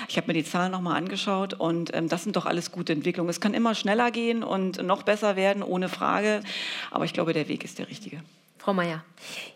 Ich 0.10 0.18
habe 0.18 0.26
mir 0.26 0.34
die 0.34 0.44
Zahlen 0.44 0.72
nochmal 0.72 0.98
angeschaut 0.98 1.54
und 1.54 1.94
ähm, 1.94 2.10
das 2.10 2.24
sind 2.24 2.36
doch 2.38 2.48
alles 2.48 2.72
gute 2.72 2.94
Entwicklungen. 2.94 3.30
Es 3.30 3.40
kann 3.40 3.54
immer 3.54 3.76
schneller 3.76 4.10
gehen 4.10 4.44
und 4.44 4.82
noch 4.82 5.04
besser 5.04 5.36
werden, 5.36 5.62
ohne 5.62 5.90
Frage. 5.90 6.42
Aber 6.90 7.06
ich 7.06 7.14
glaube, 7.14 7.34
der 7.34 7.48
Weg 7.48 7.64
ist 7.64 7.78
der 7.78 7.88
richtige. 7.88 8.24
Frau 8.62 8.74
Mayer. 8.76 9.04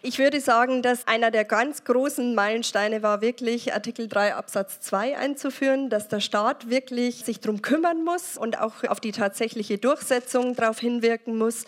Ich 0.02 0.18
würde 0.18 0.42
sagen, 0.42 0.82
dass 0.82 1.08
einer 1.08 1.30
der 1.30 1.46
ganz 1.46 1.84
großen 1.84 2.34
Meilensteine 2.34 3.04
war 3.04 3.22
wirklich 3.22 3.72
Artikel 3.72 4.08
3 4.08 4.34
Absatz 4.34 4.80
2 4.80 5.16
einzuführen, 5.16 5.92
dass 5.92 6.08
der 6.08 6.22
Staat 6.22 6.72
wirklich 6.72 7.24
sich 7.24 7.40
darum 7.40 7.62
kümmern 7.62 8.04
muss 8.04 8.36
und 8.36 8.60
auch 8.60 8.84
auf 8.86 9.00
die 9.00 9.12
tatsächliche 9.12 9.78
Durchsetzung 9.78 10.56
darauf 10.56 10.80
hinwirken 10.80 11.38
muss. 11.38 11.66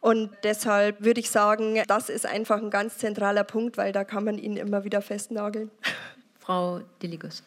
Und 0.00 0.30
deshalb 0.44 1.04
würde 1.04 1.20
ich 1.20 1.30
sagen, 1.30 1.82
das 1.86 2.08
ist 2.08 2.24
einfach 2.24 2.56
ein 2.56 2.70
ganz 2.70 2.96
zentraler 2.96 3.44
Punkt, 3.44 3.76
weil 3.76 3.92
da 3.92 4.04
kann 4.04 4.24
man 4.24 4.38
ihn 4.38 4.56
immer 4.56 4.84
wieder 4.84 5.02
festnageln. 5.02 5.70
Frau 6.38 6.80
Diligus. 7.02 7.42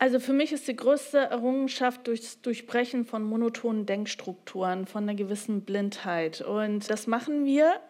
Also 0.00 0.18
für 0.18 0.32
mich 0.32 0.52
ist 0.52 0.66
die 0.66 0.74
größte 0.74 1.18
Errungenschaft 1.18 2.08
durchs 2.08 2.40
Durchbrechen 2.40 3.04
von 3.04 3.22
monotonen 3.22 3.86
Denkstrukturen, 3.86 4.86
von 4.86 5.04
einer 5.04 5.14
gewissen 5.14 5.60
Blindheit. 5.60 6.40
Und 6.40 6.90
das 6.90 7.06
machen 7.06 7.44
wir 7.44 7.80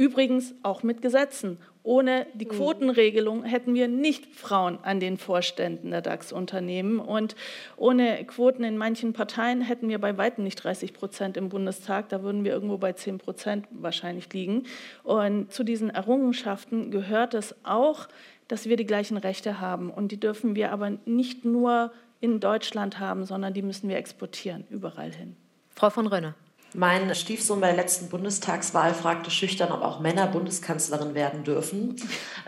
Übrigens 0.00 0.54
auch 0.62 0.82
mit 0.82 1.02
Gesetzen. 1.02 1.58
Ohne 1.82 2.26
die 2.32 2.46
mhm. 2.46 2.52
Quotenregelung 2.52 3.44
hätten 3.44 3.74
wir 3.74 3.86
nicht 3.86 4.34
Frauen 4.34 4.78
an 4.80 4.98
den 4.98 5.18
Vorständen 5.18 5.90
der 5.90 6.00
DAX-Unternehmen. 6.00 7.00
Und 7.00 7.36
ohne 7.76 8.24
Quoten 8.24 8.64
in 8.64 8.78
manchen 8.78 9.12
Parteien 9.12 9.60
hätten 9.60 9.90
wir 9.90 9.98
bei 9.98 10.16
weitem 10.16 10.42
nicht 10.42 10.56
30 10.56 10.94
Prozent 10.94 11.36
im 11.36 11.50
Bundestag. 11.50 12.08
Da 12.08 12.22
würden 12.22 12.44
wir 12.44 12.52
irgendwo 12.52 12.78
bei 12.78 12.94
10 12.94 13.18
Prozent 13.18 13.68
wahrscheinlich 13.72 14.32
liegen. 14.32 14.62
Und 15.02 15.52
zu 15.52 15.64
diesen 15.64 15.90
Errungenschaften 15.90 16.90
gehört 16.90 17.34
es 17.34 17.54
auch, 17.62 18.08
dass 18.48 18.70
wir 18.70 18.76
die 18.76 18.86
gleichen 18.86 19.18
Rechte 19.18 19.60
haben. 19.60 19.90
Und 19.90 20.12
die 20.12 20.18
dürfen 20.18 20.56
wir 20.56 20.72
aber 20.72 20.92
nicht 21.04 21.44
nur 21.44 21.92
in 22.20 22.40
Deutschland 22.40 23.00
haben, 23.00 23.26
sondern 23.26 23.52
die 23.52 23.60
müssen 23.60 23.90
wir 23.90 23.98
exportieren, 23.98 24.64
überall 24.70 25.12
hin. 25.12 25.36
Frau 25.68 25.90
von 25.90 26.06
Rönne. 26.06 26.34
Mein 26.74 27.12
Stiefsohn 27.16 27.60
bei 27.60 27.68
der 27.68 27.76
letzten 27.76 28.08
Bundestagswahl 28.08 28.94
fragte 28.94 29.30
schüchtern, 29.30 29.72
ob 29.72 29.82
auch 29.82 29.98
Männer 29.98 30.28
Bundeskanzlerin 30.28 31.14
werden 31.14 31.42
dürfen. 31.42 31.96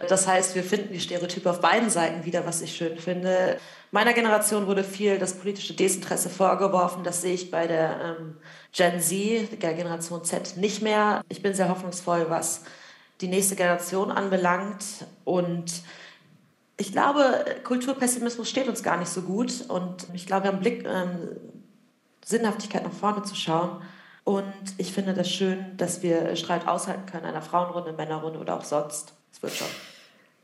Das 0.08 0.28
heißt, 0.28 0.54
wir 0.54 0.62
finden 0.62 0.92
die 0.92 1.00
Stereotype 1.00 1.50
auf 1.50 1.60
beiden 1.60 1.90
Seiten 1.90 2.24
wieder, 2.24 2.46
was 2.46 2.62
ich 2.62 2.76
schön 2.76 2.98
finde. 2.98 3.58
Meiner 3.90 4.12
Generation 4.12 4.66
wurde 4.68 4.84
viel 4.84 5.18
das 5.18 5.34
politische 5.34 5.74
Desinteresse 5.74 6.30
vorgeworfen. 6.30 7.02
Das 7.02 7.20
sehe 7.20 7.34
ich 7.34 7.50
bei 7.50 7.66
der 7.66 8.16
ähm, 8.20 8.36
Gen 8.72 9.00
Z, 9.00 9.60
der 9.60 9.74
Generation 9.74 10.24
Z, 10.24 10.56
nicht 10.56 10.82
mehr. 10.82 11.22
Ich 11.28 11.42
bin 11.42 11.52
sehr 11.54 11.68
hoffnungsvoll, 11.68 12.26
was 12.28 12.62
die 13.20 13.28
nächste 13.28 13.56
Generation 13.56 14.12
anbelangt. 14.12 14.84
Und 15.24 15.82
ich 16.76 16.92
glaube, 16.92 17.44
Kulturpessimismus 17.64 18.48
steht 18.48 18.68
uns 18.68 18.84
gar 18.84 18.98
nicht 18.98 19.10
so 19.10 19.22
gut. 19.22 19.64
Und 19.68 20.06
ich 20.14 20.26
glaube, 20.26 20.44
wir 20.44 20.52
haben 20.52 20.60
Blick, 20.60 20.86
ähm, 20.86 21.36
Sinnhaftigkeit 22.24 22.84
nach 22.84 22.92
vorne 22.92 23.24
zu 23.24 23.34
schauen. 23.34 23.82
Und 24.24 24.52
ich 24.78 24.92
finde 24.92 25.14
das 25.14 25.30
schön, 25.30 25.76
dass 25.76 26.02
wir 26.02 26.36
Streit 26.36 26.68
aushalten 26.68 27.06
können, 27.06 27.24
einer 27.24 27.42
Frauenrunde, 27.42 27.92
Männerrunde 27.92 28.38
oder 28.38 28.56
auch 28.56 28.64
sonst. 28.64 29.14
Es 29.32 29.42
wird 29.42 29.52
schon. 29.52 29.68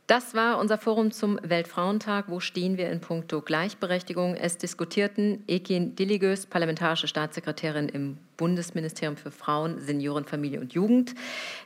Das 0.08 0.32
war 0.32 0.58
unser 0.58 0.78
Forum 0.78 1.10
zum 1.10 1.38
Weltfrauentag. 1.42 2.30
Wo 2.30 2.40
stehen 2.40 2.78
wir 2.78 2.90
in 2.90 3.02
puncto 3.02 3.42
Gleichberechtigung? 3.42 4.36
Es 4.36 4.56
diskutierten 4.56 5.44
Ekin 5.46 5.96
Dilligös, 5.96 6.46
parlamentarische 6.46 7.06
Staatssekretärin 7.06 7.90
im 7.90 8.16
Bundesministerium 8.38 9.18
für 9.18 9.30
Frauen, 9.30 9.78
Senioren, 9.80 10.24
Familie 10.24 10.60
und 10.60 10.72
Jugend, 10.72 11.14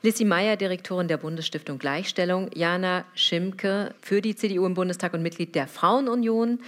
Lissy 0.02 0.24
Meyer, 0.24 0.56
Direktorin 0.56 1.06
der 1.06 1.18
Bundesstiftung 1.18 1.78
Gleichstellung, 1.78 2.50
Jana 2.52 3.04
Schimke 3.14 3.94
für 4.00 4.20
die 4.20 4.34
CDU 4.34 4.66
im 4.66 4.74
Bundestag 4.74 5.14
und 5.14 5.22
Mitglied 5.22 5.54
der 5.54 5.68
Frauenunion, 5.68 6.58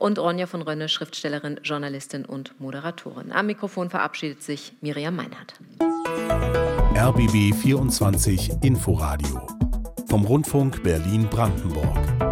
und 0.00 0.18
Ronja 0.18 0.46
von 0.46 0.62
Rönne, 0.62 0.88
Schriftstellerin, 0.88 1.60
Journalistin 1.62 2.24
und 2.24 2.58
Moderatorin. 2.58 3.32
Am 3.32 3.46
Mikrofon 3.46 3.90
verabschiedet 3.90 4.42
sich 4.42 4.72
Miriam 4.80 5.14
Meinhardt. 5.14 5.54
RBB 6.96 7.54
24 7.54 8.50
Inforadio 8.62 9.46
vom 10.08 10.24
Rundfunk 10.24 10.82
Berlin-Brandenburg. 10.82 12.29